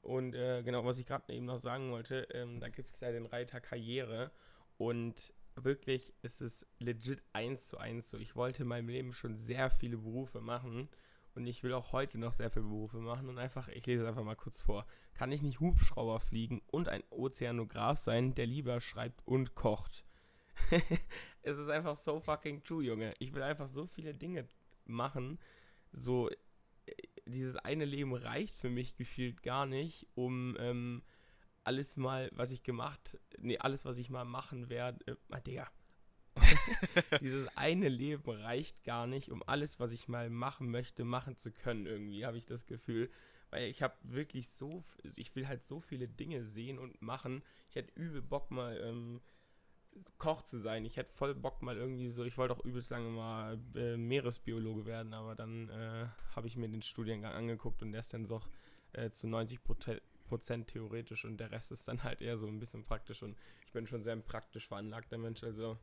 Und 0.00 0.34
äh, 0.34 0.62
genau, 0.62 0.84
was 0.84 0.98
ich 0.98 1.06
gerade 1.06 1.32
eben 1.32 1.46
noch 1.46 1.60
sagen 1.60 1.90
wollte, 1.92 2.26
ähm, 2.32 2.60
da 2.60 2.68
gibt 2.68 2.88
es 2.88 3.00
ja 3.00 3.12
den 3.12 3.26
Reiter 3.26 3.60
Karriere 3.60 4.32
und 4.76 5.32
wirklich 5.54 6.12
ist 6.22 6.40
es 6.40 6.66
legit 6.78 7.22
eins 7.32 7.68
zu 7.68 7.78
eins 7.78 8.10
so. 8.10 8.18
Ich 8.18 8.34
wollte 8.34 8.62
in 8.62 8.68
meinem 8.68 8.88
Leben 8.88 9.12
schon 9.12 9.38
sehr 9.38 9.70
viele 9.70 9.98
Berufe 9.98 10.40
machen 10.40 10.88
und 11.34 11.46
ich 11.46 11.62
will 11.62 11.72
auch 11.72 11.92
heute 11.92 12.18
noch 12.18 12.32
sehr 12.32 12.50
viele 12.50 12.66
Berufe 12.66 12.98
machen 12.98 13.28
und 13.28 13.38
einfach, 13.38 13.68
ich 13.68 13.86
lese 13.86 14.02
es 14.02 14.08
einfach 14.08 14.24
mal 14.24 14.36
kurz 14.36 14.60
vor. 14.60 14.86
Kann 15.14 15.32
ich 15.32 15.42
nicht 15.42 15.60
Hubschrauber 15.60 16.20
fliegen 16.20 16.62
und 16.70 16.88
ein 16.88 17.02
Ozeanograf 17.10 17.98
sein, 17.98 18.34
der 18.34 18.46
lieber 18.46 18.80
schreibt 18.80 19.26
und 19.26 19.54
kocht? 19.54 20.04
es 21.42 21.58
ist 21.58 21.68
einfach 21.68 21.96
so 21.96 22.20
fucking 22.20 22.62
true, 22.62 22.84
Junge. 22.84 23.10
Ich 23.18 23.34
will 23.34 23.42
einfach 23.42 23.68
so 23.68 23.86
viele 23.86 24.14
Dinge 24.14 24.46
machen. 24.84 25.38
So, 25.92 26.30
dieses 27.26 27.56
eine 27.56 27.84
Leben 27.84 28.14
reicht 28.14 28.56
für 28.56 28.70
mich 28.70 28.96
gefühlt 28.96 29.42
gar 29.42 29.66
nicht, 29.66 30.06
um 30.14 30.56
ähm, 30.58 31.02
alles 31.64 31.96
mal, 31.96 32.30
was 32.32 32.50
ich 32.50 32.62
gemacht, 32.62 33.18
nee, 33.38 33.58
alles, 33.58 33.84
was 33.84 33.96
ich 33.96 34.10
mal 34.10 34.24
machen 34.24 34.68
werde, 34.68 35.18
äh, 35.30 35.40
Digga, 35.42 35.70
Dieses 37.20 37.56
eine 37.56 37.88
Leben 37.88 38.30
reicht 38.30 38.84
gar 38.84 39.06
nicht, 39.06 39.30
um 39.30 39.42
alles, 39.46 39.80
was 39.80 39.92
ich 39.92 40.08
mal 40.08 40.30
machen 40.30 40.70
möchte, 40.70 41.04
machen 41.04 41.36
zu 41.36 41.52
können. 41.52 41.86
Irgendwie 41.86 42.24
habe 42.24 42.38
ich 42.38 42.46
das 42.46 42.66
Gefühl. 42.66 43.10
Weil 43.50 43.68
ich 43.68 43.82
habe 43.82 43.94
wirklich 44.02 44.48
so, 44.48 44.82
ich 45.14 45.34
will 45.36 45.46
halt 45.46 45.62
so 45.62 45.80
viele 45.80 46.08
Dinge 46.08 46.42
sehen 46.42 46.78
und 46.78 47.02
machen. 47.02 47.42
Ich 47.68 47.76
hätte 47.76 47.92
übel 48.00 48.22
Bock 48.22 48.50
mal 48.50 48.80
ähm, 48.80 49.20
Koch 50.18 50.42
zu 50.42 50.58
sein. 50.58 50.84
Ich 50.84 50.96
hätte 50.96 51.12
voll 51.12 51.34
Bock 51.34 51.60
mal 51.62 51.76
irgendwie 51.76 52.08
so, 52.10 52.24
ich 52.24 52.38
wollte 52.38 52.54
auch 52.54 52.64
übelst 52.64 52.90
lange 52.90 53.10
mal 53.10 53.58
äh, 53.74 53.96
Meeresbiologe 53.96 54.86
werden, 54.86 55.12
aber 55.12 55.34
dann 55.34 55.68
äh, 55.68 56.06
habe 56.34 56.46
ich 56.46 56.56
mir 56.56 56.68
den 56.68 56.82
Studiengang 56.82 57.34
angeguckt 57.34 57.82
und 57.82 57.92
der 57.92 58.00
ist 58.00 58.14
dann 58.14 58.24
so 58.24 58.40
äh, 58.92 59.10
zu 59.10 59.28
90 59.28 59.60
Prozent 59.62 60.68
theoretisch 60.68 61.24
und 61.24 61.38
der 61.38 61.50
Rest 61.50 61.72
ist 61.72 61.88
dann 61.88 62.02
halt 62.02 62.22
eher 62.22 62.38
so 62.38 62.46
ein 62.46 62.58
bisschen 62.58 62.84
praktisch 62.84 63.22
und 63.22 63.36
ich 63.66 63.72
bin 63.72 63.86
schon 63.86 64.02
sehr 64.02 64.16
praktisch 64.16 64.68
veranlagter 64.68 65.18
Mensch, 65.18 65.42
also 65.44 65.76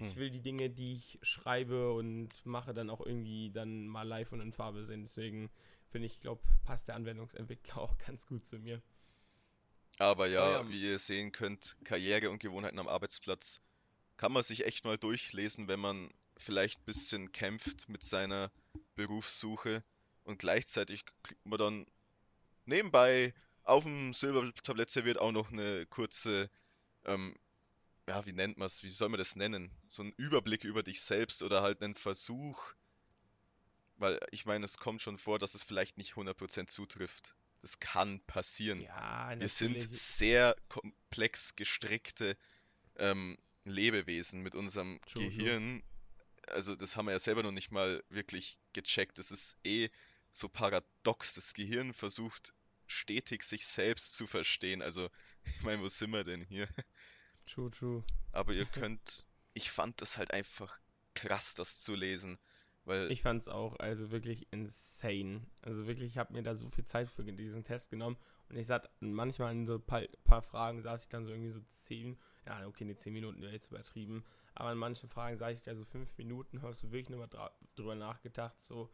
hm. 0.00 0.08
Ich 0.08 0.16
will 0.16 0.30
die 0.30 0.40
Dinge, 0.40 0.70
die 0.70 0.94
ich 0.94 1.18
schreibe 1.22 1.92
und 1.92 2.44
mache, 2.46 2.72
dann 2.72 2.88
auch 2.88 3.04
irgendwie 3.04 3.50
dann 3.50 3.86
mal 3.86 4.02
live 4.02 4.32
und 4.32 4.40
in 4.40 4.52
Farbe 4.52 4.86
sehen. 4.86 5.02
Deswegen 5.02 5.50
finde 5.90 6.06
ich, 6.06 6.20
glaube, 6.20 6.42
passt 6.64 6.88
der 6.88 6.94
Anwendungsentwickler 6.96 7.76
auch 7.82 7.98
ganz 7.98 8.26
gut 8.26 8.46
zu 8.46 8.58
mir. 8.58 8.82
Aber 9.98 10.26
ja, 10.26 10.62
ja, 10.62 10.68
wie 10.70 10.80
ihr 10.80 10.98
sehen 10.98 11.32
könnt, 11.32 11.76
Karriere 11.84 12.30
und 12.30 12.38
Gewohnheiten 12.38 12.78
am 12.78 12.88
Arbeitsplatz 12.88 13.60
kann 14.16 14.32
man 14.32 14.42
sich 14.42 14.64
echt 14.64 14.84
mal 14.84 14.96
durchlesen, 14.96 15.68
wenn 15.68 15.80
man 15.80 16.10
vielleicht 16.38 16.80
ein 16.80 16.86
bisschen 16.86 17.32
kämpft 17.32 17.88
mit 17.88 18.02
seiner 18.02 18.50
Berufssuche 18.94 19.84
und 20.24 20.38
gleichzeitig 20.38 21.04
kriegt 21.22 21.44
man 21.44 21.58
dann 21.58 21.86
nebenbei 22.64 23.34
auf 23.64 23.84
dem 23.84 24.14
Silbertablett 24.14 24.88
serviert 24.88 25.18
auch 25.18 25.32
noch 25.32 25.52
eine 25.52 25.84
kurze 25.86 26.48
ähm, 27.04 27.34
ja, 28.10 28.26
wie 28.26 28.32
nennt 28.32 28.58
man 28.58 28.66
es, 28.66 28.82
wie 28.82 28.90
soll 28.90 29.08
man 29.08 29.18
das 29.18 29.36
nennen? 29.36 29.70
So 29.86 30.02
ein 30.02 30.12
Überblick 30.16 30.64
über 30.64 30.82
dich 30.82 31.00
selbst 31.00 31.44
oder 31.44 31.62
halt 31.62 31.80
einen 31.80 31.94
Versuch. 31.94 32.60
Weil 33.98 34.18
ich 34.32 34.46
meine, 34.46 34.64
es 34.64 34.78
kommt 34.78 35.00
schon 35.00 35.16
vor, 35.16 35.38
dass 35.38 35.54
es 35.54 35.62
vielleicht 35.62 35.96
nicht 35.96 36.14
100% 36.14 36.66
zutrifft. 36.66 37.36
Das 37.60 37.78
kann 37.78 38.18
passieren. 38.26 38.80
Ja, 38.80 39.32
Wir 39.38 39.48
sind 39.48 39.94
sehr 39.94 40.56
komplex 40.68 41.54
gestrickte 41.54 42.36
ähm, 42.96 43.38
Lebewesen 43.64 44.42
mit 44.42 44.56
unserem 44.56 45.00
true, 45.06 45.22
Gehirn. 45.22 45.82
True. 46.42 46.54
Also 46.54 46.74
das 46.74 46.96
haben 46.96 47.06
wir 47.06 47.12
ja 47.12 47.18
selber 47.20 47.44
noch 47.44 47.52
nicht 47.52 47.70
mal 47.70 48.02
wirklich 48.08 48.58
gecheckt. 48.72 49.20
Das 49.20 49.30
ist 49.30 49.56
eh 49.62 49.88
so 50.32 50.48
paradox. 50.48 51.34
Das 51.34 51.54
Gehirn 51.54 51.92
versucht 51.92 52.54
stetig 52.88 53.44
sich 53.44 53.66
selbst 53.66 54.14
zu 54.14 54.26
verstehen. 54.26 54.82
Also 54.82 55.10
ich 55.44 55.62
meine, 55.62 55.80
wo 55.80 55.86
sind 55.86 56.10
wir 56.10 56.24
denn 56.24 56.42
hier? 56.42 56.66
True, 57.52 57.70
true. 57.70 58.04
Aber 58.32 58.52
ihr 58.52 58.64
könnt, 58.64 59.26
ich 59.54 59.70
fand 59.70 60.00
das 60.00 60.18
halt 60.18 60.32
einfach 60.32 60.78
krass, 61.14 61.54
das 61.54 61.80
zu 61.80 61.94
lesen, 61.94 62.38
Weil 62.84 63.10
ich 63.10 63.22
fand 63.22 63.42
es 63.42 63.48
auch, 63.48 63.78
also 63.78 64.10
wirklich 64.10 64.46
insane. 64.52 65.42
Also 65.62 65.86
wirklich, 65.86 66.12
ich 66.12 66.18
habe 66.18 66.32
mir 66.32 66.42
da 66.42 66.54
so 66.54 66.68
viel 66.70 66.84
Zeit 66.84 67.08
für 67.08 67.24
diesen 67.24 67.64
Test 67.64 67.90
genommen. 67.90 68.16
Und 68.48 68.56
ich 68.56 68.66
sag, 68.66 68.88
manchmal 69.00 69.52
in 69.52 69.66
so 69.66 69.74
ein 69.74 69.82
paar, 69.82 70.02
paar, 70.24 70.42
Fragen 70.42 70.80
saß 70.80 71.04
ich 71.04 71.08
dann 71.08 71.24
so 71.24 71.32
irgendwie 71.32 71.50
so 71.50 71.60
zehn, 71.68 72.18
ja, 72.46 72.66
okay, 72.66 72.84
ne, 72.84 72.96
zehn 72.96 73.12
Minuten 73.12 73.42
wäre 73.42 73.52
jetzt 73.52 73.70
übertrieben. 73.70 74.24
Aber 74.54 74.72
in 74.72 74.78
manchen 74.78 75.08
Fragen 75.08 75.36
saß 75.36 75.56
ich 75.56 75.62
da 75.62 75.74
so 75.74 75.84
fünf 75.84 76.16
Minuten, 76.18 76.62
hast 76.62 76.82
du 76.82 76.90
wirklich 76.90 77.10
nochmal 77.10 77.50
drüber 77.76 77.94
nachgedacht, 77.94 78.60
so, 78.60 78.90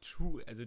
true, 0.00 0.42
also 0.46 0.64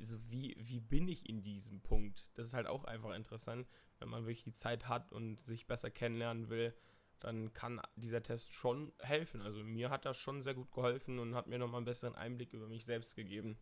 so 0.00 0.16
wie, 0.30 0.56
wie 0.58 0.80
bin 0.80 1.08
ich 1.08 1.28
in 1.28 1.42
diesem 1.42 1.80
Punkt? 1.82 2.28
Das 2.34 2.46
ist 2.46 2.54
halt 2.54 2.66
auch 2.66 2.84
einfach 2.84 3.14
interessant, 3.14 3.68
wenn 3.98 4.08
man 4.08 4.24
wirklich 4.24 4.44
die 4.44 4.54
Zeit 4.54 4.88
hat 4.88 5.12
und 5.12 5.40
sich 5.40 5.66
besser 5.66 5.90
kennenlernen 5.90 6.48
will, 6.48 6.74
dann 7.20 7.52
kann 7.52 7.80
dieser 7.96 8.22
Test 8.22 8.52
schon 8.52 8.92
helfen. 8.98 9.42
Also 9.42 9.62
mir 9.62 9.90
hat 9.90 10.06
das 10.06 10.18
schon 10.18 10.42
sehr 10.42 10.54
gut 10.54 10.72
geholfen 10.72 11.18
und 11.18 11.34
hat 11.34 11.46
mir 11.46 11.58
nochmal 11.58 11.78
einen 11.78 11.84
besseren 11.84 12.14
Einblick 12.14 12.52
über 12.52 12.66
mich 12.66 12.84
selbst 12.84 13.14
gegeben. 13.14 13.58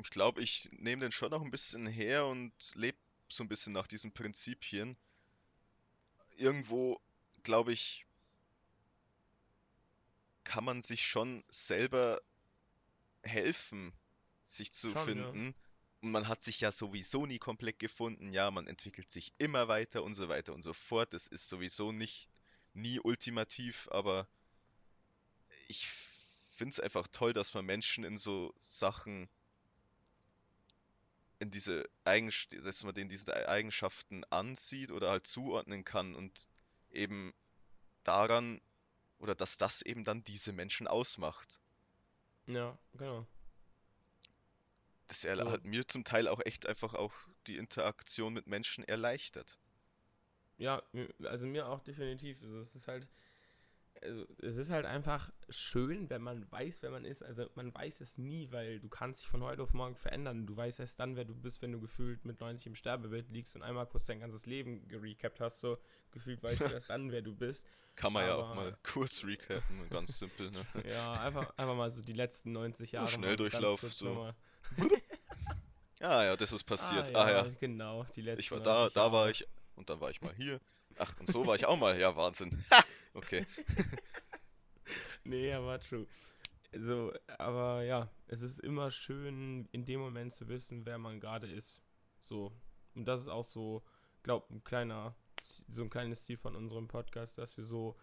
Ich 0.00 0.10
glaube, 0.10 0.40
ich 0.40 0.68
nehme 0.72 1.02
den 1.02 1.12
schon 1.12 1.30
noch 1.30 1.42
ein 1.42 1.50
bisschen 1.50 1.86
her 1.86 2.26
und 2.26 2.52
lebe 2.76 2.98
so 3.28 3.42
ein 3.42 3.48
bisschen 3.48 3.72
nach 3.72 3.88
diesen 3.88 4.12
Prinzipien. 4.12 4.96
Irgendwo, 6.36 7.00
glaube 7.42 7.72
ich, 7.72 8.06
kann 10.44 10.64
man 10.64 10.82
sich 10.82 11.04
schon 11.04 11.44
selber 11.48 12.22
helfen, 13.22 13.92
sich 14.48 14.72
zu 14.72 14.90
schon, 14.90 15.04
finden. 15.04 15.46
Ja. 15.46 15.54
Und 16.00 16.12
man 16.12 16.28
hat 16.28 16.42
sich 16.42 16.60
ja 16.60 16.70
sowieso 16.70 17.26
nie 17.26 17.38
komplett 17.38 17.78
gefunden. 17.78 18.32
Ja, 18.32 18.50
man 18.50 18.66
entwickelt 18.66 19.10
sich 19.10 19.32
immer 19.38 19.68
weiter 19.68 20.02
und 20.04 20.14
so 20.14 20.28
weiter 20.28 20.54
und 20.54 20.62
so 20.62 20.72
fort. 20.72 21.12
Das 21.12 21.26
ist 21.26 21.48
sowieso 21.48 21.92
nicht 21.92 22.28
nie 22.72 23.00
ultimativ, 23.00 23.88
aber 23.90 24.28
ich 25.66 25.88
finde 25.88 26.72
es 26.72 26.80
einfach 26.80 27.06
toll, 27.08 27.32
dass 27.32 27.54
man 27.54 27.64
Menschen 27.64 28.04
in 28.04 28.18
so 28.18 28.54
Sachen, 28.58 29.28
in 31.40 31.50
diese 31.50 31.88
Eigenschaften, 32.04 32.64
dass 32.64 32.84
man 32.84 32.94
denen 32.94 33.10
diese 33.10 33.48
Eigenschaften 33.48 34.24
ansieht 34.24 34.90
oder 34.90 35.10
halt 35.10 35.26
zuordnen 35.26 35.84
kann 35.84 36.14
und 36.14 36.48
eben 36.90 37.34
daran 38.02 38.60
oder 39.18 39.34
dass 39.34 39.58
das 39.58 39.82
eben 39.82 40.04
dann 40.04 40.24
diese 40.24 40.52
Menschen 40.52 40.86
ausmacht. 40.86 41.60
Ja, 42.46 42.78
genau. 42.94 43.26
Das 45.08 45.24
er, 45.24 45.50
hat 45.50 45.64
mir 45.64 45.88
zum 45.88 46.04
Teil 46.04 46.28
auch 46.28 46.40
echt 46.44 46.66
einfach 46.66 46.94
auch 46.94 47.14
die 47.46 47.56
Interaktion 47.56 48.34
mit 48.34 48.46
Menschen 48.46 48.84
erleichtert. 48.84 49.58
Ja, 50.58 50.82
also 51.24 51.46
mir 51.46 51.68
auch 51.68 51.80
definitiv. 51.80 52.42
Also 52.42 52.58
es 52.58 52.74
ist 52.74 52.88
halt, 52.88 53.08
also 54.02 54.26
es 54.42 54.56
ist 54.56 54.70
halt 54.70 54.86
einfach 54.86 55.30
schön, 55.48 56.10
wenn 56.10 56.20
man 56.20 56.50
weiß, 56.50 56.82
wer 56.82 56.90
man 56.90 57.04
ist. 57.04 57.22
Also 57.22 57.48
man 57.54 57.72
weiß 57.74 58.00
es 58.00 58.18
nie, 58.18 58.50
weil 58.50 58.80
du 58.80 58.88
kannst 58.88 59.22
dich 59.22 59.28
von 59.28 59.42
heute 59.42 59.62
auf 59.62 59.72
morgen 59.72 59.96
verändern. 59.96 60.46
Du 60.46 60.56
weißt 60.56 60.80
erst 60.80 61.00
dann, 61.00 61.16
wer 61.16 61.24
du 61.24 61.34
bist, 61.34 61.62
wenn 61.62 61.72
du 61.72 61.80
gefühlt 61.80 62.24
mit 62.24 62.40
90 62.40 62.66
im 62.66 62.74
Sterbebett 62.74 63.30
liegst 63.30 63.56
und 63.56 63.62
einmal 63.62 63.86
kurz 63.86 64.06
dein 64.06 64.20
ganzes 64.20 64.46
Leben 64.46 64.86
gerecapt 64.88 65.40
hast. 65.40 65.60
So 65.60 65.78
gefühlt 66.10 66.42
weißt 66.42 66.60
du 66.60 66.64
erst 66.72 66.90
dann, 66.90 67.12
wer 67.12 67.22
du 67.22 67.34
bist. 67.34 67.64
Kann 67.94 68.12
man 68.12 68.24
Aber, 68.24 68.32
ja 68.32 68.50
auch 68.50 68.54
mal 68.54 68.76
kurz 68.82 69.24
recappen, 69.24 69.88
ganz 69.90 70.18
simpel. 70.18 70.50
Ne? 70.50 70.66
ja, 70.88 71.12
einfach, 71.14 71.56
einfach 71.56 71.76
mal 71.76 71.90
so 71.90 72.02
die 72.02 72.12
letzten 72.12 72.52
90 72.52 72.92
Jahre. 72.92 73.08
Schnelldurchlauf. 73.08 73.80
So. 73.80 74.32
ah 76.00 76.24
ja, 76.24 76.36
das 76.36 76.52
ist 76.52 76.64
passiert. 76.64 77.14
Ah, 77.14 77.24
ah 77.24 77.30
ja, 77.30 77.46
ja. 77.46 77.52
genau. 77.60 78.04
Die 78.14 78.22
letzten 78.22 78.40
ich 78.40 78.50
war 78.50 78.60
da, 78.60 78.88
da 78.90 79.12
war 79.12 79.30
ich 79.30 79.46
und 79.76 79.88
dann 79.90 80.00
war 80.00 80.10
ich 80.10 80.20
mal 80.20 80.34
hier. 80.34 80.60
Ach, 80.98 81.14
und 81.18 81.26
so 81.26 81.46
war 81.46 81.54
ich 81.54 81.66
auch 81.66 81.78
mal. 81.78 81.98
Ja, 81.98 82.16
Wahnsinn. 82.16 82.50
okay. 83.14 83.46
nee, 85.24 85.52
aber 85.52 85.80
true. 85.80 86.06
So, 86.76 87.12
aber 87.38 87.82
ja, 87.84 88.10
es 88.26 88.42
ist 88.42 88.58
immer 88.58 88.90
schön, 88.90 89.68
in 89.72 89.84
dem 89.84 90.00
Moment 90.00 90.34
zu 90.34 90.48
wissen, 90.48 90.84
wer 90.84 90.98
man 90.98 91.20
gerade 91.20 91.50
ist. 91.50 91.80
So. 92.20 92.52
Und 92.94 93.06
das 93.06 93.22
ist 93.22 93.28
auch 93.28 93.44
so, 93.44 93.82
glaub, 94.22 94.50
ein 94.50 94.62
kleiner, 94.64 95.14
so 95.68 95.82
ein 95.82 95.90
kleines 95.90 96.24
Ziel 96.24 96.36
von 96.36 96.56
unserem 96.56 96.88
Podcast, 96.88 97.38
dass 97.38 97.56
wir 97.56 97.64
so 97.64 97.96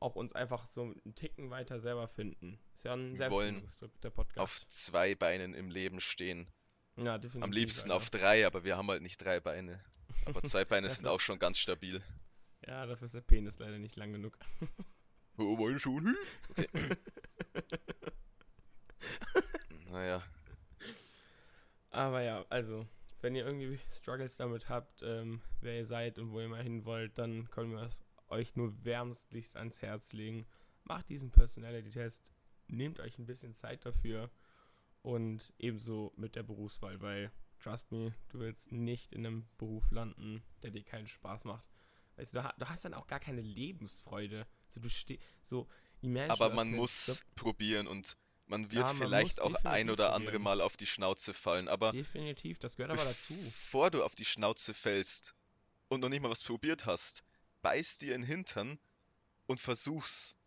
auch 0.00 0.14
uns 0.14 0.32
einfach 0.32 0.66
so 0.66 0.82
einen 0.82 1.14
Ticken 1.14 1.50
weiter 1.50 1.80
selber 1.80 2.08
finden. 2.08 2.58
Ist 2.74 2.84
ja 2.84 2.94
ein 2.94 3.14
der 3.16 4.10
Podcast. 4.10 4.38
Auf 4.38 4.66
zwei 4.68 5.14
Beinen 5.14 5.54
im 5.54 5.70
Leben 5.70 6.00
stehen. 6.00 6.46
Ja, 6.96 7.18
definitiv. 7.18 7.44
Am 7.44 7.52
liebsten 7.52 7.90
Alter. 7.90 7.96
auf 7.96 8.10
drei, 8.10 8.46
aber 8.46 8.64
wir 8.64 8.76
haben 8.76 8.88
halt 8.88 9.02
nicht 9.02 9.18
drei 9.18 9.40
Beine. 9.40 9.80
Aber 10.24 10.42
zwei 10.42 10.64
Beine 10.64 10.90
sind 10.90 11.06
auch 11.06 11.20
schon 11.20 11.38
ganz 11.38 11.58
stabil. 11.58 12.02
Ja, 12.66 12.86
dafür 12.86 13.06
ist 13.06 13.14
der 13.14 13.20
Penis 13.20 13.58
leider 13.58 13.78
nicht 13.78 13.96
lang 13.96 14.12
genug. 14.12 14.38
Oh, 15.40 15.56
meine 15.56 15.78
schon? 15.78 16.16
Okay. 16.50 16.96
naja. 19.86 20.20
Aber 21.90 22.22
ja, 22.22 22.44
also, 22.48 22.88
wenn 23.20 23.36
ihr 23.36 23.46
irgendwie 23.46 23.78
Struggles 23.92 24.36
damit 24.36 24.68
habt, 24.68 25.00
ähm, 25.04 25.40
wer 25.60 25.76
ihr 25.76 25.86
seid 25.86 26.18
und 26.18 26.32
wo 26.32 26.40
ihr 26.40 26.48
mal 26.48 26.62
hin 26.62 26.84
wollt, 26.84 27.16
dann 27.18 27.48
können 27.50 27.70
wir 27.70 27.82
es 27.82 28.02
euch 28.30 28.56
nur 28.56 28.84
wärmstlichst 28.84 29.56
ans 29.56 29.82
Herz 29.82 30.12
legen. 30.12 30.46
Macht 30.84 31.08
diesen 31.08 31.30
Personality-Test, 31.30 32.30
nehmt 32.68 33.00
euch 33.00 33.18
ein 33.18 33.26
bisschen 33.26 33.54
Zeit 33.54 33.84
dafür 33.84 34.30
und 35.02 35.52
ebenso 35.58 36.12
mit 36.16 36.34
der 36.36 36.42
Berufswahl, 36.42 37.00
weil 37.00 37.30
trust 37.58 37.90
me, 37.90 38.14
du 38.30 38.38
willst 38.40 38.72
nicht 38.72 39.12
in 39.12 39.26
einem 39.26 39.48
Beruf 39.58 39.90
landen, 39.90 40.42
der 40.62 40.70
dir 40.70 40.84
keinen 40.84 41.08
Spaß 41.08 41.44
macht. 41.44 41.68
Weißt 42.16 42.34
du, 42.34 42.40
du 42.58 42.68
hast 42.68 42.84
dann 42.84 42.94
auch 42.94 43.06
gar 43.06 43.20
keine 43.20 43.40
Lebensfreude. 43.40 44.46
So, 44.66 44.80
du 44.80 44.90
stehst, 44.90 45.22
so, 45.42 45.68
imagine, 46.00 46.32
Aber 46.32 46.50
man 46.50 46.72
muss 46.72 47.06
Job. 47.06 47.36
probieren 47.36 47.86
und 47.86 48.16
man 48.46 48.72
wird 48.72 48.86
ja, 48.86 48.92
man 48.94 48.96
vielleicht 48.96 49.40
auch 49.40 49.54
ein 49.64 49.90
oder 49.90 50.14
andere 50.14 50.32
probieren. 50.32 50.42
Mal 50.42 50.60
auf 50.60 50.76
die 50.76 50.86
Schnauze 50.86 51.34
fallen, 51.34 51.68
aber. 51.68 51.92
Definitiv, 51.92 52.58
das 52.58 52.76
gehört 52.76 52.92
aber 52.92 53.04
dazu. 53.04 53.34
Bevor 53.34 53.90
du 53.90 54.02
auf 54.02 54.14
die 54.14 54.24
Schnauze 54.24 54.74
fällst 54.74 55.34
und 55.88 56.00
noch 56.00 56.08
nicht 56.08 56.22
mal 56.22 56.30
was 56.30 56.42
probiert 56.42 56.86
hast, 56.86 57.24
beiß 57.62 57.98
dir 57.98 58.14
in 58.14 58.22
den 58.22 58.28
Hintern 58.28 58.78
und 59.46 59.60
versuch's. 59.60 60.38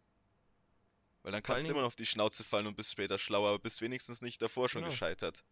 Weil 1.24 1.32
dann 1.32 1.44
kannst 1.44 1.68
du 1.68 1.72
immer 1.72 1.82
noch 1.82 1.88
auf 1.88 1.96
die 1.96 2.06
Schnauze 2.06 2.44
fallen 2.44 2.66
und 2.66 2.76
bist 2.76 2.92
später 2.92 3.18
schlauer, 3.18 3.50
aber 3.50 3.60
bist 3.60 3.82
wenigstens 3.82 4.22
nicht 4.22 4.42
davor 4.42 4.70
schon 4.70 4.82
genau. 4.82 4.92
gescheitert 4.92 5.44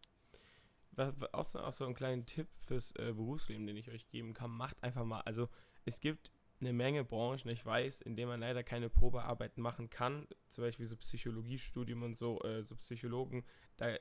auch 1.32 1.44
so, 1.44 1.60
auch 1.60 1.72
so 1.72 1.84
einen 1.84 1.94
kleinen 1.94 2.26
Tipp 2.26 2.48
fürs 2.58 2.92
äh, 2.92 3.12
Berufsleben, 3.12 3.66
den 3.66 3.76
ich 3.76 3.90
euch 3.90 4.08
geben 4.08 4.34
kann, 4.34 4.50
macht 4.50 4.82
einfach 4.82 5.04
mal, 5.04 5.20
also 5.22 5.48
es 5.84 6.00
gibt 6.00 6.30
eine 6.60 6.72
Menge 6.72 7.04
Branchen, 7.04 7.48
ich 7.48 7.64
weiß, 7.64 8.02
in 8.02 8.16
denen 8.16 8.28
man 8.28 8.40
leider 8.40 8.62
keine 8.62 8.90
Probearbeiten 8.90 9.62
machen 9.62 9.88
kann, 9.88 10.26
zum 10.48 10.64
Beispiel 10.64 10.86
so 10.86 10.96
Psychologiestudium 10.96 12.02
und 12.02 12.16
so, 12.16 12.40
äh, 12.42 12.62
so 12.64 12.76
Psychologen, 12.76 13.44
da, 13.78 13.96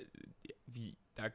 wie, 0.66 0.98
da 1.16 1.30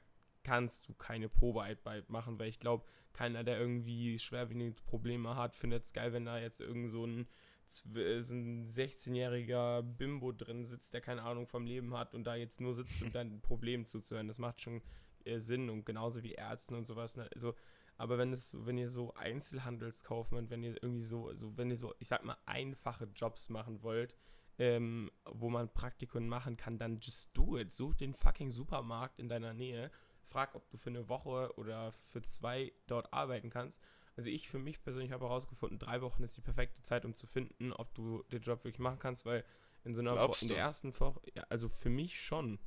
kannst 0.44 0.88
du 0.88 0.94
keine 0.94 1.28
Probearbeit 1.28 2.10
machen, 2.10 2.38
weil 2.38 2.48
ich 2.48 2.60
glaube, 2.60 2.84
keiner, 3.12 3.42
der 3.44 3.58
irgendwie 3.58 4.18
schwerwiegende 4.18 4.72
Probleme 4.86 5.36
hat, 5.36 5.54
findet 5.54 5.86
es 5.86 5.92
geil, 5.92 6.12
wenn 6.12 6.26
da 6.26 6.38
jetzt 6.38 6.60
irgend 6.60 6.90
so 6.90 7.06
ein, 7.06 7.26
so 7.66 7.88
ein 7.88 8.68
16-jähriger 8.70 9.82
Bimbo 9.82 10.32
drin 10.32 10.66
sitzt, 10.66 10.94
der 10.94 11.00
keine 11.00 11.22
Ahnung 11.22 11.46
vom 11.46 11.66
Leben 11.66 11.96
hat 11.96 12.14
und 12.14 12.24
da 12.24 12.34
jetzt 12.34 12.60
nur 12.60 12.74
sitzt, 12.74 13.02
um 13.02 13.10
dein 13.12 13.40
Problem 13.40 13.86
zuzuhören. 13.86 14.28
Das 14.28 14.38
macht 14.38 14.60
schon 14.60 14.82
äh, 15.24 15.38
Sinn 15.38 15.70
und 15.70 15.86
genauso 15.86 16.22
wie 16.22 16.32
Ärzten 16.32 16.74
und 16.74 16.84
sowas. 16.84 17.16
Ne? 17.16 17.28
Also, 17.34 17.54
aber 17.96 18.18
wenn 18.18 18.32
es, 18.32 18.56
wenn 18.66 18.76
ihr 18.76 18.90
so 18.90 19.14
Einzelhandelskaufmann, 19.14 20.50
wenn 20.50 20.62
ihr 20.62 20.82
irgendwie 20.82 21.04
so, 21.04 21.32
so, 21.34 21.56
wenn 21.56 21.70
ihr 21.70 21.78
so, 21.78 21.94
ich 22.00 22.08
sag 22.08 22.24
mal, 22.24 22.36
einfache 22.44 23.08
Jobs 23.14 23.48
machen 23.48 23.82
wollt, 23.82 24.16
ähm, 24.58 25.10
wo 25.24 25.50
man 25.50 25.72
Praktikum 25.72 26.28
machen 26.28 26.56
kann, 26.56 26.78
dann 26.78 27.00
just 27.00 27.36
do 27.36 27.56
it. 27.56 27.72
Such 27.72 27.94
den 27.94 28.14
fucking 28.14 28.50
Supermarkt 28.50 29.18
in 29.18 29.28
deiner 29.28 29.54
Nähe. 29.54 29.90
Frag, 30.34 30.56
ob 30.56 30.68
du 30.68 30.76
für 30.76 30.90
eine 30.90 31.08
Woche 31.08 31.52
oder 31.56 31.92
für 31.92 32.20
zwei 32.22 32.72
dort 32.88 33.12
arbeiten 33.12 33.50
kannst. 33.50 33.80
Also 34.16 34.30
ich 34.30 34.48
für 34.48 34.58
mich 34.58 34.82
persönlich 34.82 35.12
habe 35.12 35.26
herausgefunden, 35.26 35.78
drei 35.78 36.00
Wochen 36.00 36.24
ist 36.24 36.36
die 36.36 36.40
perfekte 36.40 36.82
Zeit, 36.82 37.04
um 37.04 37.14
zu 37.14 37.28
finden, 37.28 37.72
ob 37.72 37.94
du 37.94 38.24
den 38.32 38.42
Job 38.42 38.64
wirklich 38.64 38.80
machen 38.80 38.98
kannst, 38.98 39.24
weil 39.24 39.44
in 39.84 39.94
so 39.94 40.00
einer 40.00 40.16
Woche, 40.16 40.42
in 40.42 40.48
der 40.48 40.58
ersten 40.58 40.98
Woche, 40.98 41.20
ja, 41.34 41.44
also 41.48 41.68
für 41.68 41.88
mich 41.88 42.20
schon. 42.20 42.58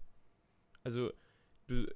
Also 0.84 1.12
du, 1.68 1.88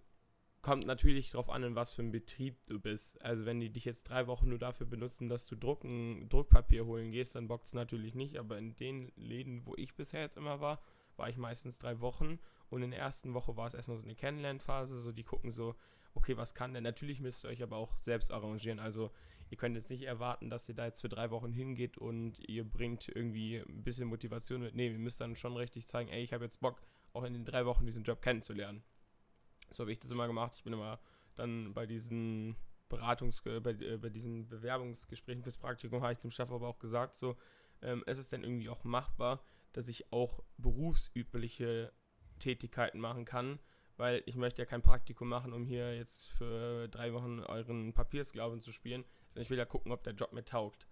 kommt 0.61 0.85
natürlich 0.85 1.31
darauf 1.31 1.49
an, 1.49 1.63
in 1.63 1.75
was 1.75 1.93
für 1.93 2.01
einem 2.01 2.11
Betrieb 2.11 2.57
du 2.67 2.79
bist. 2.79 3.21
Also 3.21 3.45
wenn 3.45 3.59
die 3.59 3.71
dich 3.71 3.85
jetzt 3.85 4.03
drei 4.03 4.27
Wochen 4.27 4.49
nur 4.49 4.59
dafür 4.59 4.85
benutzen, 4.85 5.29
dass 5.29 5.47
du 5.47 5.55
Drucken, 5.55 6.27
Druckpapier 6.27 6.85
holen 6.85 7.11
gehst, 7.11 7.35
dann 7.35 7.47
bockt 7.47 7.67
es 7.67 7.73
natürlich 7.73 8.13
nicht. 8.13 8.37
Aber 8.37 8.57
in 8.57 8.75
den 8.75 9.11
Läden, 9.15 9.65
wo 9.65 9.75
ich 9.75 9.95
bisher 9.95 10.21
jetzt 10.21 10.37
immer 10.37 10.59
war, 10.59 10.81
war 11.15 11.29
ich 11.29 11.37
meistens 11.37 11.79
drei 11.79 11.99
Wochen. 12.01 12.39
Und 12.71 12.81
in 12.83 12.91
der 12.91 12.99
ersten 13.01 13.33
Woche 13.33 13.57
war 13.57 13.67
es 13.67 13.73
erstmal 13.73 13.97
so 13.97 14.03
eine 14.03 14.15
Kennenlernphase. 14.15 15.01
So, 15.01 15.11
die 15.11 15.23
gucken 15.23 15.51
so, 15.51 15.75
okay, 16.15 16.37
was 16.37 16.55
kann 16.55 16.73
der? 16.73 16.81
Natürlich 16.81 17.19
müsst 17.19 17.43
ihr 17.43 17.49
euch 17.49 17.61
aber 17.61 17.75
auch 17.75 17.97
selbst 17.97 18.31
arrangieren. 18.31 18.79
Also 18.79 19.11
ihr 19.49 19.57
könnt 19.57 19.75
jetzt 19.75 19.89
nicht 19.89 20.03
erwarten, 20.03 20.49
dass 20.49 20.69
ihr 20.69 20.75
da 20.75 20.85
jetzt 20.85 21.01
für 21.01 21.09
drei 21.09 21.31
Wochen 21.31 21.51
hingeht 21.51 21.97
und 21.97 22.39
ihr 22.47 22.63
bringt 22.63 23.09
irgendwie 23.09 23.57
ein 23.57 23.83
bisschen 23.83 24.07
Motivation 24.07 24.61
mit. 24.61 24.73
Nee, 24.73 24.87
ihr 24.87 24.99
müsst 24.99 25.19
dann 25.19 25.35
schon 25.35 25.57
richtig 25.57 25.85
zeigen, 25.85 26.09
ey, 26.09 26.23
ich 26.23 26.31
habe 26.31 26.45
jetzt 26.45 26.61
Bock, 26.61 26.81
auch 27.13 27.23
in 27.23 27.33
den 27.33 27.43
drei 27.43 27.65
Wochen 27.65 27.85
diesen 27.85 28.03
Job 28.03 28.21
kennenzulernen. 28.21 28.83
So 29.73 29.83
habe 29.83 29.91
ich 29.91 29.99
das 29.99 30.11
immer 30.11 30.27
gemacht. 30.27 30.53
Ich 30.55 30.63
bin 30.63 30.71
immer 30.71 30.99
dann 31.35 31.73
bei 31.73 31.85
diesen 31.85 32.55
Beratungs-, 32.89 33.45
äh, 33.45 33.59
bei, 33.59 33.71
äh, 33.71 33.97
bei 33.97 34.09
diesen 34.09 34.47
Bewerbungsgesprächen 34.47 35.43
fürs 35.43 35.57
Praktikum, 35.57 36.01
habe 36.01 36.13
ich 36.13 36.19
dem 36.19 36.31
Chef 36.31 36.49
aber 36.51 36.69
auch 36.69 36.79
gesagt, 36.79 37.15
so, 37.15 37.35
ähm, 37.81 38.03
es 38.05 38.17
ist 38.17 38.31
dann 38.31 38.43
irgendwie 38.43 38.69
auch 38.69 38.85
machbar, 38.85 39.43
dass 39.73 39.87
ich 39.87 40.11
auch 40.13 40.41
berufsübliche 40.57 41.91
Tätigkeiten 42.41 42.99
machen 42.99 43.23
kann, 43.23 43.59
weil 43.97 44.23
ich 44.25 44.35
möchte 44.35 44.61
ja 44.61 44.65
kein 44.65 44.81
Praktikum 44.81 45.29
machen, 45.29 45.53
um 45.53 45.65
hier 45.65 45.95
jetzt 45.95 46.27
für 46.27 46.89
drei 46.89 47.13
Wochen 47.13 47.39
euren 47.39 47.93
Papiersklaven 47.93 48.59
zu 48.59 48.73
spielen, 48.73 49.05
sondern 49.29 49.43
ich 49.43 49.49
will 49.49 49.57
ja 49.57 49.65
gucken, 49.65 49.91
ob 49.93 50.03
der 50.03 50.13
Job 50.13 50.33
mir 50.33 50.43
taugt. 50.43 50.87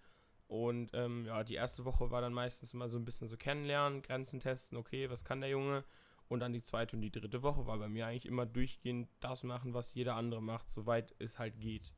Und 0.46 0.90
ähm, 0.94 1.26
ja, 1.26 1.44
die 1.44 1.54
erste 1.54 1.84
Woche 1.84 2.10
war 2.10 2.20
dann 2.20 2.32
meistens 2.32 2.74
immer 2.74 2.88
so 2.88 2.98
ein 2.98 3.04
bisschen 3.04 3.28
so 3.28 3.36
kennenlernen, 3.36 4.02
Grenzen 4.02 4.40
testen, 4.40 4.78
okay, 4.78 5.10
was 5.10 5.24
kann 5.24 5.40
der 5.40 5.50
Junge? 5.50 5.84
Und 6.28 6.40
dann 6.40 6.52
die 6.52 6.62
zweite 6.62 6.96
und 6.96 7.02
die 7.02 7.10
dritte 7.10 7.42
Woche 7.42 7.66
war 7.66 7.78
bei 7.78 7.88
mir 7.88 8.06
eigentlich 8.06 8.26
immer 8.26 8.46
durchgehend 8.46 9.08
das 9.20 9.42
machen, 9.42 9.74
was 9.74 9.94
jeder 9.94 10.14
andere 10.16 10.42
macht, 10.42 10.70
soweit 10.70 11.14
es 11.18 11.38
halt 11.38 11.60
geht. 11.60 11.92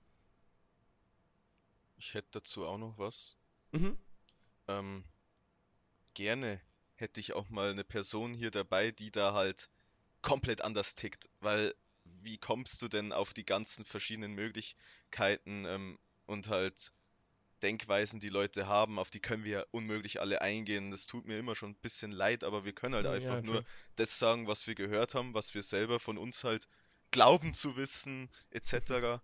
Ich 1.96 2.14
hätte 2.14 2.28
dazu 2.32 2.66
auch 2.66 2.78
noch 2.78 2.98
was. 2.98 3.38
Mhm. 3.72 3.98
Ähm, 4.68 5.04
gerne 6.14 6.60
hätte 7.02 7.20
ich 7.20 7.34
auch 7.34 7.50
mal 7.50 7.70
eine 7.70 7.84
Person 7.84 8.32
hier 8.32 8.50
dabei, 8.50 8.92
die 8.92 9.10
da 9.10 9.34
halt 9.34 9.68
komplett 10.22 10.62
anders 10.62 10.94
tickt, 10.94 11.28
weil 11.40 11.74
wie 12.04 12.38
kommst 12.38 12.80
du 12.80 12.88
denn 12.88 13.12
auf 13.12 13.34
die 13.34 13.44
ganzen 13.44 13.84
verschiedenen 13.84 14.34
Möglichkeiten 14.34 15.66
ähm, 15.66 15.98
und 16.26 16.48
halt 16.48 16.92
Denkweisen, 17.62 18.20
die 18.20 18.28
Leute 18.28 18.66
haben, 18.66 18.98
auf 18.98 19.10
die 19.10 19.20
können 19.20 19.44
wir 19.44 19.66
unmöglich 19.72 20.20
alle 20.20 20.42
eingehen. 20.42 20.90
Das 20.90 21.06
tut 21.06 21.26
mir 21.26 21.38
immer 21.38 21.54
schon 21.54 21.70
ein 21.70 21.80
bisschen 21.82 22.12
leid, 22.12 22.44
aber 22.44 22.64
wir 22.64 22.72
können 22.72 22.94
halt 22.94 23.06
ja, 23.06 23.12
einfach 23.12 23.36
ja, 23.36 23.42
nur 23.42 23.64
das 23.96 24.18
sagen, 24.18 24.46
was 24.46 24.66
wir 24.66 24.74
gehört 24.74 25.14
haben, 25.14 25.34
was 25.34 25.54
wir 25.54 25.62
selber 25.62 26.00
von 26.00 26.18
uns 26.18 26.44
halt 26.44 26.68
glauben 27.10 27.52
zu 27.52 27.76
wissen, 27.76 28.30
etc. 28.50 29.20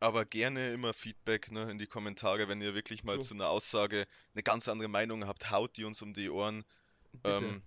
Aber 0.00 0.24
gerne 0.24 0.70
immer 0.70 0.94
Feedback 0.94 1.50
ne, 1.50 1.70
in 1.70 1.78
die 1.78 1.86
Kommentare, 1.86 2.48
wenn 2.48 2.62
ihr 2.62 2.74
wirklich 2.74 3.02
mal 3.02 3.16
so. 3.16 3.28
zu 3.28 3.34
einer 3.34 3.48
Aussage 3.48 4.06
eine 4.32 4.42
ganz 4.42 4.68
andere 4.68 4.88
Meinung 4.88 5.26
habt, 5.26 5.50
haut 5.50 5.76
die 5.76 5.84
uns 5.84 6.02
um 6.02 6.14
die 6.14 6.30
Ohren. 6.30 6.64
Ähm, 7.24 7.62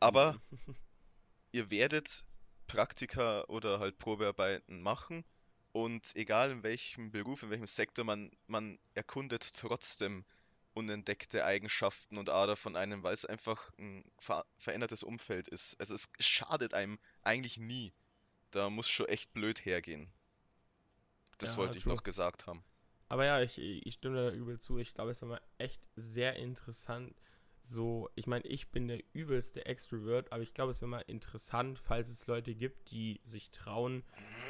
aber 0.00 0.40
ihr 1.52 1.70
werdet 1.70 2.24
Praktika 2.66 3.44
oder 3.44 3.78
halt 3.78 3.98
Probearbeiten 3.98 4.82
machen 4.82 5.24
und 5.76 6.16
egal 6.16 6.50
in 6.50 6.62
welchem 6.62 7.10
Beruf, 7.10 7.42
in 7.42 7.50
welchem 7.50 7.66
Sektor, 7.66 8.04
man, 8.04 8.30
man 8.46 8.78
erkundet 8.94 9.52
trotzdem 9.54 10.24
unentdeckte 10.72 11.44
Eigenschaften 11.44 12.18
und 12.18 12.30
Ader 12.30 12.56
von 12.56 12.76
einem, 12.76 13.02
weil 13.02 13.14
es 13.14 13.26
einfach 13.26 13.70
ein 13.78 14.02
ver 14.18 14.46
verändertes 14.56 15.02
Umfeld 15.02 15.48
ist. 15.48 15.78
Also 15.78 15.94
es 15.94 16.08
schadet 16.18 16.72
einem 16.72 16.98
eigentlich 17.22 17.58
nie. 17.58 17.92
Da 18.50 18.70
muss 18.70 18.88
schon 18.88 19.08
echt 19.08 19.34
blöd 19.34 19.66
hergehen. 19.66 20.10
Das 21.38 21.52
ja, 21.52 21.58
wollte 21.58 21.78
ich 21.78 21.86
noch 21.86 22.02
gesagt 22.02 22.46
haben. 22.46 22.64
Aber 23.08 23.24
ja, 23.24 23.40
ich, 23.40 23.58
ich 23.58 23.94
stimme 23.94 24.16
da 24.16 24.30
übel 24.32 24.58
zu. 24.58 24.78
Ich 24.78 24.94
glaube, 24.94 25.10
es 25.10 25.18
ist 25.18 25.22
immer 25.22 25.40
echt 25.58 25.80
sehr 25.94 26.36
interessant, 26.36 27.14
so, 27.68 28.08
ich 28.14 28.28
meine, 28.28 28.46
ich 28.46 28.70
bin 28.70 28.86
der 28.86 29.02
übelste 29.12 29.66
Extrovert, 29.66 30.30
aber 30.30 30.42
ich 30.42 30.54
glaube, 30.54 30.70
es 30.70 30.80
wäre 30.80 30.88
mal 30.88 31.04
interessant, 31.08 31.80
falls 31.80 32.08
es 32.08 32.28
Leute 32.28 32.54
gibt, 32.54 32.92
die 32.92 33.20
sich 33.24 33.50
trauen. 33.50 34.04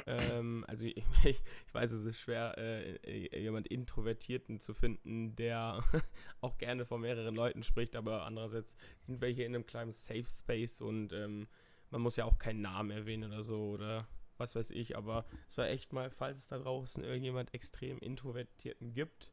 Ähm, 0.05 0.63
also 0.67 0.85
ich, 0.85 1.03
ich, 1.23 1.41
weiß, 1.73 1.91
es 1.93 2.03
ist 2.03 2.19
schwer, 2.19 2.55
äh 2.57 3.39
jemand 3.41 3.67
Introvertierten 3.67 4.59
zu 4.59 4.75
finden, 4.75 5.35
der 5.35 5.83
auch 6.41 6.59
gerne 6.59 6.85
vor 6.85 6.99
mehreren 6.99 7.35
Leuten 7.35 7.63
spricht, 7.63 7.95
aber 7.95 8.23
andererseits 8.23 8.75
sind 8.99 9.19
wir 9.19 9.29
hier 9.29 9.47
in 9.47 9.55
einem 9.55 9.65
kleinen 9.65 9.93
Safe 9.93 10.25
Space 10.25 10.81
und 10.81 11.11
ähm, 11.11 11.47
man 11.89 12.01
muss 12.01 12.17
ja 12.17 12.25
auch 12.25 12.37
keinen 12.37 12.61
Namen 12.61 12.91
erwähnen 12.91 13.31
oder 13.31 13.43
so 13.43 13.69
oder 13.71 14.07
was 14.37 14.55
weiß 14.55 14.71
ich, 14.71 14.97
aber 14.97 15.25
es 15.47 15.57
war 15.57 15.67
echt 15.67 15.93
mal, 15.93 16.09
falls 16.09 16.37
es 16.37 16.47
da 16.47 16.57
draußen 16.57 17.03
irgendjemand 17.03 17.53
extrem 17.53 17.99
Introvertierten 17.99 18.93
gibt, 18.93 19.31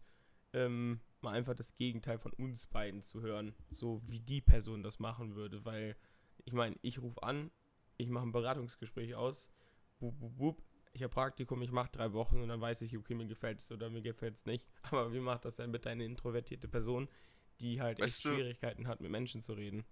ähm, 0.52 1.00
mal 1.20 1.34
einfach 1.34 1.54
das 1.54 1.76
Gegenteil 1.76 2.18
von 2.18 2.32
uns 2.32 2.66
beiden 2.66 3.02
zu 3.02 3.22
hören, 3.22 3.54
so 3.70 4.02
wie 4.06 4.20
die 4.20 4.40
Person 4.40 4.82
das 4.82 4.98
machen 4.98 5.34
würde, 5.34 5.64
weil 5.64 5.96
ich 6.44 6.52
meine, 6.52 6.76
ich 6.82 7.00
rufe 7.00 7.22
an, 7.22 7.50
ich 7.96 8.08
mache 8.08 8.26
ein 8.26 8.32
Beratungsgespräch 8.32 9.14
aus, 9.14 9.48
wup, 10.00 10.20
wup, 10.20 10.38
wup, 10.38 10.62
ich 10.94 11.02
habe 11.02 11.12
Praktikum, 11.12 11.60
ich 11.62 11.72
mache 11.72 11.90
drei 11.90 12.12
Wochen 12.12 12.40
und 12.40 12.48
dann 12.48 12.60
weiß 12.60 12.82
ich, 12.82 12.96
okay, 12.96 13.14
mir 13.14 13.26
gefällt 13.26 13.60
es 13.60 13.70
oder 13.72 13.90
mir 13.90 14.02
gefällt 14.02 14.36
es 14.36 14.46
nicht. 14.46 14.64
Aber 14.82 15.12
wie 15.12 15.20
macht 15.20 15.44
das 15.44 15.56
denn 15.56 15.72
bitte 15.72 15.90
eine 15.90 16.04
introvertierte 16.04 16.68
Person, 16.68 17.08
die 17.60 17.80
halt 17.80 18.00
echt 18.00 18.22
Schwierigkeiten 18.22 18.86
hat, 18.86 19.00
mit 19.00 19.10
Menschen 19.10 19.42
zu 19.42 19.54
reden? 19.54 19.84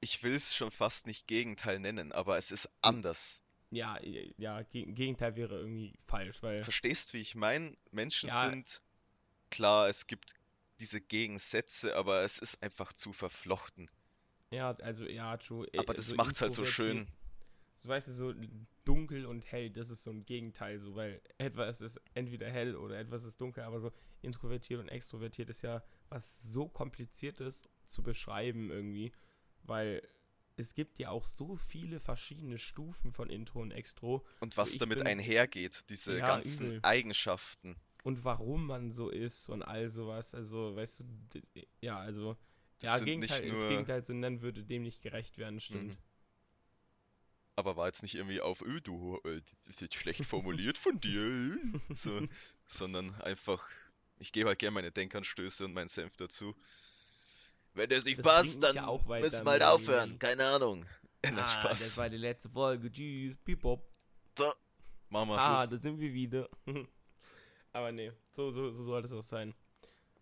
Ich 0.00 0.22
will 0.22 0.34
es 0.34 0.54
schon 0.54 0.70
fast 0.70 1.06
nicht 1.06 1.26
Gegenteil 1.26 1.80
nennen, 1.80 2.12
aber 2.12 2.36
es 2.36 2.52
ist 2.52 2.70
anders. 2.82 3.45
Ja, 3.76 3.98
ja, 4.38 4.62
Gegenteil 4.62 5.36
wäre 5.36 5.58
irgendwie 5.58 5.98
falsch, 6.06 6.42
weil. 6.42 6.62
Verstehst, 6.62 7.12
wie 7.12 7.20
ich 7.20 7.34
meine? 7.34 7.76
Menschen 7.90 8.30
ja, 8.30 8.48
sind 8.48 8.80
klar, 9.50 9.88
es 9.90 10.06
gibt 10.06 10.32
diese 10.80 11.00
Gegensätze, 11.02 11.94
aber 11.94 12.22
es 12.22 12.38
ist 12.38 12.62
einfach 12.62 12.94
zu 12.94 13.12
verflochten. 13.12 13.90
Ja, 14.50 14.70
also 14.76 15.04
ja, 15.04 15.36
true. 15.36 15.68
Aber 15.76 15.92
das 15.92 16.06
also 16.06 16.16
macht's 16.16 16.40
halt 16.40 16.52
so 16.52 16.64
schön. 16.64 17.06
So 17.78 17.90
weißt 17.90 18.08
du, 18.08 18.12
so 18.12 18.34
dunkel 18.86 19.26
und 19.26 19.44
hell, 19.52 19.68
das 19.68 19.90
ist 19.90 20.04
so 20.04 20.10
ein 20.10 20.24
Gegenteil, 20.24 20.78
so, 20.78 20.94
weil 20.94 21.20
etwas 21.36 21.82
ist 21.82 22.00
entweder 22.14 22.50
hell 22.50 22.76
oder 22.76 22.98
etwas 22.98 23.24
ist 23.24 23.38
dunkel, 23.38 23.64
aber 23.64 23.80
so 23.80 23.92
introvertiert 24.22 24.80
und 24.80 24.88
extrovertiert 24.88 25.50
ist 25.50 25.60
ja 25.60 25.82
was 26.08 26.40
so 26.40 26.66
kompliziertes 26.66 27.62
zu 27.86 28.02
beschreiben 28.02 28.70
irgendwie, 28.70 29.12
weil 29.64 30.00
es 30.56 30.74
gibt 30.74 30.98
ja 30.98 31.10
auch 31.10 31.24
so 31.24 31.56
viele 31.56 32.00
verschiedene 32.00 32.58
Stufen 32.58 33.12
von 33.12 33.30
Intro 33.30 33.60
und 33.60 33.70
Extro. 33.70 34.24
Und 34.40 34.56
was 34.56 34.78
damit 34.78 34.98
bin, 34.98 35.06
einhergeht, 35.06 35.90
diese 35.90 36.18
ja, 36.18 36.26
ganzen 36.26 36.68
übel. 36.68 36.80
Eigenschaften 36.82 37.76
und 38.06 38.22
warum 38.22 38.66
man 38.66 38.92
so 38.92 39.10
ist 39.10 39.48
und 39.48 39.64
all 39.64 39.90
sowas. 39.90 40.32
Also, 40.32 40.76
weißt 40.76 41.00
du, 41.00 41.40
ja, 41.80 41.98
also, 41.98 42.36
das 42.78 43.00
ja, 43.00 43.04
Gegenteil, 43.04 43.48
nur... 43.48 43.56
das 43.56 43.68
Gegenteil 43.68 44.04
zu 44.04 44.14
nennen 44.14 44.42
würde 44.42 44.62
dem 44.62 44.84
nicht 44.84 45.02
gerecht 45.02 45.38
werden, 45.38 45.60
stimmt. 45.60 45.88
Mhm. 45.88 45.96
Aber 47.56 47.76
war 47.76 47.88
jetzt 47.88 48.02
nicht 48.02 48.14
irgendwie 48.14 48.40
auf, 48.40 48.62
öh, 48.62 48.80
du, 48.80 49.18
äh, 49.24 49.40
das 49.40 49.66
ist 49.66 49.80
jetzt 49.80 49.96
schlecht 49.96 50.24
formuliert 50.24 50.78
von 50.78 51.00
dir, 51.00 51.58
so, 51.90 52.28
sondern 52.66 53.12
einfach, 53.22 53.68
ich 54.20 54.30
gebe 54.30 54.50
halt 54.50 54.60
gerne 54.60 54.74
meine 54.74 54.92
Denkanstöße 54.92 55.64
und 55.64 55.72
meinen 55.74 55.88
Senf 55.88 56.14
dazu. 56.14 56.54
Wenn 57.76 57.90
das 57.90 58.06
nicht 58.06 58.18
das 58.18 58.24
passt, 58.24 58.62
dann 58.62 58.74
ja 58.74 58.90
müssen 59.06 59.44
wir 59.44 59.50
halt 59.50 59.62
aufhören, 59.62 60.18
keine 60.18 60.44
Ahnung. 60.46 60.84
Ah, 61.24 61.48
Spaß. 61.48 61.80
das 61.80 61.96
war 61.96 62.08
die 62.08 62.18
letzte 62.18 62.48
Folge, 62.48 62.92
tschüss, 62.92 63.36
pipop. 63.38 63.84
So, 64.38 64.52
machen 65.08 65.30
wir 65.30 65.38
Ah, 65.40 65.66
da 65.66 65.76
sind 65.76 65.98
wir 65.98 66.12
wieder. 66.12 66.48
Aber 67.72 67.90
nee, 67.90 68.12
so, 68.30 68.52
so, 68.52 68.70
so 68.70 68.84
sollte 68.84 69.06
es 69.06 69.12
auch 69.12 69.24
sein. 69.24 69.52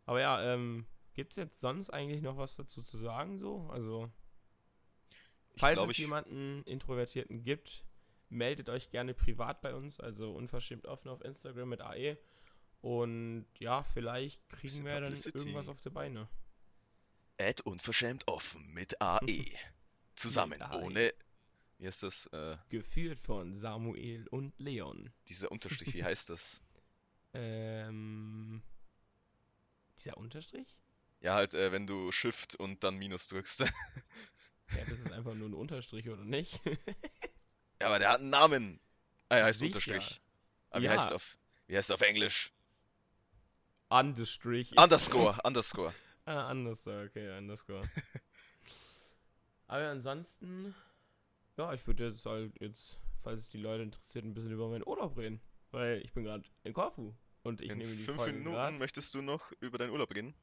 Aber 0.06 0.20
ja, 0.20 0.54
ähm, 0.54 0.86
gibt 1.12 1.32
es 1.32 1.36
jetzt 1.36 1.60
sonst 1.60 1.90
eigentlich 1.90 2.22
noch 2.22 2.38
was 2.38 2.56
dazu 2.56 2.80
zu 2.80 2.96
sagen 2.96 3.38
so? 3.38 3.68
Also, 3.70 4.10
falls 5.56 5.74
glaub, 5.74 5.90
es 5.90 5.98
jemanden 5.98 6.62
Introvertierten 6.62 7.42
gibt, 7.42 7.84
meldet 8.30 8.70
euch 8.70 8.88
gerne 8.88 9.12
privat 9.12 9.60
bei 9.60 9.74
uns, 9.74 10.00
also 10.00 10.32
unverschämt 10.32 10.86
offen 10.86 11.10
auf 11.10 11.22
Instagram 11.22 11.68
mit 11.68 11.82
AE. 11.82 12.16
Und 12.80 13.46
ja, 13.58 13.82
vielleicht 13.82 14.48
kriegen 14.48 14.86
wir 14.86 15.00
dann 15.00 15.12
irgendwas 15.12 15.68
auf 15.68 15.82
die 15.82 15.90
Beine. 15.90 16.28
Ad 17.40 17.62
unverschämt 17.64 18.28
offen 18.28 18.72
mit 18.72 19.00
AE. 19.00 19.44
Zusammen, 20.14 20.58
mit 20.58 20.62
AE. 20.62 20.78
ohne. 20.78 21.14
Wie 21.78 21.86
heißt 21.86 22.02
das? 22.04 22.26
Äh, 22.28 22.56
Geführt 22.68 23.18
von 23.18 23.54
Samuel 23.54 24.26
und 24.28 24.58
Leon. 24.58 25.02
Dieser 25.28 25.50
Unterstrich, 25.50 25.92
wie 25.94 26.04
heißt 26.04 26.30
das? 26.30 26.62
Ähm, 27.36 28.62
dieser 29.98 30.16
Unterstrich? 30.16 30.76
Ja, 31.20 31.34
halt, 31.34 31.54
äh, 31.54 31.72
wenn 31.72 31.84
du 31.84 32.12
Shift 32.12 32.54
und 32.54 32.84
dann 32.84 32.96
Minus 32.96 33.26
drückst. 33.26 33.60
ja, 33.60 34.84
das 34.88 35.00
ist 35.00 35.10
einfach 35.10 35.34
nur 35.34 35.48
ein 35.48 35.54
Unterstrich, 35.54 36.08
oder 36.08 36.24
nicht? 36.24 36.60
ja, 37.80 37.88
aber 37.88 37.98
der 37.98 38.10
hat 38.10 38.20
einen 38.20 38.30
Namen. 38.30 38.78
Ah, 39.28 39.38
er 39.38 39.44
heißt 39.46 39.58
Sicher. 39.58 39.74
Unterstrich. 39.74 40.20
Aber 40.70 40.84
ja. 40.84 40.90
wie, 40.90 40.94
heißt 40.94 41.12
auf, 41.12 41.36
wie 41.66 41.76
heißt 41.76 41.90
auf 41.90 42.02
Englisch? 42.02 42.52
Understrich. 43.88 44.78
Underscore, 44.78 45.40
Underscore. 45.42 45.92
Ah, 46.26 46.50
Underscore, 46.50 47.06
okay, 47.06 47.36
Underscore. 47.36 47.82
aber 49.66 49.88
ansonsten, 49.88 50.74
ja, 51.56 51.72
ich 51.72 51.86
würde 51.86 52.08
jetzt 52.08 52.24
halt 52.26 52.60
jetzt, 52.60 52.98
falls 53.22 53.42
es 53.42 53.50
die 53.50 53.58
Leute 53.58 53.82
interessiert, 53.82 54.24
ein 54.24 54.34
bisschen 54.34 54.52
über 54.52 54.68
meinen 54.68 54.86
Urlaub 54.86 55.16
reden. 55.16 55.40
Weil 55.70 56.02
ich 56.02 56.12
bin 56.12 56.22
gerade 56.22 56.44
in 56.62 56.72
Korfu. 56.72 57.14
Und 57.42 57.60
ich 57.60 57.70
In 57.70 57.78
nehme 57.78 57.90
die 57.90 58.04
fünf 58.04 58.18
Folge 58.18 58.38
Minuten 58.38 58.54
grad. 58.54 58.74
möchtest 58.74 59.12
du 59.14 59.22
noch 59.22 59.52
über 59.60 59.76
deinen 59.76 59.90
Urlaub 59.90 60.14
reden? 60.14 60.34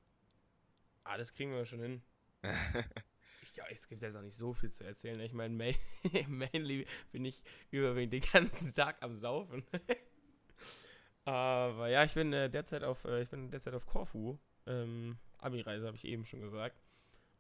Ah, 1.03 1.17
das 1.17 1.33
kriegen 1.33 1.51
wir 1.51 1.65
schon 1.65 1.79
hin. 1.79 2.01
ich, 3.41 3.55
ja, 3.55 3.63
es 3.71 3.87
gibt 3.87 4.01
jetzt 4.03 4.15
auch 4.15 4.21
nicht 4.21 4.35
so 4.35 4.53
viel 4.53 4.71
zu 4.71 4.83
erzählen. 4.83 5.19
Ich 5.21 5.33
meine, 5.33 5.55
main, 5.55 5.75
mainly 6.27 6.85
bin 7.11 7.25
ich 7.25 7.41
überwiegend 7.71 8.13
den 8.13 8.31
ganzen 8.31 8.73
Tag 8.73 9.01
am 9.01 9.17
Saufen. 9.17 9.63
Aber 11.25 11.87
ja, 11.87 12.03
ich 12.03 12.13
bin 12.13 12.33
äh, 12.33 12.49
derzeit 12.49 12.83
auf, 12.83 13.05
äh, 13.05 13.21
ich 13.23 13.29
bin 13.29 13.49
derzeit 13.49 13.73
auf 13.73 13.85
Korfu. 13.85 14.37
Ähm, 14.67 15.17
Abi-Reise 15.41 15.85
habe 15.85 15.97
ich 15.97 16.05
eben 16.05 16.25
schon 16.25 16.41
gesagt. 16.41 16.81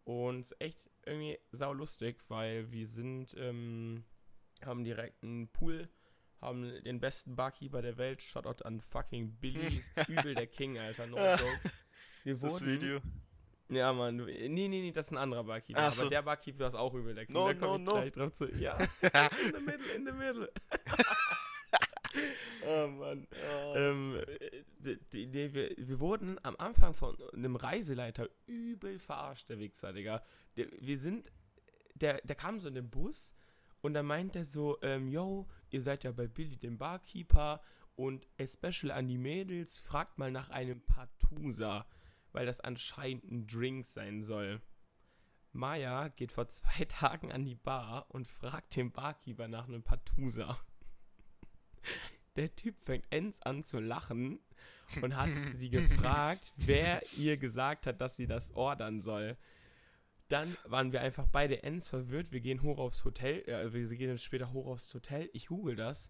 Und 0.03 0.53
echt 0.59 0.89
irgendwie 1.05 1.39
saulustig, 1.51 2.17
weil 2.27 2.71
wir 2.71 2.87
sind, 2.87 3.35
ähm, 3.37 4.03
haben 4.65 4.83
direkt 4.83 5.23
einen 5.23 5.47
Pool 5.47 5.89
haben 6.41 6.83
den 6.83 6.99
besten 6.99 7.35
Barkeeper 7.35 7.81
der 7.81 7.97
Welt. 7.97 8.21
Shoutout 8.21 8.63
an 8.65 8.81
fucking 8.81 9.31
Billy. 9.39 9.77
Ist 9.77 9.93
übel 10.09 10.33
der 10.33 10.47
King, 10.47 10.77
Alter. 10.79 11.07
No 11.07 11.17
joke. 11.17 11.43
Wir 12.23 12.41
wurden, 12.41 12.51
das 12.51 12.65
Video. 12.65 12.99
Ja, 13.69 13.93
Mann. 13.93 14.17
Nee, 14.17 14.49
nee, 14.49 14.67
nee, 14.67 14.91
das 14.91 15.07
ist 15.07 15.11
ein 15.11 15.17
anderer 15.17 15.43
Barkeeper. 15.43 15.79
Ach 15.79 15.85
aber 15.85 15.91
so. 15.91 16.09
der 16.09 16.21
Barkeeper 16.23 16.67
ist 16.67 16.75
auch 16.75 16.93
übel 16.93 17.15
der 17.15 17.25
King. 17.25 17.35
No, 17.35 17.47
da 17.47 17.53
komme 17.53 17.79
no, 17.79 17.79
ich 17.79 17.85
no. 17.85 17.93
gleich 17.93 18.11
drauf 18.11 18.33
zu. 18.33 18.51
Ja. 18.55 18.77
in 19.01 19.55
the 19.55 19.65
middle, 19.65 19.95
in 19.95 20.05
the 20.05 20.11
middle. 20.11 20.51
oh 22.67 22.87
Mann. 22.87 23.27
Oh. 23.31 23.73
Ähm, 23.75 24.21
die, 24.79 24.99
die, 25.11 25.27
die, 25.27 25.53
wir, 25.53 25.75
wir 25.77 25.99
wurden 25.99 26.37
am 26.43 26.55
Anfang 26.57 26.93
von 26.93 27.17
einem 27.33 27.55
Reiseleiter 27.55 28.29
übel 28.45 28.99
verarscht, 28.99 29.49
der 29.49 29.59
Wichser, 29.59 29.93
Digga. 29.93 30.23
Der, 30.57 30.67
wir 30.79 30.99
sind, 30.99 31.31
der, 31.95 32.21
der 32.21 32.35
kam 32.35 32.59
so 32.59 32.67
in 32.67 32.75
den 32.75 32.89
Bus 32.89 33.33
und 33.81 33.93
dann 33.93 34.05
meint 34.05 34.35
er 34.35 34.43
so, 34.43 34.77
ähm, 34.81 35.07
yo, 35.07 35.47
ihr 35.69 35.81
seid 35.81 36.03
ja 36.03 36.11
bei 36.11 36.27
Billy, 36.27 36.57
dem 36.57 36.77
Barkeeper 36.77 37.61
und 37.95 38.27
especially 38.37 38.91
an 38.91 39.07
die 39.07 39.17
Mädels, 39.17 39.79
fragt 39.79 40.17
mal 40.17 40.31
nach 40.31 40.49
einem 40.49 40.81
Patusa, 40.81 41.85
weil 42.31 42.45
das 42.45 42.61
anscheinend 42.61 43.23
ein 43.25 43.47
Drink 43.47 43.85
sein 43.85 44.21
soll. 44.23 44.61
Maya 45.53 46.07
geht 46.09 46.31
vor 46.31 46.47
zwei 46.47 46.85
Tagen 46.89 47.31
an 47.31 47.45
die 47.45 47.55
Bar 47.55 48.05
und 48.09 48.27
fragt 48.27 48.75
den 48.75 48.91
Barkeeper 48.91 49.47
nach 49.47 49.67
einem 49.67 49.83
Patusa. 49.83 50.57
Der 52.35 52.55
Typ 52.55 52.75
fängt 52.81 53.05
ends 53.11 53.41
an 53.41 53.63
zu 53.63 53.79
lachen 53.79 54.39
und 55.01 55.15
hat 55.15 55.29
sie 55.53 55.69
gefragt, 55.69 56.53
wer 56.57 57.01
ihr 57.17 57.37
gesagt 57.37 57.87
hat, 57.87 58.01
dass 58.01 58.15
sie 58.15 58.27
das 58.27 58.51
ordern 58.51 59.01
soll. 59.01 59.37
Dann 60.29 60.47
waren 60.65 60.93
wir 60.93 61.01
einfach 61.01 61.27
beide 61.27 61.61
ends 61.63 61.89
verwirrt. 61.89 62.31
Wir 62.31 62.39
gehen 62.39 62.61
hoch 62.61 62.77
aufs 62.77 63.03
Hotel. 63.03 63.41
Äh, 63.49 63.73
wir 63.73 63.87
gehen 63.97 64.17
später 64.17 64.53
hoch 64.53 64.65
aufs 64.65 64.93
Hotel. 64.93 65.29
Ich 65.33 65.47
google 65.47 65.75
das. 65.75 66.09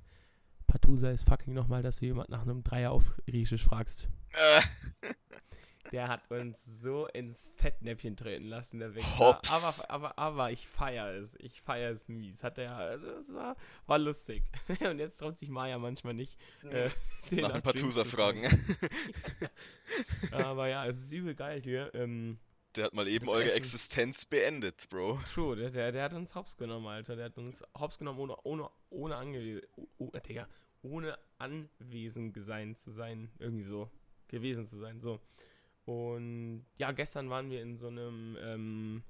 Patusa 0.68 1.10
ist 1.10 1.28
fucking 1.28 1.54
nochmal, 1.54 1.82
dass 1.82 1.98
du 1.98 2.06
jemand 2.06 2.30
nach 2.30 2.44
einem 2.44 2.64
Dreier 2.64 2.92
auf 2.92 3.20
Griechisch 3.26 3.64
fragst. 3.64 4.10
Äh, 4.34 4.62
Der 5.92 6.08
hat 6.08 6.30
uns 6.30 6.64
so 6.82 7.08
ins 7.08 7.52
Fettnäpfchen 7.56 8.16
treten 8.16 8.46
lassen, 8.46 8.80
der 8.80 8.96
Wichser. 8.96 9.20
Hops. 9.20 9.50
Aber, 9.90 9.90
aber, 9.94 10.18
aber 10.20 10.52
ich 10.52 10.68
feiere 10.68 11.16
es. 11.16 11.36
Ich 11.40 11.62
feiere 11.62 11.92
es 11.92 12.08
mies. 12.08 12.44
Hat 12.44 12.58
er, 12.58 12.76
also 12.76 13.08
es 13.08 13.34
war, 13.34 13.56
war 13.88 13.98
lustig. 14.00 14.44
Und 14.90 15.00
jetzt 15.00 15.18
traut 15.18 15.40
sich 15.40 15.50
Maya 15.50 15.78
manchmal 15.80 16.14
nicht, 16.14 16.38
äh, 16.64 16.90
den 17.32 17.40
nach 17.42 17.52
ein 17.52 17.62
paar 17.62 17.74
Drinks 17.74 17.96
Tusa 17.96 18.04
zu 18.04 18.10
fragen. 18.12 18.48
aber 20.32 20.68
ja, 20.68 20.86
es 20.86 20.98
ist 20.98 21.12
übel 21.12 21.36
geil 21.36 21.62
hier. 21.62 21.94
Ähm, 21.94 22.38
Der 22.76 22.86
hat 22.86 22.94
mal 22.94 23.08
eben 23.08 23.26
Das 23.26 23.36
eure 23.36 23.46
Essen- 23.46 23.58
Existenz 23.58 24.26
beendet, 24.26 24.88
Bro. 24.90 25.20
True, 25.34 25.56
der, 25.56 25.72
der, 25.72 25.92
der 25.92 26.04
hat 26.04 26.14
uns 26.14 26.36
hops 26.36 26.58
genommen, 26.58 26.88
Alter. 26.88 27.16
Der 27.16 27.26
hat 27.26 27.38
uns 27.38 27.64
hops 27.78 27.98
genommen, 27.98 28.20
ohne, 28.20 28.38
ohne, 28.44 28.70
ohne 28.90 29.16
ange 29.18 29.62
oh, 29.76 29.88
oh, 29.98 30.12
Digga, 30.28 30.48
ohne 30.84 31.18
anwesend 31.38 32.38
sein 32.42 32.76
zu 32.76 32.92
sein. 32.92 33.32
Irgendwie 33.40 33.66
so. 33.66 33.90
Gewesen 34.28 34.66
zu 34.68 34.78
sein. 34.78 35.02
So. 35.02 35.20
Und 35.86 36.66
ja, 36.78 36.92
gestern 36.92 37.30
waren 37.30 37.50
wir 37.50 37.62
in 37.62 37.78
so 37.78 37.88
einem, 37.88 38.38
ähm, 38.42 39.04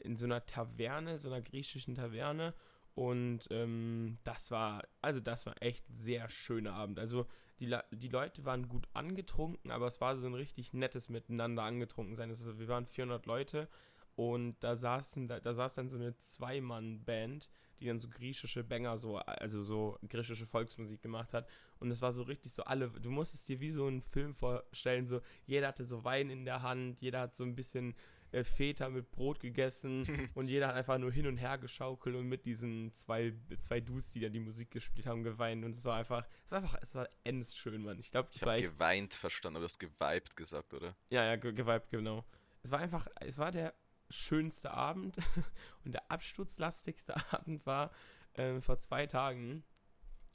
in 0.00 0.16
so 0.16 0.26
einer 0.26 0.44
Taverne, 0.44 1.18
so 1.18 1.28
einer 1.28 1.42
griechischen 1.42 1.94
Taverne. 1.94 2.54
Und 2.94 3.48
ähm, 3.50 4.18
das 4.24 4.50
war, 4.50 4.84
also 5.00 5.20
das 5.20 5.46
war 5.46 5.54
echt 5.60 5.88
ein 5.90 5.96
sehr 5.96 6.28
schöner 6.28 6.74
Abend. 6.74 6.98
Also 6.98 7.26
die, 7.58 7.74
die 7.90 8.08
Leute 8.08 8.44
waren 8.44 8.68
gut 8.68 8.88
angetrunken, 8.92 9.70
aber 9.70 9.86
es 9.86 10.00
war 10.00 10.16
so 10.16 10.26
ein 10.26 10.34
richtig 10.34 10.72
nettes 10.72 11.08
Miteinander 11.08 11.62
angetrunken 11.62 12.16
sein. 12.16 12.30
Also 12.30 12.58
wir 12.58 12.68
waren 12.68 12.86
400 12.86 13.26
Leute 13.26 13.68
und 14.14 14.56
da 14.60 14.76
saßen, 14.76 15.26
da, 15.26 15.40
da 15.40 15.54
saß 15.54 15.74
dann 15.74 15.88
so 15.88 15.96
eine 15.96 16.16
Zwei-Mann-Band, 16.18 17.50
die 17.80 17.86
dann 17.86 18.00
so 18.00 18.08
griechische 18.08 18.64
Banger, 18.64 18.96
so, 18.98 19.16
also 19.18 19.62
so 19.62 19.98
griechische 20.08 20.46
Volksmusik 20.46 21.02
gemacht 21.02 21.32
hat. 21.32 21.48
Und 21.78 21.90
es 21.90 22.00
war 22.02 22.12
so 22.12 22.22
richtig 22.22 22.52
so 22.52 22.64
alle, 22.64 22.88
du 22.88 23.10
musstest 23.10 23.48
dir 23.48 23.60
wie 23.60 23.70
so 23.70 23.86
einen 23.86 24.02
Film 24.02 24.34
vorstellen, 24.34 25.06
so 25.06 25.20
jeder 25.46 25.68
hatte 25.68 25.84
so 25.84 26.04
Wein 26.04 26.30
in 26.30 26.44
der 26.44 26.62
Hand, 26.62 27.00
jeder 27.02 27.20
hat 27.20 27.34
so 27.34 27.44
ein 27.44 27.54
bisschen 27.54 27.94
äh, 28.32 28.42
Feta 28.44 28.88
mit 28.88 29.10
Brot 29.10 29.40
gegessen 29.40 30.04
und 30.34 30.48
jeder 30.48 30.68
hat 30.68 30.74
einfach 30.74 30.98
nur 30.98 31.12
hin 31.12 31.26
und 31.26 31.36
her 31.36 31.58
geschaukelt 31.58 32.16
und 32.16 32.26
mit 32.26 32.46
diesen 32.46 32.92
zwei, 32.94 33.32
zwei 33.60 33.80
Dudes, 33.80 34.10
die 34.12 34.20
da 34.20 34.28
die 34.28 34.40
Musik 34.40 34.70
gespielt 34.70 35.06
haben, 35.06 35.22
geweint. 35.22 35.64
Und 35.64 35.76
es 35.76 35.84
war 35.84 35.98
einfach, 35.98 36.26
es 36.44 36.52
war 36.52 36.58
einfach, 36.60 36.78
es 36.82 36.94
war 36.94 37.08
ends 37.22 37.56
schön, 37.56 37.82
Mann. 37.84 37.98
Ich 37.98 38.10
glaube, 38.10 38.28
Ich 38.32 38.42
war 38.42 38.54
habe 38.54 38.62
geweint 38.62 39.14
verstanden, 39.14 39.56
aber 39.56 39.64
du 39.64 39.68
hast 39.68 39.78
geweibt 39.78 40.36
gesagt, 40.36 40.74
oder? 40.74 40.96
ja, 41.10 41.24
ja, 41.24 41.36
ge 41.36 41.52
geweibt, 41.52 41.90
genau. 41.90 42.24
Es 42.62 42.70
war 42.70 42.78
einfach, 42.78 43.06
es 43.20 43.36
war 43.38 43.52
der 43.52 43.74
schönste 44.14 44.72
Abend 44.72 45.16
und 45.84 45.92
der 45.92 46.10
absturzlastigste 46.10 47.14
Abend 47.32 47.66
war 47.66 47.90
äh, 48.34 48.60
vor 48.60 48.78
zwei 48.78 49.06
Tagen. 49.06 49.64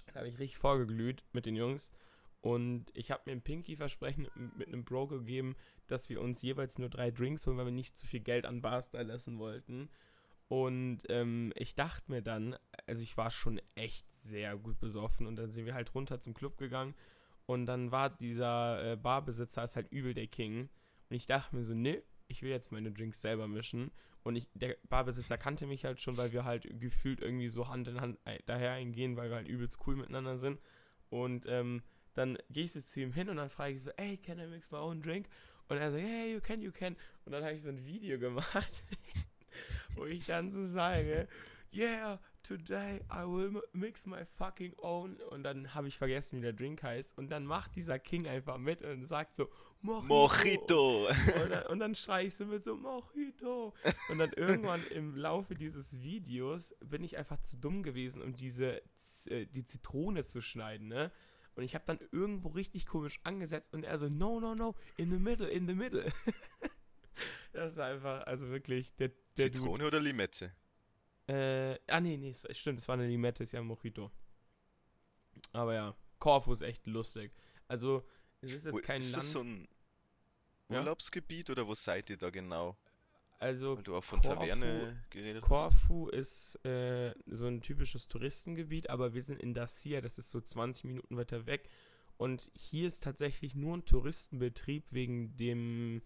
Da 0.07 0.19
habe 0.19 0.30
ich 0.30 0.39
richtig 0.39 0.57
vorgeglüht 0.57 1.23
mit 1.34 1.45
den 1.45 1.55
Jungs 1.55 1.91
und 2.41 2.86
ich 2.93 3.11
habe 3.11 3.23
mir 3.25 3.34
ein 3.34 3.41
Pinky 3.41 3.75
versprechen 3.75 4.27
mit 4.55 4.67
einem 4.67 4.86
Bro 4.86 5.07
gegeben, 5.07 5.55
dass 5.88 6.09
wir 6.09 6.21
uns 6.21 6.41
jeweils 6.41 6.77
nur 6.77 6.89
drei 6.89 7.11
Drinks 7.11 7.45
holen, 7.45 7.57
weil 7.57 7.65
wir 7.65 7.71
nicht 7.71 7.97
zu 7.97 8.07
viel 8.07 8.21
Geld 8.21 8.45
an 8.45 8.61
Bars 8.61 8.89
da 8.89 9.01
lassen 9.01 9.39
wollten. 9.39 9.89
Und 10.47 11.01
ähm, 11.09 11.51
ich 11.55 11.75
dachte 11.75 12.11
mir 12.11 12.23
dann, 12.23 12.55
also 12.88 13.03
ich 13.03 13.15
war 13.17 13.30
schon 13.30 13.61
echt 13.75 14.11
sehr 14.15 14.57
gut 14.57 14.80
besoffen 14.80 15.27
und 15.27 15.36
dann 15.36 15.51
sind 15.51 15.65
wir 15.65 15.75
halt 15.75 15.93
runter 15.93 16.21
zum 16.21 16.34
Club 16.34 16.57
gegangen 16.57 16.95
und 17.45 17.67
dann 17.67 17.91
war 17.91 18.09
dieser 18.09 18.93
äh, 18.93 18.95
Barbesitzer 18.95 19.63
ist 19.63 19.75
halt 19.75 19.91
übel 19.91 20.15
der 20.15 20.25
King 20.25 20.69
und 21.09 21.15
ich 21.15 21.27
dachte 21.27 21.55
mir 21.55 21.63
so, 21.63 21.75
nee, 21.75 22.01
ich 22.30 22.41
will 22.41 22.49
jetzt 22.49 22.71
meine 22.71 22.91
Drinks 22.91 23.21
selber 23.21 23.47
mischen 23.47 23.91
und 24.23 24.36
ich, 24.36 24.47
der 24.53 24.77
Barbesitzer 24.88 25.38
kannte 25.38 25.67
mich 25.67 25.84
halt 25.84 25.99
schon, 25.99 26.17
weil 26.17 26.32
wir 26.32 26.45
halt 26.45 26.67
gefühlt 26.80 27.19
irgendwie 27.21 27.49
so 27.49 27.67
Hand 27.67 27.88
in 27.88 27.99
Hand 27.99 28.17
äh, 28.25 28.39
daher 28.45 28.71
eingehen, 28.71 29.17
weil 29.17 29.30
wir 29.30 29.36
halt 29.36 29.47
übelst 29.47 29.80
cool 29.86 29.95
miteinander 29.95 30.38
sind 30.38 30.59
und 31.09 31.45
ähm, 31.47 31.82
dann 32.13 32.38
gehe 32.49 32.63
ich 32.63 32.71
so 32.71 32.82
zu 32.82 33.01
ihm 33.01 33.13
hin 33.13 33.30
und 33.30 33.38
dann 33.38 33.49
frage 33.49 33.73
ich 33.73 33.84
so, 33.84 33.91
ey, 33.97 34.17
can 34.17 34.39
I 34.39 34.47
mix 34.47 34.71
my 34.71 34.77
own 34.77 35.01
drink? 35.01 35.27
Und 35.67 35.77
er 35.77 35.91
so, 35.91 35.97
yeah, 35.97 36.25
you 36.25 36.41
can, 36.41 36.61
you 36.61 36.71
can. 36.71 36.95
Und 37.25 37.32
dann 37.32 37.43
habe 37.43 37.53
ich 37.53 37.61
so 37.61 37.69
ein 37.69 37.86
Video 37.86 38.17
gemacht, 38.19 38.84
wo 39.95 40.05
ich 40.05 40.25
dann 40.25 40.49
so 40.49 40.65
sage, 40.65 41.27
yeah, 41.71 42.19
today 42.43 43.01
I 43.11 43.23
will 43.25 43.61
mix 43.73 44.05
my 44.05 44.25
fucking 44.25 44.73
own. 44.77 45.17
Und 45.30 45.43
dann 45.43 45.73
habe 45.75 45.88
ich 45.88 45.97
vergessen, 45.97 46.39
wie 46.39 46.41
der 46.41 46.53
Drink 46.53 46.82
heißt. 46.82 47.17
Und 47.17 47.30
dann 47.30 47.45
macht 47.45 47.75
dieser 47.75 47.99
King 47.99 48.27
einfach 48.27 48.57
mit 48.57 48.82
und 48.82 49.05
sagt 49.05 49.36
so, 49.36 49.49
Mojito. 49.82 51.07
Und 51.07 51.49
dann, 51.49 51.65
und 51.67 51.80
dann 51.80 51.95
schreie 51.95 52.27
ich 52.27 52.36
so 52.36 52.45
mit 52.45 52.63
so, 52.63 52.75
Mojito. 52.75 53.73
Und 54.09 54.17
dann 54.17 54.32
irgendwann 54.34 54.86
im 54.88 55.15
Laufe 55.15 55.53
dieses 55.53 56.01
Videos 56.01 56.75
bin 56.82 57.03
ich 57.03 57.17
einfach 57.17 57.39
zu 57.41 57.57
dumm 57.57 57.84
gewesen, 57.84 58.21
um 58.21 58.36
diese, 58.36 58.82
äh, 59.27 59.45
die 59.45 59.63
Zitrone 59.63 60.25
zu 60.25 60.41
schneiden, 60.41 60.88
ne? 60.88 61.11
Und 61.55 61.63
ich 61.63 61.75
habe 61.75 61.84
dann 61.86 61.99
irgendwo 62.11 62.49
richtig 62.49 62.86
komisch 62.86 63.19
angesetzt 63.23 63.73
und 63.73 63.84
er 63.84 63.97
so, 63.97 64.07
no, 64.07 64.39
no, 64.39 64.55
no, 64.55 64.75
in 64.97 65.11
the 65.11 65.17
middle, 65.19 65.47
in 65.47 65.67
the 65.67 65.73
middle. 65.73 66.09
das 67.53 67.75
war 67.77 67.88
einfach, 67.88 68.23
also 68.27 68.49
wirklich, 68.49 68.95
der, 68.95 69.09
der 69.38 69.47
Dude- 69.47 69.53
Zitrone 69.53 69.86
oder 69.88 69.99
Limette? 69.99 70.53
äh, 71.27 71.77
ah, 71.88 71.99
nee, 71.99 72.17
nee, 72.17 72.34
stimmt, 72.51 72.80
es 72.80 72.88
war 72.88 72.93
eine 72.93 73.07
Limette, 73.07 73.43
ist 73.43 73.51
ja 73.51 73.59
ein 73.59 73.65
Mojito. 73.67 74.09
Aber 75.51 75.73
ja, 75.73 75.95
Korfu 76.19 76.53
ist 76.53 76.61
echt 76.61 76.86
lustig. 76.88 77.34
Also, 77.67 78.05
es 78.42 78.52
ist 78.54 78.66
Wo- 78.72 78.78
jetzt 78.78 78.86
kein 78.86 79.00
ist 79.00 79.16
das 79.16 79.34
Land. 79.34 79.48
so 79.48 79.52
ein 79.52 79.68
Ja? 80.70 80.80
Urlaubsgebiet 80.80 81.50
oder 81.50 81.68
wo 81.68 81.74
seid 81.76 82.10
ihr 82.10 82.18
da 82.18 82.30
genau? 82.30 82.78
also, 83.40 83.78
Weil 83.78 83.84
du 83.84 83.96
auch 83.96 84.04
von 84.04 84.20
Korfu- 84.22 84.36
Taverne 84.36 85.02
geredet. 85.10 85.42
Korfu 85.44 86.10
ist 86.10 86.56
äh, 86.66 87.14
so 87.28 87.48
ein 87.48 87.62
typisches 87.62 88.08
Touristengebiet, 88.08 88.90
aber 88.90 89.14
wir 89.14 89.22
sind 89.24 89.40
in 89.42 89.54
Dacia, 89.54 90.02
das 90.02 90.18
ist 90.18 90.30
so 90.30 90.42
20 90.42 90.84
Minuten 90.86 91.16
weiter 91.18 91.46
weg. 91.46 91.70
Und 92.18 92.52
hier 92.54 92.88
ist 92.90 93.02
tatsächlich 93.02 93.56
nur 93.56 93.78
ein 93.78 93.86
Touristenbetrieb 93.86 94.84
wegen 94.92 95.38
dem, 95.38 96.02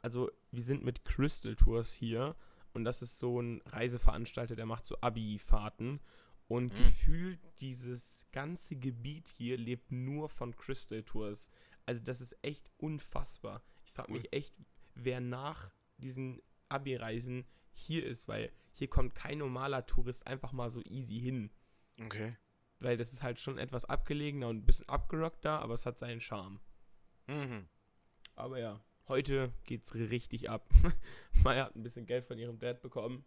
also 0.00 0.30
wir 0.50 0.62
sind 0.62 0.82
mit 0.82 1.04
Crystal 1.04 1.54
Tours 1.56 1.92
hier 1.92 2.34
und 2.72 2.84
das 2.84 3.02
ist 3.02 3.18
so 3.18 3.38
ein 3.40 3.60
Reiseveranstalter, 3.66 4.56
der 4.56 4.64
macht 4.66 4.86
so 4.86 4.98
Abi-Fahrten. 5.00 6.00
Und 6.48 6.72
Mhm. 6.72 6.78
gefühlt 6.78 7.38
dieses 7.60 8.26
ganze 8.32 8.76
Gebiet 8.76 9.28
hier 9.28 9.58
lebt 9.58 9.92
nur 9.92 10.30
von 10.30 10.56
Crystal 10.56 11.02
Tours. 11.02 11.50
Also 11.88 12.04
das 12.04 12.20
ist 12.20 12.36
echt 12.42 12.70
unfassbar. 12.76 13.62
Ich 13.86 13.92
frage 13.92 14.12
mich 14.12 14.30
echt, 14.30 14.54
wer 14.94 15.22
nach 15.22 15.70
diesen 15.96 16.42
Abi-Reisen 16.68 17.46
hier 17.72 18.04
ist, 18.04 18.28
weil 18.28 18.52
hier 18.74 18.88
kommt 18.88 19.14
kein 19.14 19.38
normaler 19.38 19.86
Tourist 19.86 20.26
einfach 20.26 20.52
mal 20.52 20.68
so 20.70 20.82
easy 20.82 21.18
hin. 21.18 21.50
Okay. 22.04 22.36
Weil 22.78 22.98
das 22.98 23.14
ist 23.14 23.22
halt 23.22 23.40
schon 23.40 23.56
etwas 23.56 23.86
abgelegener 23.86 24.48
und 24.48 24.58
ein 24.58 24.66
bisschen 24.66 24.86
abgerockter, 24.86 25.62
aber 25.62 25.72
es 25.72 25.86
hat 25.86 25.98
seinen 25.98 26.20
Charme. 26.20 26.60
Mhm. 27.26 27.66
Aber 28.36 28.58
ja, 28.58 28.84
heute 29.08 29.54
geht's 29.64 29.94
richtig 29.94 30.50
ab. 30.50 30.68
Maya 31.42 31.64
hat 31.64 31.74
ein 31.74 31.82
bisschen 31.82 32.04
Geld 32.04 32.26
von 32.26 32.36
ihrem 32.36 32.58
Dad 32.58 32.82
bekommen. 32.82 33.24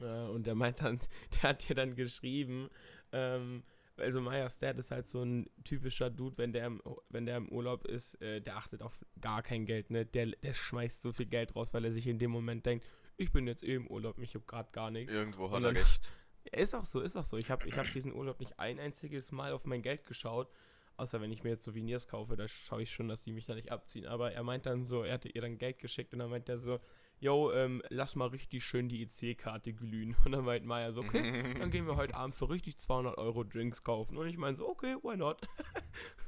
Äh, 0.00 0.28
und 0.28 0.46
der 0.46 0.54
meint 0.54 0.80
dann, 0.80 0.98
der 1.34 1.42
hat 1.42 1.68
ihr 1.68 1.76
dann 1.76 1.94
geschrieben, 1.94 2.70
ähm, 3.12 3.64
also 3.96 4.20
Mayas 4.20 4.58
Dad 4.58 4.78
ist 4.78 4.90
halt 4.90 5.08
so 5.08 5.22
ein 5.22 5.48
typischer 5.64 6.10
Dude, 6.10 6.38
wenn 6.38 6.52
der 6.52 6.66
im, 6.66 6.82
wenn 7.08 7.26
der 7.26 7.36
im 7.36 7.48
Urlaub 7.48 7.86
ist, 7.86 8.20
äh, 8.22 8.40
der 8.40 8.56
achtet 8.56 8.82
auf 8.82 9.04
gar 9.20 9.42
kein 9.42 9.66
Geld, 9.66 9.90
ne? 9.90 10.06
Der, 10.06 10.26
der 10.26 10.54
schmeißt 10.54 11.02
so 11.02 11.12
viel 11.12 11.26
Geld 11.26 11.54
raus, 11.54 11.72
weil 11.72 11.84
er 11.84 11.92
sich 11.92 12.06
in 12.06 12.18
dem 12.18 12.30
Moment 12.30 12.66
denkt, 12.66 12.86
ich 13.16 13.32
bin 13.32 13.46
jetzt 13.46 13.62
eh 13.62 13.74
im 13.74 13.86
Urlaub, 13.88 14.18
ich 14.18 14.34
hab 14.34 14.46
grad 14.46 14.72
gar 14.72 14.90
nichts. 14.90 15.12
Irgendwo 15.12 15.50
hat 15.50 15.62
er 15.62 15.74
recht. 15.74 16.12
Ist 16.50 16.74
auch 16.74 16.84
so, 16.84 17.00
ist 17.00 17.16
auch 17.16 17.24
so. 17.24 17.36
Ich 17.36 17.50
habe 17.50 17.68
ich 17.68 17.78
hab 17.78 17.90
diesen 17.92 18.12
Urlaub 18.12 18.40
nicht 18.40 18.58
ein 18.58 18.80
einziges 18.80 19.30
Mal 19.30 19.52
auf 19.52 19.64
mein 19.64 19.82
Geld 19.82 20.04
geschaut. 20.06 20.48
Außer 20.96 21.20
wenn 21.20 21.32
ich 21.32 21.42
mir 21.42 21.50
jetzt 21.50 21.64
Souvenirs 21.64 22.06
kaufe, 22.08 22.36
da 22.36 22.46
schaue 22.48 22.82
ich 22.82 22.92
schon, 22.92 23.08
dass 23.08 23.22
die 23.22 23.32
mich 23.32 23.46
da 23.46 23.54
nicht 23.54 23.72
abziehen. 23.72 24.06
Aber 24.06 24.32
er 24.32 24.42
meint 24.42 24.66
dann 24.66 24.84
so, 24.84 25.04
er 25.04 25.14
hatte 25.14 25.28
ihr 25.28 25.40
dann 25.40 25.56
Geld 25.56 25.78
geschickt 25.78 26.12
und 26.12 26.18
dann 26.18 26.30
meint 26.30 26.48
er 26.48 26.58
so, 26.58 26.80
yo, 27.22 27.52
ähm, 27.52 27.82
lass 27.88 28.16
mal 28.16 28.28
richtig 28.28 28.64
schön 28.64 28.88
die 28.88 29.02
EC-Karte 29.02 29.72
glühen. 29.72 30.16
Und 30.24 30.32
dann 30.32 30.44
meint 30.44 30.66
Maya 30.66 30.92
so, 30.92 31.00
okay, 31.00 31.54
dann 31.58 31.70
gehen 31.70 31.86
wir 31.86 31.96
heute 31.96 32.14
Abend 32.14 32.34
für 32.34 32.50
richtig 32.50 32.78
200 32.78 33.16
Euro 33.16 33.44
Drinks 33.44 33.84
kaufen. 33.84 34.18
Und 34.18 34.26
ich 34.26 34.36
meine 34.36 34.56
so, 34.56 34.68
okay, 34.68 34.96
why 35.02 35.16
not? 35.16 35.40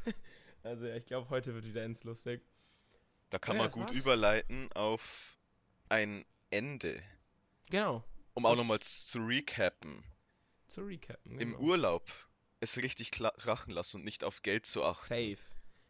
also 0.62 0.86
ja, 0.86 0.96
ich 0.96 1.04
glaube, 1.04 1.28
heute 1.30 1.52
wird 1.54 1.66
wieder 1.66 1.82
ends 1.82 2.04
lustig. 2.04 2.42
Da 3.30 3.38
kann 3.38 3.56
ja, 3.56 3.62
man 3.62 3.72
gut 3.72 3.88
war's. 3.88 3.96
überleiten 3.96 4.70
auf 4.72 5.36
ein 5.88 6.24
Ende. 6.50 7.02
Genau. 7.70 8.04
Um 8.34 8.46
auch 8.46 8.56
nochmal 8.56 8.78
zu 8.78 9.18
recappen. 9.18 10.04
Zu 10.68 10.82
recappen, 10.82 11.38
genau. 11.38 11.42
Im 11.42 11.56
Urlaub 11.56 12.08
es 12.60 12.76
richtig 12.76 13.10
krachen 13.10 13.72
lassen 13.72 13.98
und 13.98 14.04
nicht 14.04 14.22
auf 14.22 14.42
Geld 14.42 14.64
zu 14.64 14.84
achten. 14.84 15.06
Safe. 15.06 15.38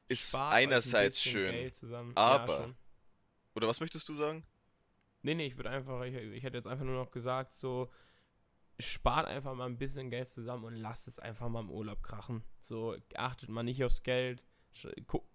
Ist 0.09 0.31
Spart 0.31 0.55
einerseits 0.55 1.25
ein 1.25 1.31
schön, 1.31 1.73
aber... 2.15 2.61
Ja, 2.61 2.75
oder 3.55 3.69
was 3.69 3.81
möchtest 3.81 4.09
du 4.09 4.15
sagen? 4.15 4.45
Nee, 5.25 5.35
nee, 5.35 5.47
ich 5.47 5.57
würde 5.57 5.71
einfach, 5.71 6.03
ich, 6.05 6.15
ich 6.15 6.43
hätte 6.43 6.59
jetzt 6.59 6.67
einfach 6.67 6.85
nur 6.85 6.97
noch 6.97 7.11
gesagt, 7.11 7.55
so, 7.55 7.91
spart 8.79 9.27
einfach 9.27 9.55
mal 9.55 9.65
ein 9.65 9.79
bisschen 9.79 10.11
Geld 10.11 10.29
zusammen 10.29 10.65
und 10.65 10.77
lasst 10.77 11.09
es 11.09 11.19
einfach 11.19 11.49
mal 11.49 11.61
im 11.61 11.71
Urlaub 11.71 12.03
krachen. 12.03 12.45
So, 12.61 12.95
achtet 13.15 13.49
mal 13.49 13.63
nicht 13.63 13.83
aufs 13.83 14.03
Geld. 14.03 14.45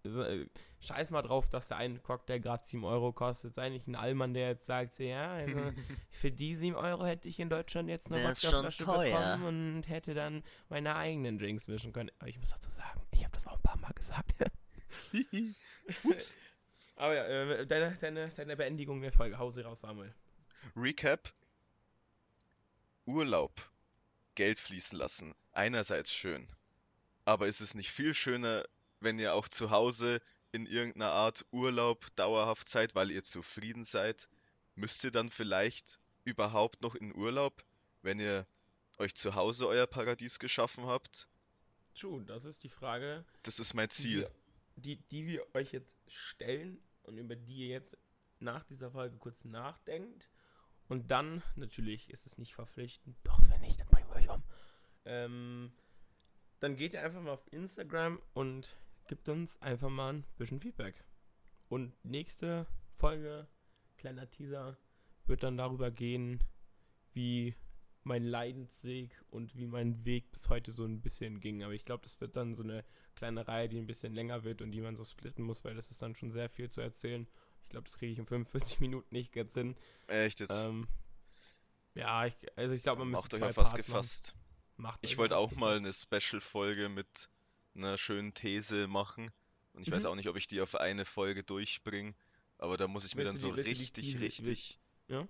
Äh, 0.03 0.45
scheiß 0.79 1.09
mal 1.09 1.23
drauf, 1.23 1.47
dass 1.49 1.69
der 1.69 1.77
eine 1.77 1.97
Cocktail 1.99 2.39
gerade 2.39 2.63
7 2.63 2.83
Euro 2.83 3.13
kostet. 3.13 3.55
Sei 3.55 3.69
nicht 3.69 3.87
ein 3.87 3.95
Allmann, 3.95 4.35
der 4.35 4.49
jetzt 4.49 4.67
sagt, 4.67 4.93
so, 4.93 5.01
ja, 5.03 5.31
also 5.31 5.57
für 6.11 6.29
die 6.29 6.55
7 6.55 6.75
Euro 6.75 7.05
hätte 7.05 7.27
ich 7.27 7.39
in 7.39 7.49
Deutschland 7.49 7.89
jetzt 7.89 8.11
eine 8.11 8.23
Wodkaflasche 8.23 8.85
bekommen 8.85 9.45
und 9.45 9.89
hätte 9.89 10.13
dann 10.13 10.43
meine 10.67 10.95
eigenen 10.95 11.39
Drinks 11.39 11.67
mischen 11.67 11.93
können. 11.93 12.11
Aber 12.19 12.27
ich 12.27 12.37
muss 12.37 12.49
dazu 12.49 12.69
sagen, 12.69 13.01
ich 13.11 13.23
habe 13.23 13.33
das 13.33 13.47
auch 13.47 13.55
ein 13.55 13.63
paar 13.63 13.79
Mal 13.79 13.93
gesagt. 13.93 14.35
Ups. 16.03 16.37
Aber 16.99 17.15
ja, 17.15 17.25
äh, 17.25 17.65
deine, 17.65 17.95
deine, 17.95 18.27
deine 18.27 18.57
Beendigung 18.57 19.01
der 19.01 19.13
Folge. 19.13 19.39
Hause 19.39 19.63
raus, 19.63 19.79
Samuel. 19.79 20.13
Recap. 20.75 21.33
Urlaub. 23.05 23.71
Geld 24.35 24.59
fließen 24.59 24.97
lassen. 24.97 25.33
Einerseits 25.53 26.13
schön. 26.13 26.45
Aber 27.23 27.47
ist 27.47 27.61
es 27.61 27.73
nicht 27.73 27.89
viel 27.89 28.13
schöner, 28.13 28.65
wenn 28.99 29.17
ihr 29.17 29.33
auch 29.33 29.47
zu 29.47 29.69
Hause 29.71 30.21
in 30.51 30.65
irgendeiner 30.65 31.11
Art 31.11 31.45
Urlaub 31.51 32.05
dauerhaft 32.17 32.67
seid, 32.67 32.95
weil 32.95 33.11
ihr 33.11 33.23
zufrieden 33.23 33.85
seid? 33.85 34.27
Müsst 34.75 35.05
ihr 35.05 35.11
dann 35.11 35.29
vielleicht 35.29 36.01
überhaupt 36.25 36.81
noch 36.81 36.95
in 36.95 37.15
Urlaub, 37.15 37.63
wenn 38.01 38.19
ihr 38.19 38.45
euch 38.97 39.15
zu 39.15 39.35
Hause 39.35 39.69
euer 39.69 39.87
Paradies 39.87 40.37
geschaffen 40.37 40.85
habt? 40.85 41.29
True, 41.95 42.25
das 42.25 42.43
ist 42.43 42.61
die 42.65 42.69
Frage. 42.69 43.23
Das 43.43 43.59
ist 43.59 43.73
mein 43.73 43.89
Ziel. 43.89 44.29
Die, 44.75 44.97
die, 44.97 45.03
die 45.07 45.27
wir 45.27 45.55
euch 45.55 45.71
jetzt 45.71 45.95
stellen 46.09 46.81
und 47.09 47.17
über 47.17 47.35
die 47.35 47.57
ihr 47.57 47.67
jetzt 47.67 47.97
nach 48.39 48.63
dieser 48.63 48.91
Folge 48.91 49.17
kurz 49.17 49.43
nachdenkt. 49.43 50.29
Und 50.87 51.11
dann, 51.11 51.43
natürlich 51.55 52.09
ist 52.09 52.25
es 52.25 52.37
nicht 52.37 52.55
verpflichtend, 52.55 53.17
doch, 53.23 53.39
wenn 53.49 53.61
nicht, 53.61 53.79
dann 53.79 53.87
bringen 53.89 54.07
wir 54.09 54.15
euch 54.15 54.29
um. 54.29 54.43
Ähm, 55.05 55.71
dann 56.59 56.75
geht 56.75 56.93
ihr 56.93 57.03
einfach 57.03 57.21
mal 57.21 57.31
auf 57.31 57.51
Instagram 57.51 58.21
und 58.33 58.77
gibt 59.07 59.27
uns 59.27 59.61
einfach 59.61 59.89
mal 59.89 60.13
ein 60.13 60.25
bisschen 60.37 60.61
Feedback. 60.61 61.03
Und 61.67 61.93
nächste 62.03 62.65
Folge, 62.93 63.47
kleiner 63.97 64.29
Teaser, 64.29 64.77
wird 65.25 65.43
dann 65.43 65.57
darüber 65.57 65.91
gehen, 65.91 66.43
wie 67.13 67.53
mein 68.03 68.23
Leidensweg 68.23 69.11
und 69.29 69.55
wie 69.55 69.67
mein 69.67 70.05
Weg 70.05 70.31
bis 70.31 70.49
heute 70.49 70.71
so 70.71 70.85
ein 70.85 71.01
bisschen 71.01 71.39
ging. 71.39 71.63
Aber 71.63 71.73
ich 71.73 71.85
glaube, 71.85 72.03
das 72.03 72.19
wird 72.21 72.35
dann 72.35 72.55
so 72.55 72.63
eine 72.63 72.83
kleine 73.15 73.47
Reihe, 73.47 73.69
die 73.69 73.77
ein 73.77 73.87
bisschen 73.87 74.13
länger 74.13 74.43
wird 74.43 74.61
und 74.61 74.71
die 74.71 74.81
man 74.81 74.95
so 74.95 75.03
splitten 75.03 75.43
muss, 75.43 75.63
weil 75.63 75.75
das 75.75 75.91
ist 75.91 76.01
dann 76.01 76.15
schon 76.15 76.31
sehr 76.31 76.49
viel 76.49 76.69
zu 76.69 76.81
erzählen. 76.81 77.27
Ich 77.63 77.69
glaube, 77.69 77.85
das 77.85 77.97
kriege 77.97 78.11
ich 78.11 78.19
in 78.19 78.25
45 78.25 78.79
Minuten 78.79 79.13
nicht 79.13 79.31
ganz 79.31 79.53
hin. 79.53 79.75
Echt 80.07 80.39
jetzt? 80.39 80.63
Ähm, 80.63 80.87
ja, 81.93 82.25
ich, 82.25 82.35
also 82.55 82.75
ich 82.75 82.81
glaube, 82.81 82.99
man 82.99 83.09
müsste 83.09 83.37
zwei 83.37 83.47
euch 83.47 83.49
auf 83.51 83.57
was 83.57 83.75
gefasst. 83.75 84.35
Macht 84.77 84.99
ich 85.03 85.17
wollte 85.17 85.35
auch 85.35 85.51
mal 85.51 85.75
eine 85.75 85.91
Special-Folge 85.91 86.87
mit 86.87 87.29
einer 87.75 87.97
schönen 87.97 88.33
These 88.33 88.87
machen. 88.87 89.29
Und 89.73 89.81
ich 89.81 89.89
mhm. 89.89 89.95
weiß 89.95 90.05
auch 90.05 90.15
nicht, 90.15 90.29
ob 90.29 90.37
ich 90.37 90.47
die 90.47 90.61
auf 90.61 90.75
eine 90.75 91.03
Folge 91.05 91.43
durchbringe. 91.43 92.15
Aber 92.57 92.77
da 92.77 92.87
muss 92.87 93.05
ich 93.05 93.15
mir 93.15 93.25
dann 93.25 93.37
so 93.37 93.49
richtig, 93.49 94.19
richtig 94.19 94.79
ja? 95.07 95.27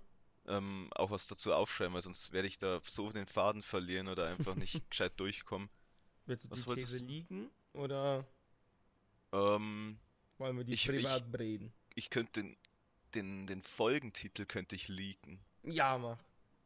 Ähm, 0.50 0.88
auch 0.94 1.10
was 1.10 1.26
dazu 1.26 1.52
aufschreiben, 1.54 1.94
weil 1.94 2.02
sonst 2.02 2.32
werde 2.32 2.48
ich 2.48 2.58
da 2.58 2.80
so 2.82 3.10
den 3.10 3.26
Faden 3.26 3.62
verlieren 3.62 4.08
oder 4.08 4.26
einfach 4.26 4.54
nicht 4.54 4.82
gescheit 4.90 5.18
durchkommen. 5.18 5.70
Willst 6.26 6.44
du 6.44 6.50
was 6.50 6.64
die 6.64 6.74
These 6.74 6.98
liegen? 6.98 7.50
Oder 7.72 8.26
ähm, 9.32 9.98
wollen 10.38 10.56
wir 10.56 10.64
die 10.64 10.72
ich, 10.72 10.86
privat 10.86 11.24
ich, 11.32 11.38
reden? 11.38 11.72
Ich 11.94 12.10
könnte 12.10 12.40
den, 12.40 12.56
den, 13.14 13.46
den 13.46 13.62
Folgentitel 13.62 14.44
könnte 14.44 14.74
ich 14.74 14.88
leaken. 14.88 15.40
Ja, 15.62 15.98
mach. 15.98 16.18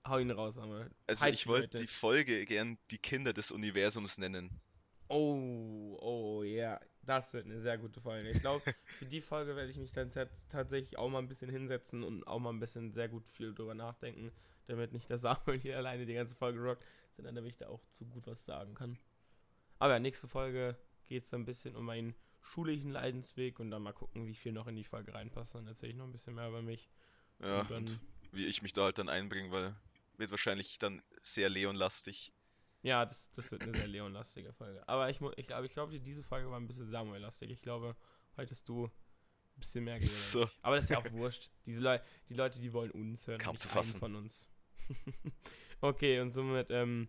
Hau 0.06 0.18
ihn 0.18 0.30
raus, 0.30 0.56
aber. 0.58 0.90
Also 1.06 1.26
ich 1.26 1.46
wollte 1.46 1.78
die 1.78 1.86
Folge 1.86 2.44
gern 2.44 2.78
die 2.90 2.98
Kinder 2.98 3.32
des 3.32 3.50
Universums 3.50 4.18
nennen. 4.18 4.50
Oh, 5.08 5.98
oh, 6.00 6.42
ja. 6.42 6.80
Das 7.02 7.34
wird 7.34 7.44
eine 7.44 7.60
sehr 7.60 7.76
gute 7.76 8.00
Folge. 8.00 8.30
Ich 8.30 8.40
glaube, 8.40 8.62
für 8.84 9.04
die 9.04 9.20
Folge 9.20 9.56
werde 9.56 9.70
ich 9.70 9.76
mich 9.76 9.92
dann 9.92 10.10
tatsächlich 10.10 10.98
auch 10.98 11.10
mal 11.10 11.18
ein 11.18 11.28
bisschen 11.28 11.50
hinsetzen 11.50 12.02
und 12.02 12.26
auch 12.26 12.38
mal 12.38 12.50
ein 12.50 12.60
bisschen 12.60 12.92
sehr 12.92 13.08
gut 13.08 13.28
viel 13.28 13.54
drüber 13.54 13.74
nachdenken, 13.74 14.32
damit 14.66 14.92
nicht 14.92 15.10
der 15.10 15.18
Samuel 15.18 15.58
hier 15.60 15.76
alleine 15.76 16.06
die 16.06 16.14
ganze 16.14 16.34
Folge 16.34 16.60
rockt, 16.60 16.84
sondern 17.16 17.34
damit 17.34 17.52
ich 17.52 17.58
da 17.58 17.68
auch 17.68 17.84
zu 17.90 18.06
gut 18.06 18.26
was 18.26 18.44
sagen 18.46 18.74
kann. 18.74 18.98
Aber 19.78 19.92
ja, 19.92 19.98
nächste 19.98 20.28
Folge 20.28 20.78
geht 21.04 21.26
es 21.26 21.34
ein 21.34 21.44
bisschen 21.44 21.76
um 21.76 21.84
meinen 21.84 22.14
schulischen 22.40 22.90
Leidensweg 22.90 23.60
und 23.60 23.70
dann 23.70 23.82
mal 23.82 23.92
gucken, 23.92 24.26
wie 24.26 24.34
viel 24.34 24.52
noch 24.52 24.66
in 24.66 24.76
die 24.76 24.84
Folge 24.84 25.12
reinpasst. 25.12 25.54
Dann 25.54 25.66
erzähle 25.66 25.92
ich 25.92 25.98
noch 25.98 26.06
ein 26.06 26.12
bisschen 26.12 26.34
mehr 26.34 26.48
über 26.48 26.62
mich. 26.62 26.88
Ja, 27.42 27.60
und, 27.60 27.70
dann, 27.70 27.78
und 27.78 28.00
wie 28.32 28.46
ich 28.46 28.62
mich 28.62 28.72
da 28.72 28.84
halt 28.84 28.98
dann 28.98 29.08
einbringe, 29.08 29.50
weil 29.50 29.74
wird 30.16 30.30
wahrscheinlich 30.30 30.78
dann 30.78 31.02
sehr 31.22 31.48
Leon-lastig. 31.48 32.32
Ja, 32.84 33.06
das, 33.06 33.30
das 33.30 33.50
wird 33.50 33.62
eine 33.62 33.74
sehr 33.74 33.86
Leon-lastige 33.86 34.52
Folge. 34.52 34.86
Aber 34.86 35.08
ich, 35.08 35.18
ich 35.36 35.46
glaube, 35.46 35.66
ich 35.66 35.72
glaube, 35.72 35.98
diese 35.98 36.22
Folge 36.22 36.50
war 36.50 36.60
ein 36.60 36.66
bisschen 36.66 36.86
Samuel-lastig. 36.86 37.50
Ich 37.50 37.62
glaube, 37.62 37.96
heute 38.36 38.50
hast 38.50 38.68
du 38.68 38.84
ein 38.84 38.90
bisschen 39.58 39.84
mehr 39.84 39.94
geredet. 39.94 40.14
So. 40.14 40.46
Aber 40.60 40.76
das 40.76 40.84
ist 40.84 40.90
ja 40.90 40.98
auch 40.98 41.12
wurscht. 41.12 41.50
Diese 41.64 41.80
Le 41.80 42.02
die 42.28 42.34
Leute, 42.34 42.60
die 42.60 42.74
wollen 42.74 42.90
uns 42.90 43.26
hören. 43.26 43.38
Kaum 43.40 43.56
zu 43.56 43.68
fassen. 43.68 43.98
von 43.98 44.14
uns. 44.14 44.50
okay, 45.80 46.20
und 46.20 46.32
somit, 46.32 46.66
ähm, 46.68 47.08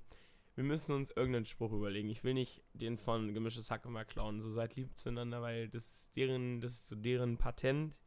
wir 0.55 0.63
müssen 0.63 0.95
uns 0.95 1.11
irgendeinen 1.11 1.43
Spruch 1.43 1.73
überlegen. 1.73 2.09
Ich 2.09 2.23
will 2.23 2.35
nicht 2.35 2.63
den 2.71 2.97
von 2.97 3.33
Gemischtes 3.33 3.69
Hack 3.69 3.83
immer 3.83 4.05
klauen. 4.05 4.39
So 4.39 4.49
seid 4.49 4.77
lieb 4.77 4.97
zueinander, 4.97 5.41
weil 5.41 5.67
das 5.67 5.83
ist 5.85 6.15
deren, 6.15 6.61
das 6.61 6.71
ist 6.71 6.87
so 6.87 6.95
deren 6.95 7.37
Patent. 7.37 7.99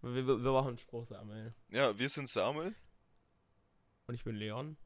Wir, 0.00 0.26
wir, 0.26 0.42
wir 0.42 0.50
brauchen 0.50 0.68
einen 0.68 0.78
Spruch, 0.78 1.06
Samuel. 1.06 1.54
Ja, 1.68 1.98
wir 1.98 2.08
sind 2.08 2.26
Samuel. 2.26 2.74
Und 4.06 4.14
ich 4.14 4.24
bin 4.24 4.34
Leon. 4.34 4.78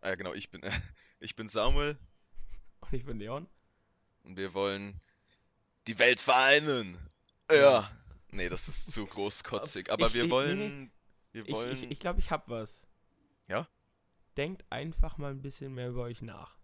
Ah 0.00 0.08
ja, 0.08 0.14
genau, 0.14 0.32
ich 0.32 0.50
bin, 0.50 0.62
äh, 0.62 0.70
ich 1.20 1.36
bin 1.36 1.48
Samuel. 1.48 1.98
Und 2.80 2.92
ich 2.92 3.04
bin 3.04 3.18
Leon. 3.18 3.46
Und 4.24 4.36
wir 4.36 4.54
wollen 4.54 5.00
die 5.86 5.98
Welt 5.98 6.20
vereinen. 6.20 6.98
Ja. 7.50 7.90
Nee, 8.30 8.48
das 8.48 8.68
ist 8.68 8.92
zu 8.92 9.06
großkotzig. 9.06 9.90
Aber 9.90 10.06
ich, 10.06 10.14
wir 10.14 10.30
wollen. 10.30 10.58
Nee, 10.58 10.68
nee. 10.68 10.90
Wir 11.32 11.52
wollen. 11.52 11.72
Ich, 11.72 11.82
ich, 11.84 11.90
ich 11.92 11.98
glaube, 11.98 12.20
ich 12.20 12.30
hab 12.30 12.48
was. 12.48 12.82
Ja? 13.48 13.66
denkt 14.36 14.64
einfach 14.70 15.18
mal 15.18 15.30
ein 15.30 15.42
bisschen 15.42 15.74
mehr 15.74 15.88
über 15.90 16.02
euch 16.02 16.22
nach. 16.22 16.56